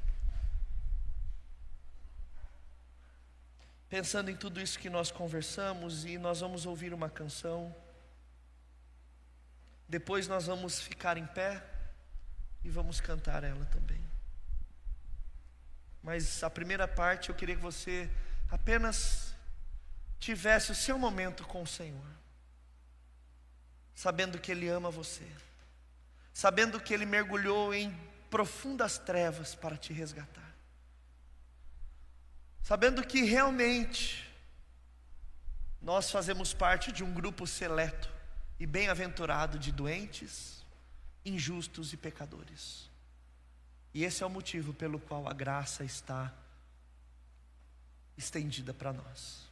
pensando 3.87 4.31
em 4.31 4.35
tudo 4.35 4.59
isso 4.59 4.79
que 4.79 4.89
nós 4.89 5.11
conversamos, 5.11 6.03
e 6.03 6.17
nós 6.17 6.39
vamos 6.39 6.65
ouvir 6.65 6.91
uma 6.91 7.11
canção. 7.11 7.71
Depois 9.87 10.27
nós 10.27 10.47
vamos 10.47 10.81
ficar 10.81 11.17
em 11.17 11.27
pé 11.27 11.63
e 12.63 12.69
vamos 12.71 12.99
cantar 12.99 13.43
ela 13.43 13.65
também. 13.65 14.12
Mas 16.03 16.43
a 16.43 16.49
primeira 16.49 16.85
parte 16.85 17.29
eu 17.29 17.35
queria 17.35 17.55
que 17.55 17.61
você 17.61 18.09
apenas 18.51 19.33
tivesse 20.19 20.71
o 20.71 20.75
seu 20.75 20.99
momento 20.99 21.45
com 21.45 21.63
o 21.63 21.67
Senhor, 21.67 22.05
sabendo 23.95 24.37
que 24.37 24.51
Ele 24.51 24.67
ama 24.67 24.91
você, 24.91 25.25
sabendo 26.33 26.79
que 26.79 26.93
Ele 26.93 27.05
mergulhou 27.05 27.73
em 27.73 27.97
profundas 28.29 28.97
trevas 28.97 29.55
para 29.55 29.77
te 29.77 29.93
resgatar, 29.93 30.53
sabendo 32.61 33.05
que 33.05 33.23
realmente 33.23 34.29
nós 35.81 36.11
fazemos 36.11 36.53
parte 36.53 36.91
de 36.91 37.03
um 37.03 37.13
grupo 37.13 37.47
seleto 37.47 38.11
e 38.59 38.65
bem-aventurado 38.65 39.57
de 39.57 39.71
doentes, 39.71 40.63
injustos 41.25 41.91
e 41.93 41.97
pecadores. 41.97 42.92
E 43.93 44.03
esse 44.03 44.23
é 44.23 44.25
o 44.25 44.29
motivo 44.29 44.73
pelo 44.73 44.99
qual 44.99 45.27
a 45.27 45.33
graça 45.33 45.83
está 45.83 46.33
estendida 48.17 48.73
para 48.73 48.91
nós. 48.91 49.43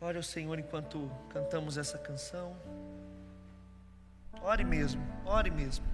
Ore 0.00 0.16
ao 0.16 0.22
Senhor 0.22 0.58
enquanto 0.58 1.08
cantamos 1.30 1.78
essa 1.78 1.96
canção. 1.96 2.56
Ore 4.42 4.64
mesmo, 4.64 5.00
ore 5.24 5.48
mesmo. 5.48 5.86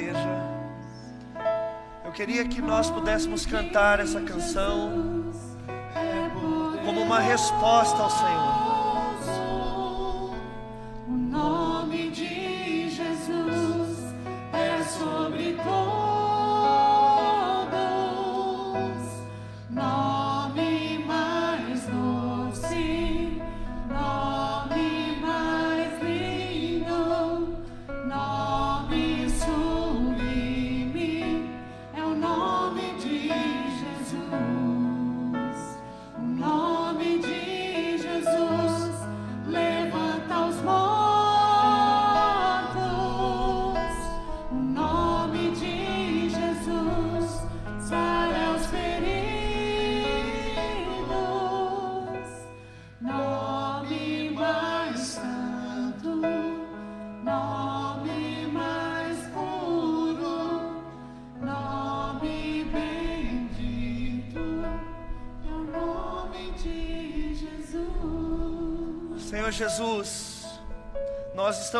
Igreja. 0.00 0.50
Eu 2.04 2.12
queria 2.12 2.44
que 2.46 2.60
nós 2.60 2.90
pudéssemos 2.90 3.46
cantar 3.46 4.00
essa 4.00 4.20
canção 4.20 5.30
como 6.84 7.02
uma 7.02 7.20
resposta 7.20 8.02
ao 8.02 8.10
Senhor. 8.10 8.69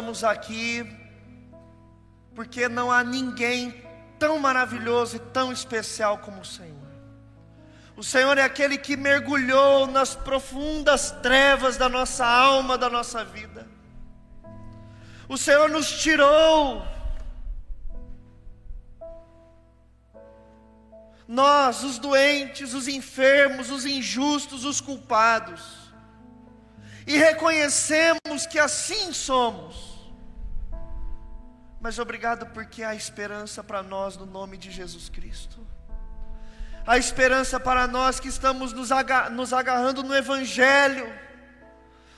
Estamos 0.01 0.25
aqui 0.25 0.97
porque 2.35 2.71
não 2.71 2.91
há 2.91 3.05
ninguém 3.05 3.85
tão 4.19 4.39
maravilhoso 4.39 5.17
e 5.17 5.19
tão 5.19 5.53
especial 5.53 6.17
como 6.19 6.41
o 6.41 6.45
Senhor. 6.45 6.89
O 7.95 8.03
Senhor 8.03 8.39
é 8.39 8.43
aquele 8.43 8.79
que 8.79 8.97
mergulhou 8.97 9.87
nas 9.87 10.15
profundas 10.15 11.11
trevas 11.23 11.77
da 11.77 11.87
nossa 11.87 12.25
alma, 12.25 12.79
da 12.79 12.89
nossa 12.89 13.23
vida. 13.23 13.69
O 15.29 15.37
Senhor 15.37 15.69
nos 15.69 15.91
tirou. 16.01 16.83
Nós, 21.29 21.85
os 21.85 21.99
doentes, 21.99 22.73
os 22.73 22.89
enfermos, 22.89 23.71
os 23.71 23.85
injustos, 23.85 24.65
os 24.65 24.81
culpados 24.81 25.91
e 27.11 27.17
reconhecemos 27.17 28.47
que 28.49 28.57
assim 28.57 29.13
somos. 29.13 29.90
Mas 31.81 31.99
obrigado 31.99 32.47
porque 32.47 32.83
há 32.83 32.95
esperança 32.95 33.65
para 33.65 33.83
nós 33.83 34.17
no 34.17 34.27
nome 34.27 34.59
de 34.59 34.71
Jesus 34.71 35.09
Cristo. 35.09 35.67
Há 36.87 36.99
esperança 36.99 37.59
para 37.59 37.87
nós 37.87 38.21
que 38.21 38.29
estamos 38.29 38.73
nos, 38.73 38.91
nos 39.33 39.53
agarrando 39.53 40.03
no 40.03 40.15
Evangelho, 40.15 41.11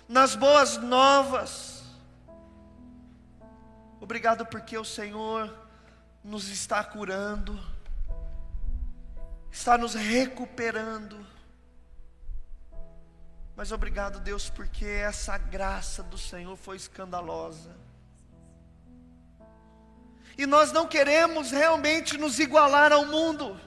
nas 0.09 0.35
boas 0.35 0.79
novas. 0.79 1.85
Obrigado 4.01 4.45
porque 4.47 4.77
o 4.77 4.85
Senhor 4.85 5.55
nos 6.25 6.49
está 6.49 6.83
curando, 6.83 7.59
está 9.51 9.79
nos 9.79 9.95
recuperando. 9.95 11.25
Mas 13.55 13.71
obrigado, 13.71 14.19
Deus, 14.19 14.51
porque 14.51 14.87
essa 14.87 15.39
graça 15.39 16.03
do 16.03 16.19
Senhor 16.19 16.57
foi 16.57 16.77
escandalosa. 16.77 17.82
E 20.37 20.47
nós 20.47 20.73
não 20.73 20.87
queremos 20.87 21.51
realmente 21.51 22.17
nos 22.17 22.39
igualar 22.39 22.93
ao 22.93 23.07
mundo. 23.07 23.61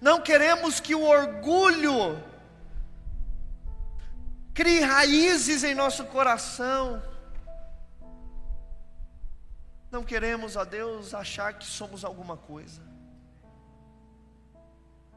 Não 0.00 0.20
queremos 0.20 0.80
que 0.80 0.94
o 0.94 1.02
orgulho 1.02 2.22
crie 4.52 4.80
raízes 4.80 5.64
em 5.64 5.74
nosso 5.74 6.04
coração. 6.06 7.02
Não 9.90 10.02
queremos, 10.02 10.56
ó 10.56 10.64
Deus, 10.64 11.14
achar 11.14 11.54
que 11.54 11.64
somos 11.64 12.04
alguma 12.04 12.36
coisa. 12.36 12.82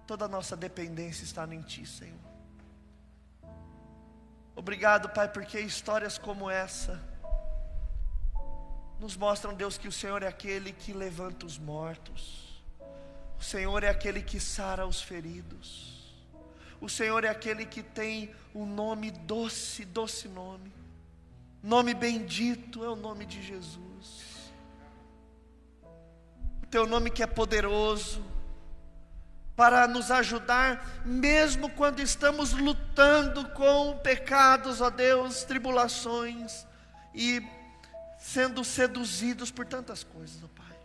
Toda 0.05 0.25
a 0.25 0.27
nossa 0.27 0.55
dependência 0.55 1.23
está 1.23 1.45
em 1.51 1.61
Ti, 1.61 1.85
Senhor. 1.85 2.19
Obrigado, 4.55 5.09
Pai, 5.09 5.27
porque 5.27 5.59
histórias 5.59 6.17
como 6.17 6.49
essa 6.49 7.03
nos 8.99 9.15
mostram, 9.15 9.53
Deus, 9.53 9.77
que 9.77 9.87
o 9.87 9.91
Senhor 9.91 10.23
é 10.23 10.27
aquele 10.27 10.71
que 10.71 10.91
levanta 10.91 11.45
os 11.45 11.57
mortos, 11.57 12.63
o 13.39 13.43
Senhor 13.43 13.83
é 13.83 13.89
aquele 13.89 14.21
que 14.21 14.39
sara 14.39 14.87
os 14.87 15.01
feridos, 15.01 16.15
o 16.81 16.89
Senhor 16.89 17.23
é 17.23 17.29
aquele 17.29 17.65
que 17.65 17.83
tem 17.83 18.33
um 18.53 18.65
nome 18.65 19.11
doce, 19.11 19.85
doce 19.85 20.27
nome, 20.27 20.73
nome 21.61 21.93
bendito 21.93 22.83
é 22.83 22.89
o 22.89 22.95
nome 22.95 23.25
de 23.25 23.41
Jesus, 23.41 24.51
o 26.63 26.65
Teu 26.65 26.87
nome 26.87 27.11
que 27.11 27.21
é 27.21 27.27
poderoso, 27.27 28.25
para 29.55 29.87
nos 29.87 30.11
ajudar, 30.11 31.01
mesmo 31.03 31.67
quando 31.71 31.99
estamos 31.99 32.53
lutando 32.53 33.49
com 33.49 33.97
pecados, 33.97 34.81
ó 34.81 34.91
Deus, 34.91 35.43
tribulações 35.43 36.67
e 37.11 37.41
sendo 38.33 38.61
seduzidos 38.77 39.49
por 39.57 39.65
tantas 39.65 40.03
coisas, 40.03 40.37
ó 40.43 40.49
Pai. 40.61 40.77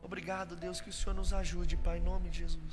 Obrigado, 0.00 0.54
Deus, 0.54 0.80
que 0.80 0.90
o 0.90 0.92
Senhor 0.92 1.14
nos 1.20 1.32
ajude, 1.32 1.76
Pai, 1.76 1.98
em 1.98 2.02
nome 2.12 2.30
de 2.30 2.38
Jesus. 2.44 2.72